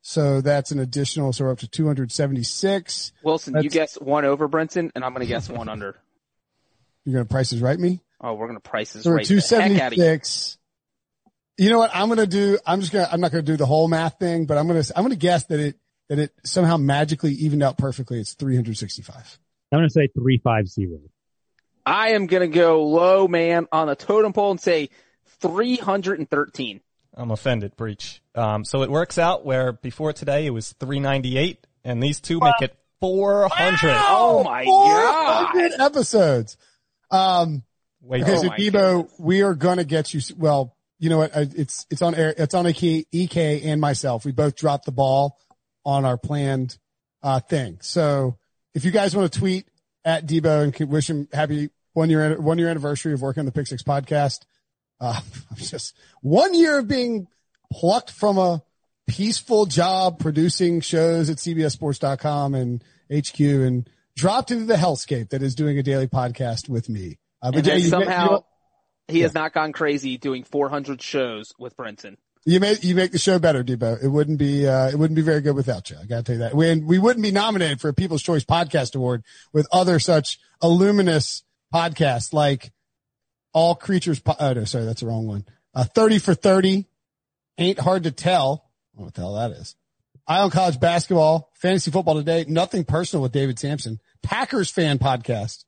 So 0.01 0.41
that's 0.41 0.71
an 0.71 0.79
additional, 0.79 1.31
so 1.31 1.45
we're 1.45 1.51
up 1.51 1.59
to 1.59 1.67
276. 1.67 3.13
Wilson, 3.23 3.61
you 3.61 3.69
guess 3.69 3.95
one 3.95 4.25
over 4.25 4.49
Brinson, 4.49 4.91
and 4.93 5.03
I'm 5.03 5.13
going 5.13 5.25
to 5.25 5.27
guess 5.27 5.49
one 5.49 5.69
under. 5.69 5.95
You're 7.05 7.13
going 7.13 7.25
to 7.25 7.31
prices 7.31 7.61
right 7.61 7.79
me? 7.79 8.01
Oh, 8.19 8.33
we're 8.33 8.47
going 8.47 8.59
to 8.59 8.69
price 8.69 8.93
this 8.93 9.03
So 9.03 9.11
right 9.11 9.25
the 9.25 9.33
heck 9.33 9.53
out 9.81 9.93
of 9.93 9.97
you. 9.97 10.03
276. 10.03 10.57
You 11.57 11.69
know 11.69 11.77
what? 11.79 11.91
I'm 11.93 12.07
going 12.07 12.17
to 12.19 12.27
do, 12.27 12.57
I'm 12.65 12.81
just 12.81 12.91
going 12.91 13.05
to, 13.05 13.13
I'm 13.13 13.21
not 13.21 13.31
going 13.31 13.45
to 13.45 13.51
do 13.51 13.57
the 13.57 13.65
whole 13.65 13.87
math 13.87 14.17
thing, 14.19 14.45
but 14.45 14.57
I'm 14.57 14.67
going 14.67 14.81
to, 14.81 14.93
I'm 14.97 15.03
going 15.03 15.11
to 15.11 15.17
guess 15.17 15.45
that 15.45 15.59
it, 15.59 15.77
that 16.09 16.19
it 16.19 16.33
somehow 16.43 16.77
magically 16.77 17.31
evened 17.33 17.63
out 17.63 17.77
perfectly. 17.77 18.19
It's 18.19 18.33
365. 18.33 19.39
I'm 19.71 19.79
going 19.79 19.87
to 19.87 19.93
say 19.93 20.07
three 20.17 20.39
five 20.43 20.67
zero. 20.67 20.99
I 21.85 22.09
am 22.09 22.27
going 22.27 22.49
to 22.49 22.55
go 22.55 22.83
low, 22.83 23.27
man, 23.27 23.67
on 23.71 23.87
the 23.87 23.95
totem 23.95 24.33
pole 24.33 24.51
and 24.51 24.59
say 24.61 24.89
313. 25.41 26.81
I'm 27.15 27.31
offended, 27.31 27.75
Breech. 27.75 28.21
Um, 28.35 28.65
so 28.65 28.81
it 28.83 28.89
works 28.89 29.17
out 29.17 29.45
where 29.45 29.73
before 29.73 30.13
today 30.13 30.45
it 30.45 30.49
was 30.51 30.73
398 30.79 31.65
and 31.83 32.01
these 32.01 32.19
two 32.21 32.39
make 32.39 32.61
it 32.61 32.75
400. 33.01 33.79
Oh 33.83 34.43
my 34.43 34.63
god! 34.65 35.71
episodes. 35.79 36.57
Um, 37.11 37.63
Wait, 38.01 38.23
okay, 38.23 38.37
Oh 38.37 38.41
so 38.41 38.47
my 38.47 38.57
Debo, 38.57 38.71
goodness. 38.71 39.13
we 39.19 39.41
are 39.43 39.53
going 39.53 39.77
to 39.77 39.83
get 39.83 40.13
you. 40.13 40.21
Well, 40.37 40.75
you 41.03 41.09
know 41.09 41.17
what? 41.17 41.35
I- 41.35 41.49
It's, 41.55 41.85
it's 41.89 42.01
on 42.01 42.15
air. 42.15 42.33
It's 42.37 42.53
on 42.53 42.65
EK, 42.65 43.05
EK 43.11 43.61
and 43.63 43.81
myself. 43.81 44.23
We 44.23 44.31
both 44.31 44.55
dropped 44.55 44.85
the 44.85 44.91
ball 44.93 45.37
on 45.85 46.05
our 46.05 46.17
planned, 46.17 46.77
uh, 47.21 47.41
thing. 47.41 47.79
So 47.81 48.37
if 48.73 48.85
you 48.85 48.91
guys 48.91 49.13
want 49.15 49.31
to 49.31 49.37
tweet 49.39 49.67
at 50.05 50.25
Debo 50.25 50.63
and 50.63 50.73
can 50.73 50.87
wish 50.89 51.09
him 51.09 51.27
happy 51.33 51.69
one 51.91 52.09
year, 52.09 52.39
one 52.39 52.57
year 52.57 52.69
anniversary 52.69 53.11
of 53.13 53.21
working 53.21 53.41
on 53.41 53.45
the 53.45 53.51
Pick 53.51 53.67
Six 53.67 53.83
podcast. 53.83 54.41
Uh, 55.01 55.19
just 55.55 55.93
one 56.21 56.53
year 56.53 56.79
of 56.79 56.87
being 56.87 57.27
plucked 57.71 58.09
from 58.11 58.37
a 58.37 58.61
peaceful 59.05 59.65
job 59.65 60.19
producing 60.19 60.79
shows 60.79 61.29
at 61.29 61.35
CBSSports.com 61.37 62.55
and 62.55 62.83
HQ 63.13 63.39
and 63.41 63.89
dropped 64.15 64.51
into 64.51 64.65
the 64.65 64.75
hellscape 64.75 65.29
that 65.31 65.43
is 65.43 65.55
doing 65.55 65.77
a 65.77 65.83
daily 65.83 66.07
podcast 66.07 66.69
with 66.69 66.87
me. 66.87 67.17
Uh, 67.41 67.51
And 67.53 67.65
then 67.65 67.79
you, 67.81 67.89
somehow 67.89 68.23
you, 68.25 68.31
know- 68.31 68.45
he 69.07 69.21
has 69.21 69.33
not 69.33 69.53
gone 69.53 69.71
crazy 69.73 70.17
doing 70.17 70.43
400 70.43 71.01
shows 71.01 71.53
with 71.59 71.75
Brinson. 71.77 72.17
you 72.45 72.59
make 72.59 72.83
you 72.83 72.95
make 72.95 73.11
the 73.11 73.19
show 73.19 73.39
better, 73.39 73.63
Debo. 73.63 74.03
It 74.03 74.07
wouldn't 74.07 74.37
be 74.39 74.67
uh, 74.67 74.89
it 74.89 74.95
wouldn't 74.95 75.15
be 75.15 75.21
very 75.21 75.41
good 75.41 75.55
without 75.55 75.89
you. 75.89 75.97
I 76.01 76.05
got 76.05 76.17
to 76.17 76.23
tell 76.23 76.35
you 76.35 76.39
that. 76.39 76.55
We 76.55 76.75
we 76.79 76.99
wouldn't 76.99 77.23
be 77.23 77.31
nominated 77.31 77.79
for 77.81 77.89
a 77.89 77.93
People's 77.93 78.23
Choice 78.23 78.43
Podcast 78.45 78.95
Award 78.95 79.23
with 79.51 79.67
other 79.71 79.99
such 79.99 80.39
illuminous 80.61 81.43
podcasts 81.73 82.33
like 82.33 82.71
All 83.53 83.75
Creatures. 83.75 84.19
Po- 84.19 84.35
oh 84.39 84.53
no, 84.53 84.63
sorry, 84.65 84.85
that's 84.85 85.01
the 85.01 85.07
wrong 85.07 85.27
one. 85.27 85.45
Uh, 85.75 85.83
Thirty 85.83 86.19
for 86.19 86.33
Thirty, 86.33 86.85
Ain't 87.57 87.79
Hard 87.79 88.03
to 88.03 88.11
Tell. 88.11 88.69
I 88.93 88.97
don't 88.97 89.01
know 89.01 89.05
what 89.05 89.13
the 89.15 89.21
hell 89.21 89.35
that 89.35 89.51
is. 89.51 89.75
Eye 90.27 90.39
on 90.39 90.51
College 90.51 90.79
Basketball, 90.79 91.51
Fantasy 91.55 91.91
Football 91.91 92.15
Today, 92.15 92.45
Nothing 92.47 92.85
Personal 92.85 93.23
with 93.23 93.33
David 93.33 93.59
Samson, 93.59 93.99
Packers 94.21 94.69
Fan 94.69 94.97
Podcast, 94.97 95.65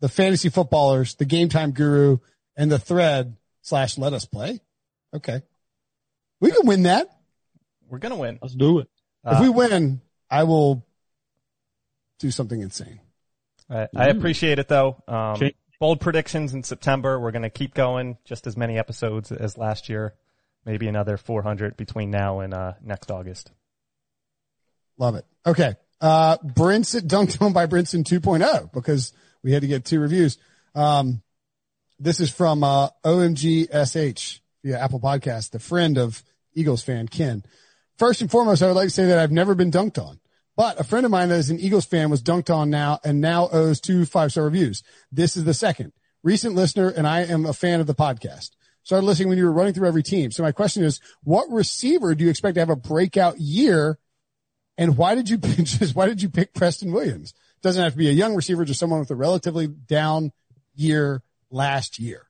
The 0.00 0.08
Fantasy 0.08 0.50
Footballers, 0.50 1.16
The 1.16 1.24
Game 1.24 1.48
Time 1.48 1.72
Guru, 1.72 2.18
and 2.58 2.70
The 2.70 2.78
Thread 2.78 3.36
slash 3.62 3.96
Let 3.96 4.12
Us 4.12 4.26
Play. 4.26 4.60
Okay. 5.14 5.40
We 6.40 6.50
can 6.50 6.66
win 6.66 6.82
that. 6.82 7.08
we're 7.88 7.98
going 7.98 8.12
to 8.12 8.18
win. 8.18 8.38
Let's 8.42 8.54
do 8.54 8.80
it. 8.80 8.88
if 9.24 9.38
Uh, 9.38 9.42
we 9.42 9.48
win, 9.48 10.02
I 10.30 10.44
will 10.44 10.84
do 12.18 12.30
something 12.30 12.60
insane. 12.60 13.00
I, 13.70 13.88
I 13.96 14.06
appreciate 14.08 14.58
it 14.58 14.68
though. 14.68 15.02
Um, 15.08 15.40
bold 15.80 16.00
predictions 16.00 16.52
in 16.54 16.62
September. 16.64 17.18
We're 17.18 17.30
going 17.30 17.42
to 17.42 17.50
keep 17.50 17.72
going 17.74 18.18
just 18.24 18.46
as 18.46 18.56
many 18.56 18.76
episodes 18.78 19.30
as 19.32 19.56
last 19.56 19.88
year. 19.88 20.14
Maybe 20.64 20.88
another 20.88 21.16
400 21.16 21.76
between 21.76 22.10
now 22.10 22.40
and, 22.40 22.52
uh, 22.52 22.72
next 22.82 23.10
August. 23.10 23.52
Love 24.98 25.14
it. 25.14 25.24
Okay. 25.46 25.76
Uh, 26.00 26.36
Brinson, 26.38 27.02
dunked 27.02 27.40
on 27.40 27.52
by 27.52 27.66
Brinson 27.66 28.04
2.0 28.04 28.72
because 28.72 29.12
we 29.42 29.52
had 29.52 29.62
to 29.62 29.68
get 29.68 29.84
two 29.84 30.00
reviews. 30.00 30.36
Um, 30.74 31.22
this 31.98 32.20
is 32.20 32.30
from, 32.30 32.62
uh, 32.62 32.88
OMGSH 33.04 34.40
via 34.64 34.78
Apple 34.78 35.00
podcast, 35.00 35.50
the 35.50 35.58
friend 35.58 35.98
of 35.98 36.22
Eagles 36.54 36.82
fan, 36.82 37.08
Ken. 37.08 37.44
First 37.96 38.20
and 38.20 38.30
foremost, 38.30 38.62
I 38.62 38.66
would 38.66 38.76
like 38.76 38.88
to 38.88 38.94
say 38.94 39.06
that 39.06 39.18
I've 39.18 39.32
never 39.32 39.54
been 39.54 39.70
dunked 39.70 39.98
on, 39.98 40.20
but 40.56 40.78
a 40.80 40.84
friend 40.84 41.04
of 41.04 41.10
mine 41.10 41.28
that 41.28 41.38
is 41.38 41.50
an 41.50 41.58
Eagles 41.58 41.84
fan 41.84 42.10
was 42.10 42.22
dunked 42.22 42.52
on 42.54 42.70
now 42.70 43.00
and 43.04 43.20
now 43.20 43.48
owes 43.50 43.80
two 43.80 44.04
five 44.04 44.32
star 44.32 44.44
reviews. 44.44 44.82
This 45.10 45.36
is 45.36 45.44
the 45.44 45.54
second 45.54 45.92
recent 46.22 46.54
listener 46.54 46.88
and 46.88 47.06
I 47.06 47.20
am 47.20 47.46
a 47.46 47.52
fan 47.52 47.80
of 47.80 47.86
the 47.86 47.94
podcast. 47.94 48.50
Started 48.82 49.06
listening 49.06 49.28
when 49.28 49.38
you 49.38 49.44
were 49.44 49.52
running 49.52 49.74
through 49.74 49.88
every 49.88 50.02
team. 50.02 50.30
So 50.30 50.42
my 50.42 50.52
question 50.52 50.82
is, 50.82 51.00
what 51.22 51.50
receiver 51.50 52.14
do 52.14 52.24
you 52.24 52.30
expect 52.30 52.54
to 52.54 52.60
have 52.60 52.70
a 52.70 52.76
breakout 52.76 53.38
year 53.38 53.98
and 54.76 54.96
why 54.96 55.14
did 55.14 55.28
you 55.28 55.36
just 55.38 55.94
why 55.94 56.06
did 56.06 56.22
you 56.22 56.28
pick 56.28 56.54
Preston 56.54 56.92
Williams? 56.92 57.34
Doesn't 57.62 57.82
have 57.82 57.92
to 57.92 57.98
be 57.98 58.08
a 58.08 58.12
young 58.12 58.34
receiver, 58.34 58.64
just 58.64 58.80
someone 58.80 59.00
with 59.00 59.10
a 59.10 59.16
relatively 59.16 59.66
down 59.66 60.32
year 60.74 61.22
last 61.50 61.98
year. 61.98 62.26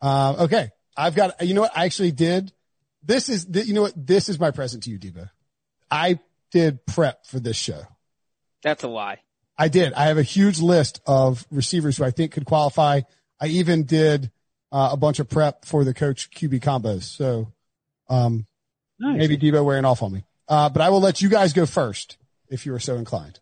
Uh, 0.00 0.36
okay, 0.40 0.70
I've 0.96 1.14
got. 1.14 1.44
You 1.44 1.54
know 1.54 1.62
what? 1.62 1.76
I 1.76 1.84
actually 1.84 2.12
did. 2.12 2.52
This 3.02 3.28
is 3.28 3.46
you 3.52 3.74
know 3.74 3.82
what? 3.82 3.94
This 3.96 4.28
is 4.28 4.38
my 4.38 4.50
present 4.50 4.84
to 4.84 4.90
you, 4.90 4.98
Diva. 4.98 5.30
I 5.90 6.20
did 6.50 6.84
prep 6.86 7.26
for 7.26 7.40
this 7.40 7.56
show. 7.56 7.82
That's 8.62 8.82
a 8.84 8.88
lie. 8.88 9.18
I 9.58 9.68
did. 9.68 9.92
I 9.92 10.06
have 10.06 10.18
a 10.18 10.22
huge 10.22 10.60
list 10.60 11.00
of 11.06 11.46
receivers 11.50 11.96
who 11.96 12.04
I 12.04 12.10
think 12.10 12.32
could 12.32 12.46
qualify. 12.46 13.02
I 13.40 13.46
even 13.48 13.84
did 13.84 14.30
uh, 14.70 14.90
a 14.92 14.96
bunch 14.96 15.18
of 15.18 15.28
prep 15.28 15.64
for 15.64 15.84
the 15.84 15.92
coach 15.92 16.30
QB 16.30 16.60
combos. 16.60 17.02
So 17.02 17.52
um, 18.08 18.46
Nice. 18.98 19.18
maybe 19.18 19.36
Debo 19.36 19.64
wearing 19.64 19.84
off 19.84 20.02
on 20.02 20.12
me. 20.12 20.24
Uh, 20.48 20.68
but 20.68 20.80
I 20.80 20.90
will 20.90 21.00
let 21.00 21.20
you 21.20 21.28
guys 21.28 21.52
go 21.52 21.66
first 21.66 22.16
if 22.48 22.66
you 22.66 22.74
are 22.74 22.80
so 22.80 22.96
inclined. 22.96 23.40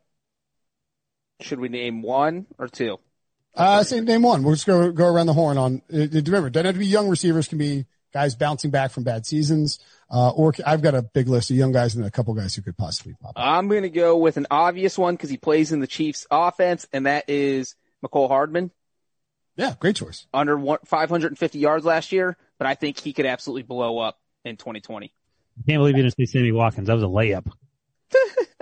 Should 1.40 1.60
we 1.60 1.68
name 1.68 2.02
one 2.02 2.46
or 2.58 2.68
two? 2.68 2.98
Uh, 3.54 3.82
say 3.82 4.00
name 4.00 4.22
one. 4.22 4.42
We'll 4.42 4.54
just 4.54 4.66
go 4.66 4.92
go 4.92 5.06
around 5.06 5.26
the 5.26 5.32
horn 5.32 5.58
on. 5.58 5.82
Uh, 5.92 6.06
remember, 6.12 6.46
it 6.48 6.52
doesn't 6.52 6.66
have 6.66 6.74
to 6.74 6.78
be 6.78 6.86
young 6.86 7.08
receivers. 7.08 7.48
Can 7.48 7.58
be 7.58 7.86
guys 8.12 8.34
bouncing 8.34 8.70
back 8.70 8.90
from 8.90 9.04
bad 9.04 9.26
seasons. 9.26 9.78
Uh, 10.10 10.30
or 10.30 10.52
I've 10.66 10.82
got 10.82 10.94
a 10.94 11.02
big 11.02 11.28
list 11.28 11.50
of 11.50 11.56
young 11.56 11.72
guys 11.72 11.94
and 11.94 12.04
a 12.04 12.10
couple 12.10 12.34
guys 12.34 12.54
who 12.54 12.62
could 12.62 12.76
possibly 12.76 13.14
pop. 13.20 13.30
up. 13.30 13.34
I'm 13.36 13.68
going 13.68 13.82
to 13.82 13.90
go 13.90 14.16
with 14.16 14.36
an 14.36 14.46
obvious 14.50 14.98
one 14.98 15.14
because 15.14 15.30
he 15.30 15.36
plays 15.36 15.72
in 15.72 15.80
the 15.80 15.86
Chiefs 15.86 16.26
offense, 16.30 16.86
and 16.92 17.06
that 17.06 17.28
is 17.28 17.76
Mecole 18.04 18.28
Hardman 18.28 18.70
Yeah, 19.56 19.74
great 19.78 19.96
choice. 19.96 20.26
under 20.34 20.56
one, 20.56 20.78
550 20.84 21.58
yards 21.58 21.84
last 21.84 22.10
year, 22.12 22.36
but 22.58 22.66
I 22.66 22.74
think 22.74 22.98
he 22.98 23.12
could 23.12 23.26
absolutely 23.26 23.62
blow 23.62 23.98
up 23.98 24.18
in 24.44 24.56
2020. 24.56 25.06
I 25.06 25.70
Can't 25.70 25.78
believe 25.80 25.96
you 25.96 26.02
didn't 26.02 26.16
see 26.16 26.26
Sammy 26.26 26.52
Watkins. 26.52 26.86
That 26.88 26.94
was 26.94 27.02
a 27.02 27.06
layup. 27.06 27.50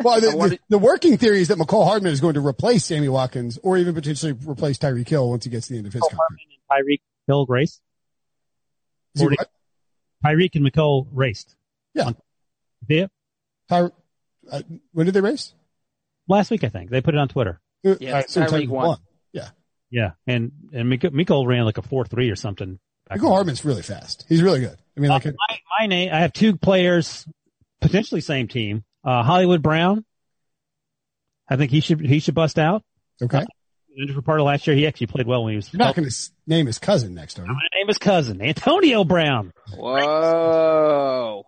Well, 0.02 0.20
the, 0.20 0.30
the, 0.30 0.58
the 0.68 0.78
working 0.78 1.16
theory 1.18 1.40
is 1.40 1.48
that 1.48 1.58
Mecole 1.58 1.84
Hardman 1.86 2.12
is 2.12 2.20
going 2.20 2.34
to 2.34 2.46
replace 2.46 2.84
Sammy 2.84 3.08
Watkins, 3.08 3.58
or 3.62 3.76
even 3.78 3.94
potentially 3.94 4.32
replace 4.32 4.78
Tyreek 4.78 5.08
Hill 5.08 5.28
once 5.30 5.44
he 5.44 5.50
gets 5.50 5.66
to 5.66 5.72
the 5.72 5.78
end 5.78 5.86
of 5.88 5.92
his 5.92 6.02
contract. 6.02 6.22
Tyreek 6.70 7.00
Hill 7.26 7.46
raced. 7.48 7.80
Is 9.14 9.22
he 9.22 9.26
40. 9.26 9.36
Tyreek 10.24 10.54
and 10.54 10.64
Mecole 10.70 11.06
raced. 11.12 11.56
Yeah. 11.94 12.10
Yeah. 12.88 13.06
Ty- 13.68 13.90
uh, 14.50 14.62
when 14.92 15.06
did 15.06 15.14
they 15.14 15.20
race? 15.20 15.52
Last 16.28 16.50
week, 16.50 16.62
I 16.64 16.68
think 16.68 16.90
they 16.90 17.00
put 17.00 17.14
it 17.14 17.18
on 17.18 17.28
Twitter. 17.28 17.60
Uh, 17.84 17.96
Yeah, 18.00 18.16
I 18.16 18.20
assume 18.20 18.44
Tyreek 18.44 18.66
Tyreek 18.66 18.68
won. 18.68 18.98
Yeah, 19.32 19.48
Yeah. 19.90 20.10
And, 20.26 20.52
and 20.72 20.88
Mik- 20.88 21.02
ran 21.02 21.64
like 21.64 21.78
a 21.78 21.82
four 21.82 22.04
three 22.04 22.30
or 22.30 22.36
something. 22.36 22.78
back 23.08 23.18
Mecole. 23.18 23.30
Hardman's 23.30 23.64
really 23.64 23.82
fast. 23.82 24.26
He's 24.28 24.42
really 24.42 24.60
good. 24.60 24.76
I 24.96 25.00
mean, 25.00 25.10
like, 25.10 25.26
Uh, 25.26 25.32
my, 25.48 25.58
my 25.80 25.86
name, 25.86 26.10
I 26.12 26.20
have 26.20 26.32
two 26.32 26.56
players, 26.56 27.26
potentially 27.80 28.20
same 28.20 28.48
team. 28.48 28.84
Uh, 29.04 29.22
Hollywood 29.22 29.62
Brown. 29.62 30.04
I 31.48 31.56
think 31.56 31.70
he 31.70 31.80
should, 31.80 32.00
he 32.00 32.18
should 32.18 32.34
bust 32.34 32.58
out. 32.58 32.82
okay. 33.22 33.44
Injured 33.98 34.14
for 34.14 34.22
part 34.22 34.38
of 34.38 34.46
last 34.46 34.66
year. 34.66 34.76
He 34.76 34.86
actually 34.86 35.08
played 35.08 35.26
well 35.26 35.42
when 35.42 35.52
he 35.52 35.56
was. 35.56 35.72
You're 35.72 35.78
not 35.78 35.96
going 35.96 36.08
to 36.08 36.14
name 36.46 36.66
his 36.66 36.78
cousin 36.78 37.14
next, 37.14 37.38
are 37.38 37.42
you? 37.42 37.48
My 37.48 37.58
name 37.74 37.88
is 37.88 37.98
cousin 37.98 38.40
Antonio 38.40 39.02
Brown. 39.02 39.52
Whoa. 39.74 41.44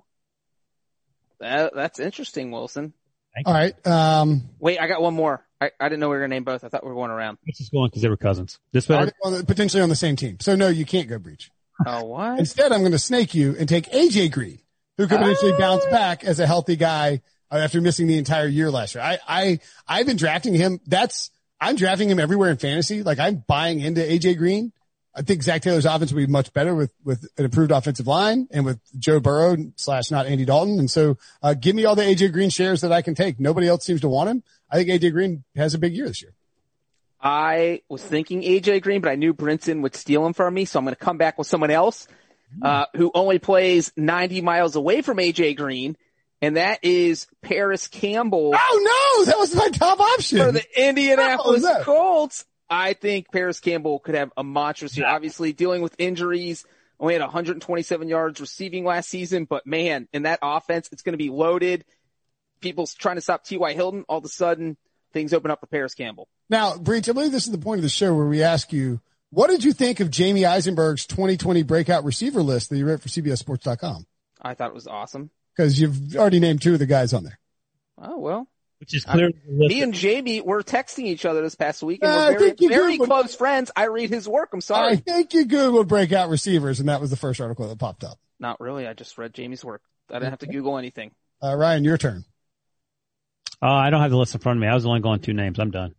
That, 1.38 1.72
that's 1.74 2.00
interesting, 2.00 2.50
Wilson. 2.50 2.92
All 3.46 3.54
right. 3.54 3.86
Um, 3.86 4.48
Wait, 4.58 4.80
I 4.80 4.88
got 4.88 5.00
one 5.00 5.14
more. 5.14 5.46
I, 5.60 5.70
I 5.78 5.88
didn't 5.88 6.00
know 6.00 6.08
we 6.08 6.14
were 6.16 6.20
going 6.20 6.30
to 6.30 6.36
name 6.36 6.44
both. 6.44 6.64
I 6.64 6.68
thought 6.68 6.82
we 6.82 6.88
were 6.88 6.96
going 6.96 7.10
around. 7.12 7.38
Let's 7.46 7.58
just 7.58 7.70
go 7.70 7.78
on 7.78 7.88
because 7.88 8.02
they 8.02 8.08
were 8.08 8.16
cousins. 8.16 8.58
This 8.72 8.90
are 8.90 8.98
better. 8.98 9.12
on 9.22 9.32
the- 9.34 9.44
potentially 9.44 9.82
on 9.82 9.88
the 9.88 9.94
same 9.96 10.16
team. 10.16 10.38
So 10.40 10.56
no, 10.56 10.68
you 10.68 10.84
can't 10.84 11.08
go 11.08 11.18
Breech. 11.18 11.50
Oh, 11.86 12.04
what? 12.04 12.38
Instead, 12.38 12.72
I'm 12.72 12.80
going 12.80 12.92
to 12.92 12.98
snake 12.98 13.34
you 13.34 13.54
and 13.58 13.68
take 13.68 13.86
AJ 13.90 14.32
Green, 14.32 14.58
who 14.98 15.06
could 15.06 15.18
potentially 15.18 15.52
bounce 15.58 15.84
back 15.86 16.24
as 16.24 16.40
a 16.40 16.46
healthy 16.46 16.76
guy 16.76 17.14
uh, 17.14 17.18
after 17.50 17.80
missing 17.80 18.06
the 18.06 18.18
entire 18.18 18.46
year 18.46 18.70
last 18.70 18.94
year. 18.94 19.04
I, 19.04 19.18
I, 19.26 19.60
I've 19.88 20.06
been 20.06 20.16
drafting 20.16 20.54
him. 20.54 20.80
That's, 20.86 21.30
I'm 21.60 21.76
drafting 21.76 22.08
him 22.08 22.18
everywhere 22.18 22.50
in 22.50 22.56
fantasy. 22.56 23.02
Like 23.02 23.18
I'm 23.18 23.44
buying 23.46 23.80
into 23.80 24.00
AJ 24.00 24.38
Green. 24.38 24.72
I 25.14 25.22
think 25.22 25.42
Zac 25.42 25.62
Taylor's 25.62 25.86
offense 25.86 26.12
will 26.12 26.24
be 26.24 26.26
much 26.28 26.52
better 26.52 26.74
with, 26.74 26.92
with 27.04 27.26
an 27.36 27.44
improved 27.44 27.72
offensive 27.72 28.06
line 28.06 28.46
and 28.52 28.64
with 28.64 28.78
Joe 28.96 29.18
Burrow 29.18 29.56
slash 29.74 30.10
not 30.10 30.26
Andy 30.26 30.44
Dalton. 30.44 30.78
And 30.78 30.88
so, 30.88 31.18
uh, 31.42 31.54
give 31.54 31.74
me 31.74 31.84
all 31.84 31.96
the 31.96 32.02
AJ 32.02 32.32
Green 32.32 32.48
shares 32.48 32.82
that 32.82 32.92
I 32.92 33.02
can 33.02 33.16
take. 33.16 33.40
Nobody 33.40 33.66
else 33.66 33.84
seems 33.84 34.02
to 34.02 34.08
want 34.08 34.30
him. 34.30 34.44
I 34.70 34.76
think 34.76 34.88
AJ 34.88 35.12
Green 35.12 35.42
has 35.56 35.74
a 35.74 35.78
big 35.78 35.94
year 35.94 36.06
this 36.06 36.22
year. 36.22 36.32
I 37.20 37.82
was 37.88 38.02
thinking 38.02 38.42
AJ 38.42 38.82
Green, 38.82 39.00
but 39.00 39.10
I 39.10 39.16
knew 39.16 39.34
Brinson 39.34 39.82
would 39.82 39.96
steal 39.96 40.24
him 40.24 40.32
from 40.32 40.54
me, 40.54 40.64
so 40.64 40.78
I'm 40.78 40.84
going 40.84 40.94
to 40.94 41.04
come 41.04 41.18
back 41.18 41.36
with 41.38 41.48
someone 41.48 41.70
else 41.70 42.06
uh, 42.62 42.86
who 42.96 43.10
only 43.14 43.38
plays 43.38 43.92
90 43.96 44.40
miles 44.42 44.76
away 44.76 45.02
from 45.02 45.18
AJ 45.18 45.56
Green, 45.56 45.96
and 46.42 46.56
that 46.56 46.80
is 46.82 47.26
Parris 47.42 47.88
Campbell 47.88 48.54
Oh 48.54 49.18
no, 49.18 49.24
that 49.26 49.38
was 49.38 49.54
my 49.54 49.68
top 49.68 50.00
option. 50.00 50.38
for 50.38 50.52
the 50.52 50.88
Indianapolis 50.88 51.62
that? 51.62 51.82
Colts. 51.82 52.44
I 52.68 52.92
think 52.92 53.32
Parris 53.32 53.58
Campbell 53.58 53.98
could 53.98 54.14
have 54.14 54.30
a 54.36 54.44
monstrous 54.44 54.96
year. 54.96 55.06
Obviously, 55.06 55.52
dealing 55.52 55.82
with 55.82 55.94
injuries, 55.98 56.64
only 57.00 57.14
had 57.14 57.22
127 57.22 58.08
yards 58.08 58.40
receiving 58.40 58.84
last 58.84 59.08
season, 59.08 59.44
but 59.44 59.66
man, 59.66 60.06
in 60.12 60.22
that 60.22 60.38
offense, 60.40 60.88
it's 60.92 61.02
going 61.02 61.14
to 61.14 61.18
be 61.18 61.30
loaded. 61.30 61.84
People's 62.60 62.94
trying 62.94 63.16
to 63.16 63.22
stop 63.22 63.42
T.Y. 63.42 63.72
Hilton. 63.72 64.04
All 64.08 64.18
of 64.18 64.24
a 64.24 64.28
sudden, 64.28 64.76
things 65.12 65.32
open 65.32 65.50
up 65.50 65.60
for 65.60 65.66
Parris 65.66 65.94
Campbell. 65.94 66.28
Now, 66.48 66.76
Breech, 66.76 67.08
I 67.08 67.12
believe 67.12 67.32
this 67.32 67.46
is 67.46 67.52
the 67.52 67.58
point 67.58 67.78
of 67.78 67.82
the 67.82 67.88
show 67.88 68.14
where 68.14 68.26
we 68.26 68.42
ask 68.42 68.72
you, 68.72 69.00
what 69.30 69.48
did 69.48 69.64
you 69.64 69.72
think 69.72 70.00
of 70.00 70.10
Jamey 70.10 70.46
Eisenberg's 70.48 71.06
2020 71.06 71.62
breakout 71.62 72.04
receiver 72.04 72.42
list 72.42 72.70
that 72.70 72.76
you 72.76 72.86
wrote 72.86 73.00
for 73.00 73.08
CBSSports.com? 73.08 74.06
I 74.42 74.54
thought 74.54 74.70
it 74.70 74.74
was 74.74 74.86
awesome. 74.86 75.30
Because 75.56 75.78
you've 75.80 76.16
already 76.16 76.40
named 76.40 76.62
two 76.62 76.72
of 76.74 76.78
the 76.78 76.86
guys 76.86 77.12
on 77.12 77.24
there. 77.24 77.38
Oh 77.98 78.18
well, 78.18 78.48
Which 78.78 78.94
is 78.94 79.04
clearly 79.04 79.34
the 79.46 79.68
me 79.68 79.82
and 79.82 79.92
Jamey 79.92 80.44
were 80.44 80.62
texting 80.62 81.04
each 81.04 81.24
other 81.26 81.42
this 81.42 81.54
past 81.54 81.82
week, 81.82 82.00
and 82.02 82.10
Uh, 82.10 82.28
we're 82.38 82.54
very, 82.54 82.68
very 82.68 82.98
Googled- 82.98 83.06
close 83.06 83.34
friends. 83.34 83.70
I 83.76 83.86
read 83.88 84.08
his 84.10 84.26
work. 84.28 84.50
I'm 84.52 84.60
sorry. 84.62 84.92
I 84.92 84.96
think 84.96 85.34
you 85.34 85.44
Googled 85.44 85.88
breakout 85.88 86.30
receivers 86.30 86.80
and 86.80 86.88
that 86.88 87.00
was 87.00 87.10
the 87.10 87.16
first 87.16 87.40
article 87.40 87.68
that 87.68 87.78
popped 87.78 88.04
up. 88.04 88.18
Not 88.38 88.58
really. 88.60 88.86
I 88.86 88.94
just 88.94 89.18
read 89.18 89.34
Jamey's 89.34 89.64
work. 89.64 89.82
I 90.08 90.14
didn't 90.14 90.30
have 90.30 90.38
to 90.40 90.46
Google 90.46 90.78
anything. 90.78 91.10
Uh, 91.42 91.54
Ryan, 91.54 91.84
your 91.84 91.98
turn. 91.98 92.24
Uh, 93.62 93.66
I 93.70 93.90
don't 93.90 94.00
have 94.00 94.10
the 94.10 94.16
list 94.16 94.34
in 94.34 94.40
front 94.40 94.56
of 94.56 94.62
me. 94.62 94.68
I 94.68 94.74
was 94.74 94.86
only 94.86 95.00
going 95.00 95.20
two 95.20 95.34
names. 95.34 95.58
I'm 95.58 95.70
done. 95.70 95.94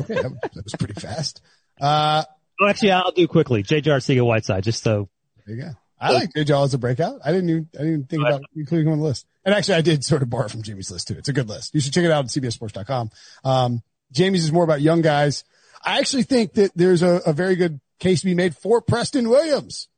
Okay. 0.00 0.14
That, 0.14 0.24
was- 0.30 0.38
that 0.54 0.64
was 0.64 0.74
pretty 0.78 1.00
fast. 1.00 1.40
Uh, 1.80 2.24
Oh, 2.60 2.66
actually, 2.66 2.90
I'll 2.90 3.12
do 3.12 3.28
quickly. 3.28 3.62
J.J. 3.62 3.88
Arcega 3.88 4.26
Whiteside, 4.26 4.64
just 4.64 4.82
so. 4.82 5.08
there 5.46 5.54
you 5.54 5.62
go. 5.62 5.70
I 6.00 6.12
like 6.12 6.32
J. 6.34 6.44
Jaw 6.44 6.64
as 6.64 6.74
a 6.74 6.78
breakout. 6.78 7.20
I 7.24 7.32
didn't 7.32 7.50
even, 7.50 7.68
I 7.78 7.82
didn't 7.82 8.08
think 8.08 8.22
about 8.22 8.42
including 8.54 8.86
him 8.86 8.92
on 8.94 8.98
the 9.00 9.04
list. 9.04 9.26
And 9.44 9.54
actually 9.54 9.74
I 9.74 9.80
did 9.80 10.04
sort 10.04 10.22
of 10.22 10.30
borrow 10.30 10.48
from 10.48 10.62
Jamey's 10.62 10.90
list 10.90 11.08
too. 11.08 11.14
It's 11.18 11.28
a 11.28 11.32
good 11.32 11.48
list. 11.48 11.74
You 11.74 11.80
should 11.80 11.92
check 11.92 12.04
it 12.04 12.10
out 12.10 12.24
at 12.24 12.30
cbsports.com. 12.30 13.10
Um, 13.44 13.82
Jamey's 14.12 14.44
is 14.44 14.52
more 14.52 14.64
about 14.64 14.80
young 14.80 15.02
guys. 15.02 15.44
I 15.84 15.98
actually 15.98 16.22
think 16.24 16.54
that 16.54 16.72
there's 16.74 17.02
a, 17.02 17.20
a 17.26 17.32
very 17.32 17.56
good 17.56 17.80
case 17.98 18.20
to 18.20 18.26
be 18.26 18.34
made 18.34 18.56
for 18.56 18.80
Preston 18.80 19.28
Williams 19.28 19.88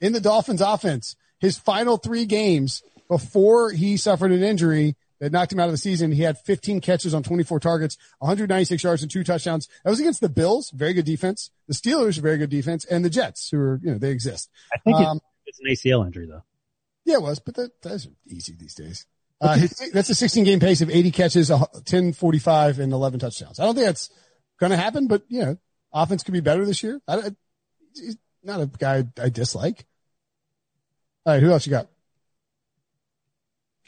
in 0.00 0.12
the 0.12 0.20
Dolphins 0.20 0.60
offense. 0.60 1.16
His 1.38 1.58
final 1.58 1.96
three 1.96 2.24
games 2.24 2.82
before 3.08 3.70
he 3.70 3.96
suffered 3.96 4.32
an 4.32 4.42
injury 4.42 4.96
that 5.20 5.32
knocked 5.32 5.52
him 5.52 5.60
out 5.60 5.66
of 5.66 5.72
the 5.72 5.78
season, 5.78 6.12
he 6.12 6.22
had 6.22 6.38
15 6.38 6.80
catches 6.80 7.14
on 7.14 7.22
24 7.22 7.60
targets, 7.60 7.96
196 8.18 8.82
yards 8.82 9.02
and 9.02 9.10
two 9.10 9.22
touchdowns. 9.24 9.68
That 9.84 9.90
was 9.90 10.00
against 10.00 10.20
the 10.20 10.28
Bills, 10.28 10.70
very 10.70 10.92
good 10.92 11.04
defense. 11.04 11.50
The 11.68 11.74
Steelers, 11.74 12.18
very 12.18 12.38
good 12.38 12.50
defense, 12.50 12.84
and 12.84 13.04
the 13.04 13.10
Jets, 13.10 13.50
who 13.50 13.58
are, 13.58 13.80
you 13.82 13.92
know, 13.92 13.98
they 13.98 14.10
exist. 14.10 14.50
I 14.72 14.78
think 14.78 14.96
Um, 14.96 15.20
it's, 15.58 15.60
it's 15.74 15.84
an 15.84 15.92
ACL 15.92 16.06
injury 16.06 16.26
though. 16.26 16.42
Yeah, 17.04 17.16
it 17.16 17.22
was, 17.22 17.38
but 17.38 17.54
that, 17.56 17.70
that's 17.82 18.08
easy 18.26 18.54
these 18.58 18.74
days. 18.74 19.06
Uh, 19.40 19.56
his, 19.56 19.90
that's 19.92 20.08
a 20.08 20.14
16 20.14 20.44
game 20.44 20.60
pace 20.60 20.80
of 20.80 20.88
80 20.88 21.10
catches, 21.10 21.50
a 21.50 21.66
10, 21.84 22.12
45 22.14 22.78
and 22.78 22.92
11 22.92 23.20
touchdowns. 23.20 23.60
I 23.60 23.64
don't 23.64 23.74
think 23.74 23.86
that's 23.86 24.08
going 24.58 24.70
to 24.70 24.76
happen, 24.76 25.06
but 25.06 25.22
you 25.28 25.40
know, 25.44 25.58
offense 25.92 26.22
could 26.22 26.32
be 26.32 26.40
better 26.40 26.64
this 26.64 26.82
year. 26.82 27.00
I, 27.06 27.16
I, 27.16 27.30
he's 27.94 28.16
not 28.42 28.60
a 28.60 28.66
guy 28.66 29.04
I 29.20 29.28
dislike. 29.28 29.84
All 31.26 31.34
right. 31.34 31.42
Who 31.42 31.50
else 31.50 31.66
you 31.66 31.70
got? 31.70 31.88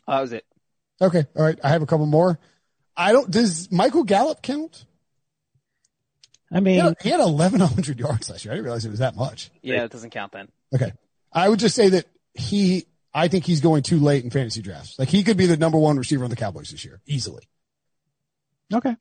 That 0.07 0.21
was 0.21 0.33
it. 0.33 0.45
Okay. 1.01 1.25
All 1.37 1.43
right. 1.43 1.59
I 1.62 1.69
have 1.71 1.83
a 1.83 1.87
couple 1.87 2.07
more. 2.07 2.39
I 2.97 3.12
don't, 3.12 3.31
does 3.31 3.71
Michael 3.71 4.05
Gallup 4.05 4.43
count? 4.43 4.85
I 6.51 6.57
He 6.57 6.61
mean, 6.61 6.81
had, 6.81 6.95
he 7.03 7.11
had 7.11 7.21
1100 7.21 7.99
yards 7.99 8.31
last 8.31 8.45
year. 8.45 8.53
I 8.53 8.57
didn't 8.57 8.64
realize 8.64 8.85
it 8.85 8.91
was 8.91 9.01
that 9.01 9.17
much. 9.17 9.51
Yeah, 9.62 9.85
it 9.85 9.91
doesn't 9.91 10.11
count 10.11 10.33
then. 10.33 10.49
Okay. 10.75 10.93
I 11.37 11.49
would 11.49 11.59
just 11.61 11.74
say 11.76 11.91
that 11.91 12.07
he, 12.34 12.87
I 13.14 13.28
think 13.28 13.45
he's 13.45 13.61
going 13.61 13.82
too 13.82 13.99
late 14.01 14.24
in 14.24 14.30
fantasy 14.30 14.62
drafts. 14.62 14.99
Like 14.99 15.09
he 15.09 15.22
could 15.22 15.37
be 15.37 15.47
the 15.47 15.57
number 15.57 15.78
one 15.78 15.97
receiver 15.99 16.24
on 16.24 16.30
the 16.30 16.37
Cowboys 16.37 16.70
this 16.70 16.84
year, 16.84 17.01
easily. 17.07 17.45
okay. 18.72 18.97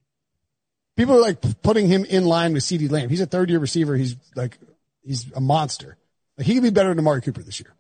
People 0.97 1.15
are 1.15 1.21
like 1.21 1.41
putting 1.61 1.88
him 1.89 2.05
in 2.05 2.23
line 2.25 2.53
with 2.53 2.63
CeeDee 2.63 2.89
Lamb. 2.89 3.09
He's 3.09 3.19
a 3.21 3.25
third 3.25 3.49
year 3.49 3.59
receiver. 3.59 3.95
He's 3.97 4.15
like, 4.36 4.57
he's 5.03 5.29
a 5.33 5.41
monster. 5.41 5.97
Like 6.38 6.47
he 6.47 6.53
could 6.53 6.63
be 6.63 6.69
better 6.69 6.89
than 6.89 6.99
Amari 6.99 7.21
Cooper 7.21 7.41
this 7.41 7.59
year. 7.59 7.73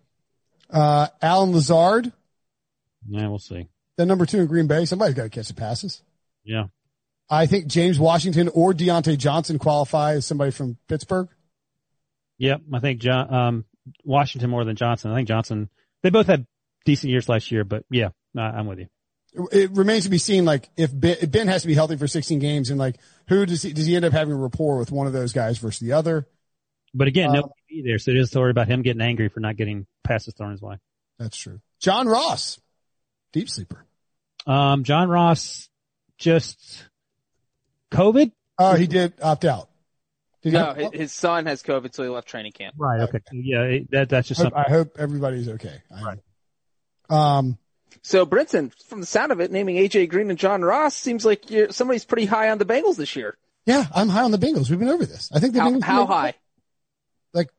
Uh, 0.69 1.07
Allen 1.21 1.51
Lazard, 1.53 2.11
Yeah, 3.07 3.27
we'll 3.27 3.39
see. 3.39 3.67
the 3.97 4.05
number 4.05 4.25
two 4.25 4.39
in 4.39 4.47
Green 4.47 4.67
Bay. 4.67 4.83
Somebody's 4.85 5.15
got 5.15 5.23
to 5.23 5.29
catch 5.29 5.47
the 5.47 5.53
passes. 5.53 6.01
Yeah. 6.43 6.65
I 7.29 7.45
think 7.45 7.67
James 7.67 7.97
Washington 7.99 8.49
or 8.49 8.73
Diontae 8.73 9.17
Johnson 9.17 9.59
qualify 9.59 10.13
as 10.15 10.25
somebody 10.25 10.51
from 10.51 10.77
Pittsburgh. 10.89 11.29
Yep. 12.37 12.61
I 12.73 12.79
think 12.79 12.99
John, 12.99 13.33
um, 13.33 13.65
Washington 14.03 14.49
more 14.49 14.63
than 14.63 14.75
Johnson. 14.75 15.11
I 15.11 15.15
think 15.15 15.27
Johnson, 15.27 15.69
they 16.03 16.09
both 16.09 16.27
had 16.27 16.45
decent 16.85 17.11
years 17.11 17.29
last 17.29 17.51
year, 17.51 17.63
but 17.63 17.83
yeah, 17.89 18.09
I'm 18.37 18.67
with 18.67 18.79
you. 18.79 18.87
It 19.51 19.71
remains 19.71 20.05
to 20.05 20.09
be 20.09 20.17
seen, 20.17 20.45
like 20.45 20.69
if 20.77 20.97
Ben, 20.97 21.17
if 21.21 21.29
ben 21.29 21.47
has 21.47 21.63
to 21.63 21.67
be 21.67 21.73
healthy 21.73 21.97
for 21.97 22.07
16 22.07 22.39
games 22.39 22.69
and 22.69 22.79
like 22.79 22.95
who 23.27 23.45
does 23.45 23.63
he, 23.63 23.73
does 23.73 23.85
he 23.85 23.95
end 23.95 24.05
up 24.05 24.13
having 24.13 24.33
a 24.33 24.37
rapport 24.37 24.77
with 24.77 24.91
one 24.91 25.07
of 25.07 25.13
those 25.13 25.33
guys 25.33 25.57
versus 25.57 25.79
the 25.79 25.91
other? 25.91 26.25
But 26.93 27.09
again, 27.09 27.29
Um, 27.29 27.35
nobody 27.35 27.53
be 27.67 27.81
there. 27.85 27.99
So 27.99 28.13
just 28.13 28.33
worry 28.35 28.51
about 28.51 28.67
him 28.69 28.81
getting 28.81 29.01
angry 29.01 29.27
for 29.27 29.41
not 29.41 29.57
getting 29.57 29.87
passes 30.05 30.33
thrown 30.35 30.51
his 30.51 30.61
way. 30.61 30.77
That's 31.19 31.35
true. 31.35 31.59
John 31.81 32.07
Ross, 32.07 32.59
deep 33.33 33.49
sleeper. 33.49 33.85
Um, 34.47 34.85
John 34.85 35.09
Ross 35.09 35.69
just 36.17 36.85
COVID. 37.91 38.31
Oh, 38.57 38.75
he 38.75 38.87
did 38.87 39.13
opt 39.21 39.43
out. 39.43 39.69
Did 40.45 40.53
No, 40.53 40.65
opt 40.67 40.79
his, 40.79 40.91
his 40.93 41.11
son 41.13 41.47
has 41.47 41.61
COVID, 41.63 41.93
so 41.93 42.03
he 42.03 42.09
left 42.09 42.27
training 42.29 42.51
camp. 42.53 42.75
Right. 42.77 43.01
Okay. 43.01 43.19
Yeah. 43.33 43.79
That, 43.89 44.09
that's 44.09 44.27
just 44.29 44.39
I 44.39 44.43
hope, 44.43 44.53
something. 44.53 44.73
I 44.73 44.77
hope 44.77 44.95
everybody's 44.99 45.49
okay. 45.49 45.81
I- 45.91 46.17
Um, 47.37 47.57
So, 48.03 48.25
Brinson, 48.27 48.71
from 48.87 48.99
the 49.01 49.07
sound 49.07 49.31
of 49.31 49.41
it, 49.41 49.51
naming 49.51 49.75
AJ 49.77 50.07
Green 50.09 50.29
and 50.29 50.37
John 50.39 50.61
Ross 50.61 50.95
seems 50.95 51.25
like 51.25 51.49
you're, 51.49 51.71
somebody's 51.71 52.05
pretty 52.05 52.25
high 52.27 52.51
on 52.51 52.59
the 52.59 52.65
Bengals 52.65 52.95
this 52.95 53.15
year. 53.15 53.35
yeah, 53.65 53.87
I'm 53.93 54.07
high 54.07 54.21
on 54.23 54.29
the 54.31 54.37
Bengals. 54.37 54.69
We've 54.69 54.77
been 54.79 54.89
over 54.89 55.05
this. 55.05 55.31
I 55.33 55.39
think 55.39 55.53
the 55.55 55.61
How, 55.61 55.71
Bengals. 55.71 55.83
how 55.83 56.05
high? 56.05 56.35
Like, 57.33 57.49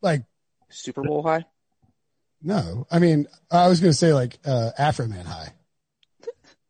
like, 0.00 0.24
Super 0.70 1.02
Bowl 1.02 1.22
high? 1.22 1.44
no. 2.42 2.86
I 2.90 3.00
mean, 3.00 3.26
I 3.50 3.68
was 3.68 3.80
going 3.80 3.90
to 3.92 3.96
say 3.98 4.14
like, 4.14 4.38
uh, 4.46 4.70
Afroman 4.78 5.24
high. 5.26 5.52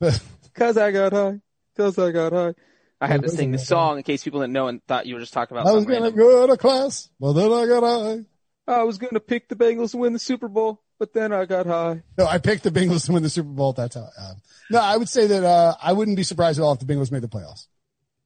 Cause 0.54 0.76
I 0.76 0.90
got 0.90 1.12
high. 1.12 1.40
Cause 1.76 1.96
I 1.98 2.10
got 2.10 2.32
high. 2.32 2.54
I 3.00 3.06
had 3.06 3.22
to 3.22 3.30
sing 3.30 3.50
the 3.50 3.58
song 3.58 3.96
in 3.96 4.02
case 4.02 4.22
people 4.22 4.40
didn't 4.40 4.52
know 4.52 4.68
and 4.68 4.84
thought 4.86 5.06
you 5.06 5.14
were 5.14 5.20
just 5.20 5.32
talking 5.32 5.56
about 5.56 5.66
I 5.66 5.72
was 5.72 5.84
going 5.84 5.98
to 6.02 6.10
random. 6.10 6.18
go 6.18 6.46
to 6.46 6.56
class, 6.56 7.08
but 7.18 7.32
then 7.32 7.52
I 7.52 7.66
got 7.66 7.82
high. 7.82 8.24
I 8.66 8.84
was 8.84 8.98
going 8.98 9.14
to 9.14 9.20
pick 9.20 9.48
the 9.48 9.56
Bengals 9.56 9.92
to 9.92 9.96
win 9.96 10.12
the 10.12 10.18
Super 10.18 10.48
Bowl, 10.48 10.82
but 10.98 11.12
then 11.12 11.32
I 11.32 11.46
got 11.46 11.66
high. 11.66 12.02
No, 12.18 12.26
I 12.26 12.38
picked 12.38 12.62
the 12.62 12.70
Bengals 12.70 13.06
to 13.06 13.12
win 13.12 13.22
the 13.22 13.30
Super 13.30 13.48
Bowl. 13.48 13.72
That's 13.72 13.94
how. 13.96 14.02
Um, 14.02 14.36
no, 14.70 14.80
I 14.80 14.96
would 14.96 15.08
say 15.08 15.26
that 15.28 15.44
uh, 15.44 15.74
I 15.82 15.92
wouldn't 15.92 16.16
be 16.16 16.22
surprised 16.22 16.58
at 16.58 16.62
all 16.62 16.74
if 16.74 16.78
the 16.78 16.84
Bengals 16.84 17.10
made 17.10 17.22
the 17.22 17.28
playoffs. 17.28 17.66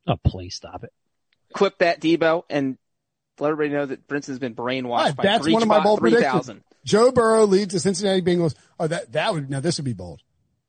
Oh, 0.06 0.16
please 0.22 0.54
stop 0.54 0.84
it. 0.84 0.92
Clip 1.54 1.78
that, 1.78 2.00
Debo, 2.00 2.42
and 2.50 2.76
let 3.38 3.50
everybody 3.52 3.74
know 3.74 3.86
that 3.86 4.06
Brinson's 4.06 4.38
been 4.38 4.54
brainwashed 4.54 5.04
Right, 5.04 5.16
by 5.16 5.22
that's 5.22 5.48
one 5.48 5.62
of 5.62 5.68
my 5.68 5.78
Breechbot 5.78 5.84
bold 5.84 6.00
predictions. 6.00 6.50
Joe 6.84 7.10
Burrow 7.12 7.46
leads 7.46 7.72
the 7.72 7.80
Cincinnati 7.80 8.22
Bengals. 8.22 8.54
Oh, 8.78 8.86
that 8.86 9.12
that 9.12 9.32
would 9.32 9.48
now 9.48 9.60
this 9.60 9.78
would 9.78 9.84
be 9.84 9.94
bold. 9.94 10.20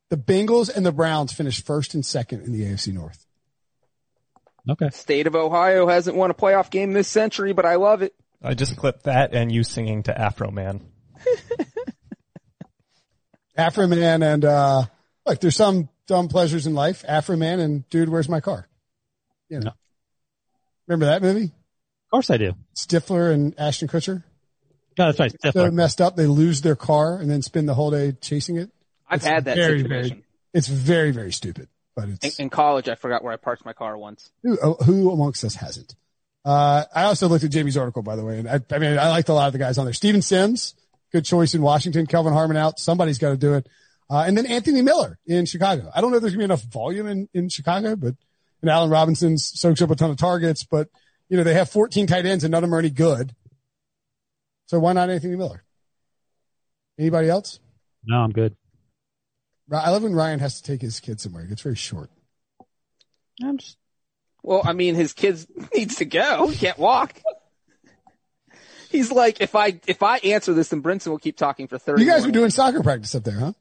The 0.09 0.17
Bengals 0.17 0.73
and 0.73 0.85
the 0.85 0.91
Browns 0.91 1.33
finished 1.33 1.65
first 1.65 1.93
and 1.93 2.05
second 2.05 2.43
in 2.43 2.53
the 2.53 2.61
AFC 2.61 2.93
North. 2.93 3.24
Okay. 4.69 4.89
State 4.91 5.27
of 5.27 5.35
Ohio 5.35 5.87
hasn't 5.87 6.17
won 6.17 6.31
a 6.31 6.33
playoff 6.33 6.69
game 6.71 6.93
this 6.93 7.07
century, 7.07 7.53
but 7.53 7.65
I 7.65 7.75
love 7.75 8.01
it. 8.01 8.15
I 8.41 8.53
just 8.53 8.75
clipped 8.77 9.03
that 9.03 9.33
and 9.33 9.51
you 9.51 9.63
singing 9.63 10.03
to 10.03 10.13
Afroman. 10.13 10.81
Afroman 13.57 14.23
and 14.23 14.45
uh, 14.45 14.83
look, 15.25 15.39
there's 15.39 15.55
some 15.55 15.89
dumb 16.07 16.27
pleasures 16.27 16.67
in 16.67 16.73
life. 16.73 17.03
Afroman 17.07 17.59
and 17.59 17.87
Dude, 17.89 18.09
Where's 18.09 18.29
My 18.29 18.41
Car? 18.41 18.67
You 19.49 19.59
know, 19.59 19.65
No. 19.67 19.71
remember 20.87 21.05
that 21.05 21.21
movie? 21.21 21.45
Of 21.45 22.11
course 22.11 22.29
I 22.29 22.37
do. 22.37 22.53
Stifler 22.75 23.33
and 23.33 23.53
Ashton 23.57 23.87
Kutcher. 23.87 24.23
No, 24.97 25.05
that's 25.11 25.19
right. 25.19 25.31
So 25.41 25.51
Stifler. 25.51 25.73
messed 25.73 26.01
up, 26.01 26.15
they 26.15 26.27
lose 26.27 26.61
their 26.61 26.75
car 26.75 27.17
and 27.17 27.29
then 27.29 27.41
spend 27.41 27.67
the 27.69 27.73
whole 27.73 27.91
day 27.91 28.13
chasing 28.21 28.57
it. 28.57 28.71
I've 29.07 29.17
It's 29.17 29.25
had 29.25 29.45
that 29.45 29.55
very, 29.55 29.81
situation. 29.81 30.23
It's 30.53 30.67
very, 30.67 31.11
very 31.11 31.31
stupid, 31.31 31.67
but 31.95 32.05
In, 32.05 32.17
in 32.39 32.49
college, 32.49 32.89
I 32.89 32.95
forgot 32.95 33.23
where 33.23 33.33
I 33.33 33.37
parked 33.37 33.65
my 33.65 33.73
car 33.73 33.97
once. 33.97 34.31
who, 34.43 34.55
who 34.55 35.11
amongst 35.11 35.43
us 35.43 35.55
hasn't? 35.55 35.95
Uh, 36.43 36.83
I 36.93 37.03
also 37.03 37.27
looked 37.27 37.43
at 37.43 37.51
Jamie's 37.51 37.77
article, 37.77 38.03
by 38.03 38.15
the 38.15 38.23
way, 38.23 38.37
and 38.39 38.47
I, 38.47 38.59
I 38.71 38.77
mean, 38.79 38.97
I 38.99 39.09
liked 39.09 39.29
a 39.29 39.33
lot 39.33 39.47
of 39.47 39.53
the 39.53 39.59
guys 39.59 39.77
on 39.77 39.85
there. 39.85 39.93
Steven 39.93 40.21
Sims, 40.21 40.75
good 41.11 41.25
choice 41.25 41.55
in 41.55 41.61
Washington. 41.61 42.05
Kelvin 42.05 42.33
Harmon 42.33 42.57
out. 42.57 42.79
Somebody's 42.79 43.17
got 43.17 43.29
to 43.29 43.37
do 43.37 43.55
it. 43.55 43.67
Uh, 44.09 44.23
and 44.27 44.37
then 44.37 44.45
Anthony 44.45 44.83
Miller 44.83 45.17
in 45.25 45.45
Chicago. 45.45 45.89
I 45.95 46.01
don't 46.01 46.11
know 46.11 46.17
if 46.17 46.21
there's 46.21 46.33
gonna 46.33 46.41
be 46.41 46.45
enough 46.45 46.61
volume 46.63 47.07
in, 47.07 47.27
in 47.33 47.49
Chicago, 47.49 47.95
but 47.95 48.13
and 48.61 48.69
Allen 48.69 48.89
Robinson 48.91 49.37
soaks 49.37 49.81
up 49.81 49.89
a 49.89 49.95
ton 49.95 50.11
of 50.11 50.17
targets, 50.17 50.63
but 50.63 50.89
you 51.29 51.37
know, 51.37 51.43
they 51.43 51.55
have 51.55 51.69
14 51.69 52.05
tight 52.05 52.25
ends 52.25 52.43
and 52.43 52.51
none 52.51 52.63
of 52.63 52.69
them 52.69 52.75
are 52.75 52.79
any 52.79 52.91
good. 52.91 53.33
So 54.67 54.79
why 54.79 54.93
not 54.93 55.09
Anthony 55.09 55.35
Miller? 55.35 55.63
Anybody 56.99 57.29
else? 57.29 57.59
No, 58.05 58.17
I'm 58.17 58.31
good. 58.31 58.55
I 59.71 59.89
love 59.89 60.03
when 60.03 60.13
Ryan 60.13 60.39
has 60.39 60.61
to 60.61 60.63
take 60.63 60.81
his 60.81 60.99
kid 60.99 61.19
somewhere. 61.19 61.43
It 61.43 61.49
gets 61.49 61.61
very 61.61 61.75
short. 61.75 62.09
I'm 63.43 63.57
just, 63.57 63.77
Well, 64.43 64.61
I 64.63 64.73
mean, 64.73 64.95
his 64.95 65.13
kids 65.13 65.47
needs 65.75 65.95
to 65.95 66.05
go. 66.05 66.47
He 66.47 66.57
can't 66.57 66.77
walk. 66.77 67.15
He's 68.89 69.11
like, 69.11 69.41
if 69.41 69.55
I 69.55 69.79
if 69.87 70.03
I 70.03 70.17
answer 70.19 70.53
this, 70.53 70.69
then 70.69 70.81
Brinson 70.81 71.07
will 71.07 71.17
keep 71.17 71.35
talking 71.35 71.67
for 71.67 71.77
thirty. 71.77 72.03
You 72.03 72.09
guys 72.09 72.21
more 72.21 72.29
are 72.29 72.31
doing 72.31 72.49
soccer 72.49 72.81
practice 72.81 73.13
up 73.15 73.23
there, 73.23 73.37
huh? 73.37 73.53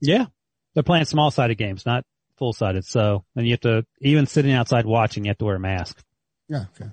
yeah, 0.00 0.26
they're 0.74 0.82
playing 0.82 1.06
small 1.06 1.30
sided 1.30 1.54
games, 1.56 1.86
not 1.86 2.04
full 2.36 2.52
sided. 2.52 2.84
So, 2.84 3.24
and 3.36 3.46
you 3.46 3.52
have 3.52 3.60
to, 3.60 3.86
even 4.00 4.26
sitting 4.26 4.52
outside 4.52 4.84
watching, 4.84 5.24
you 5.24 5.30
have 5.30 5.38
to 5.38 5.44
wear 5.44 5.56
a 5.56 5.60
mask. 5.60 6.02
Yeah. 6.48 6.64
Okay. 6.74 6.90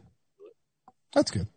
That's 1.13 1.31
good. 1.31 1.47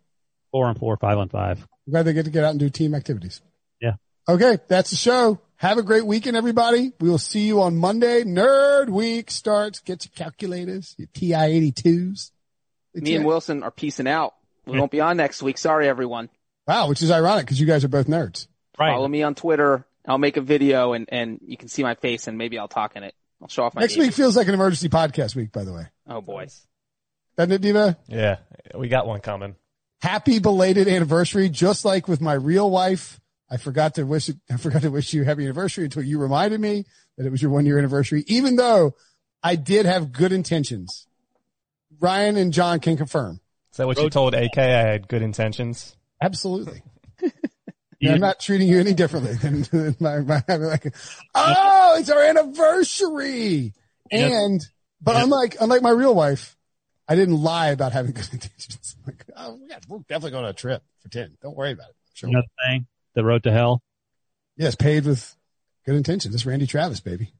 Four 0.51 0.65
on 0.65 0.75
four, 0.75 0.97
five 0.97 1.17
on 1.17 1.29
five. 1.29 1.59
I'm 1.59 1.91
glad 1.91 2.03
they 2.03 2.13
get 2.13 2.25
to 2.25 2.31
get 2.31 2.43
out 2.43 2.51
and 2.51 2.59
do 2.59 2.69
team 2.69 2.95
activities. 2.95 3.41
Yeah. 3.79 3.93
Okay. 4.27 4.57
That's 4.67 4.89
the 4.89 4.95
show. 4.95 5.39
Have 5.61 5.77
a 5.77 5.83
great 5.83 6.07
weekend, 6.07 6.35
everybody. 6.35 6.91
We 6.99 7.07
will 7.07 7.19
see 7.19 7.41
you 7.41 7.61
on 7.61 7.77
Monday. 7.77 8.23
Nerd 8.23 8.89
week 8.89 9.29
starts. 9.29 9.79
Get 9.79 10.03
your 10.03 10.11
calculators, 10.15 10.95
your 10.97 11.07
TI 11.13 11.71
82s. 11.71 12.31
Me 12.95 13.15
and 13.15 13.25
Wilson 13.25 13.61
are 13.61 13.69
peacing 13.69 14.07
out. 14.07 14.33
We 14.65 14.79
won't 14.79 14.89
be 14.89 15.01
on 15.01 15.17
next 15.17 15.43
week. 15.43 15.59
Sorry, 15.59 15.87
everyone. 15.87 16.29
Wow, 16.65 16.89
which 16.89 17.03
is 17.03 17.11
ironic 17.11 17.45
because 17.45 17.59
you 17.59 17.67
guys 17.67 17.83
are 17.83 17.89
both 17.89 18.07
nerds. 18.07 18.47
Right. 18.79 18.89
Follow 18.89 19.07
me 19.07 19.21
on 19.21 19.35
Twitter. 19.35 19.85
I'll 20.07 20.17
make 20.17 20.35
a 20.35 20.41
video 20.41 20.93
and, 20.93 21.07
and 21.09 21.39
you 21.45 21.57
can 21.57 21.67
see 21.67 21.83
my 21.83 21.93
face 21.93 22.25
and 22.25 22.39
maybe 22.39 22.57
I'll 22.57 22.67
talk 22.67 22.95
in 22.95 23.03
it. 23.03 23.13
I'll 23.39 23.47
show 23.47 23.63
off 23.63 23.75
my 23.75 23.81
Next 23.81 23.97
game. 23.97 24.05
week 24.05 24.13
feels 24.13 24.35
like 24.35 24.47
an 24.47 24.55
emergency 24.55 24.89
podcast 24.89 25.35
week, 25.35 25.51
by 25.51 25.63
the 25.63 25.73
way. 25.73 25.85
Oh 26.07 26.21
boys. 26.21 26.65
Doesn't 27.37 27.51
it, 27.51 27.61
Diva? 27.61 27.99
Yeah, 28.07 28.37
we 28.75 28.87
got 28.87 29.05
one 29.05 29.19
coming. 29.19 29.55
Happy 30.01 30.39
belated 30.39 30.87
anniversary. 30.87 31.49
Just 31.49 31.85
like 31.85 32.07
with 32.07 32.19
my 32.19 32.33
real 32.33 32.67
wife, 32.71 33.20
I 33.51 33.57
forgot 33.57 33.95
to 33.95 34.03
wish 34.03 34.29
I 34.51 34.57
forgot 34.57 34.81
to 34.83 34.89
wish 34.89 35.13
you 35.13 35.23
happy 35.23 35.43
anniversary 35.43 35.83
until 35.83 36.03
you 36.03 36.17
reminded 36.19 36.59
me 36.61 36.85
that 37.17 37.25
it 37.27 37.29
was 37.31 37.41
your 37.41 37.51
one 37.51 37.65
year 37.65 37.77
anniversary, 37.77 38.23
even 38.27 38.55
though 38.55 38.95
I 39.43 39.55
did 39.55 39.85
have 39.85 40.11
good 40.11 40.31
intentions. 40.31 41.07
Ryan 41.99 42.37
and 42.37 42.53
John 42.53 42.79
can 42.79 42.97
confirm. 42.97 43.41
Is 43.71 43.77
that 43.77 43.85
what 43.87 43.97
you 43.99 44.09
told 44.09 44.33
AK? 44.33 44.57
I 44.57 44.63
had 44.63 45.07
good 45.07 45.21
intentions. 45.21 45.95
Absolutely. 46.21 46.81
I'm 48.03 48.19
not 48.19 48.39
treating 48.39 48.67
you 48.67 48.79
any 48.79 48.93
differently 48.93 49.33
than, 49.33 49.61
than 49.63 49.95
my, 49.99 50.19
my 50.19 50.43
like, 50.47 50.95
oh, 51.35 51.97
it's 51.99 52.09
our 52.09 52.21
anniversary. 52.23 53.73
Yeah. 54.11 54.27
And, 54.27 54.61
but 55.01 55.15
Yeah. 55.15 55.23
unlike, 55.23 55.57
unlike 55.61 55.81
my 55.83 55.91
real 55.91 56.15
wife, 56.15 56.57
I 57.07 57.15
didn't 57.15 57.37
lie 57.41 57.69
about 57.69 57.91
having 57.91 58.13
good 58.13 58.29
intentions. 58.31 58.95
Like, 59.05 59.25
oh, 59.35 59.59
yeah, 59.67 59.77
we're 59.87 59.99
definitely 59.99 60.31
going 60.31 60.45
on 60.45 60.49
a 60.49 60.53
trip 60.53 60.81
for 60.99 61.09
10. 61.09 61.37
Don't 61.43 61.55
worry 61.55 61.71
about 61.71 61.89
it. 61.89 61.95
Sure. 62.13 62.29
Another 62.29 62.47
thing, 62.67 62.87
the 63.15 63.23
road 63.23 63.43
to 63.43 63.51
hell. 63.51 63.81
Yes, 64.57 64.75
paid 64.75 65.05
with 65.05 65.35
good 65.85 65.95
intentions. 65.95 66.35
It's 66.35 66.45
Randy 66.45 66.67
Travis, 66.67 66.99
baby. 66.99 67.33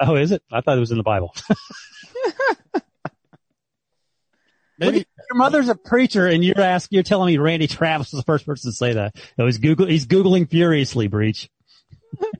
Oh, 0.00 0.16
is 0.16 0.32
it? 0.32 0.42
I 0.50 0.60
thought 0.60 0.76
it 0.76 0.80
was 0.80 0.90
in 0.90 0.96
the 0.98 1.04
Bible. 1.04 1.34
Maybe 4.76 5.06
Your 5.30 5.36
mother's 5.36 5.68
a 5.68 5.76
preacher, 5.76 6.26
and 6.26 6.44
you're 6.44 6.60
asking, 6.60 6.96
you're 6.96 7.04
telling 7.04 7.28
me 7.28 7.38
Randy 7.38 7.68
Travis 7.68 8.10
was 8.10 8.20
the 8.20 8.24
first 8.24 8.44
person 8.44 8.72
to 8.72 8.76
say 8.76 8.94
that. 8.94 9.14
No, 9.38 9.46
he's 9.46 9.58
Google, 9.58 9.86
he's 9.86 10.06
googling 10.06 10.50
furiously. 10.50 11.06
Breech. 11.06 11.48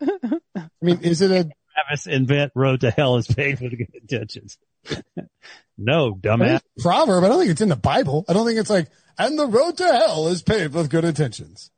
I 0.01 0.69
mean, 0.83 1.01
is 1.03 1.21
it 1.21 1.31
a 1.31 1.49
Travis 1.75 2.07
invent 2.07 2.53
road 2.55 2.81
to 2.83 2.91
hell 2.91 3.17
is 3.17 3.27
paid 3.27 3.61
with 3.61 3.77
good 3.77 3.95
intentions. 3.95 4.59
no, 5.79 6.15
dumbass. 6.15 6.61
proverb? 6.81 7.25
I 7.25 7.29
don't 7.29 7.39
think 7.39 7.51
it's 7.51 7.61
in 7.61 7.69
the 7.69 7.77
Bible. 7.77 8.25
I 8.29 8.33
don't 8.33 8.47
think 8.47 8.59
it's 8.59 8.71
like, 8.71 8.89
and 9.19 9.39
the 9.39 9.47
road 9.47 9.77
to 9.79 9.85
hell 9.85 10.29
is 10.29 10.43
paved 10.43 10.75
with 10.75 10.91
good 10.91 11.05
intentions. 11.05 11.71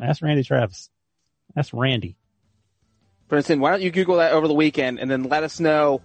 Ask 0.00 0.22
Randy 0.22 0.42
Travis. 0.42 0.90
That's 1.54 1.72
Randy. 1.74 2.16
Brinson, 3.28 3.60
why 3.60 3.70
don't 3.70 3.82
you 3.82 3.90
Google 3.90 4.16
that 4.16 4.32
over 4.32 4.48
the 4.48 4.54
weekend 4.54 4.98
and 4.98 5.10
then 5.10 5.24
let 5.24 5.44
us 5.44 5.60
know 5.60 6.00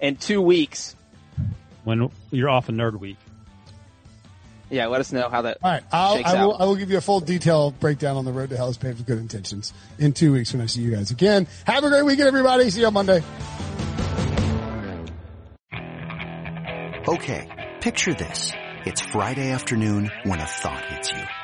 in 0.00 0.16
two 0.16 0.42
weeks. 0.42 0.96
When 1.84 2.10
you're 2.30 2.48
off 2.48 2.68
a 2.68 2.72
nerd 2.72 2.98
week. 2.98 3.16
Yeah, 4.70 4.86
let 4.86 5.00
us 5.00 5.12
know 5.12 5.28
how 5.28 5.42
that 5.42 5.58
All 5.62 5.70
right. 5.70 5.82
I'll, 5.92 6.24
I 6.24 6.44
will, 6.44 6.54
out. 6.54 6.60
I 6.60 6.64
will 6.64 6.76
give 6.76 6.90
you 6.90 6.96
a 6.96 7.02
full 7.02 7.20
detail 7.20 7.70
breakdown 7.70 8.16
on 8.16 8.24
the 8.24 8.32
road 8.32 8.48
to 8.50 8.56
hell 8.56 8.70
is 8.70 8.78
paved 8.78 8.98
with 8.98 9.06
good 9.06 9.18
intentions 9.18 9.72
in 9.98 10.12
two 10.12 10.32
weeks 10.32 10.52
when 10.52 10.62
I 10.62 10.66
see 10.66 10.80
you 10.80 10.90
guys 10.90 11.10
again. 11.10 11.46
Have 11.64 11.84
a 11.84 11.90
great 11.90 12.04
weekend, 12.04 12.26
everybody. 12.28 12.70
See 12.70 12.80
you 12.80 12.86
on 12.86 12.94
Monday. 12.94 13.22
Okay, 17.06 17.74
picture 17.80 18.14
this. 18.14 18.52
It's 18.86 19.00
Friday 19.00 19.50
afternoon 19.50 20.10
when 20.24 20.40
a 20.40 20.46
thought 20.46 20.84
hits 20.86 21.10
you. 21.12 21.43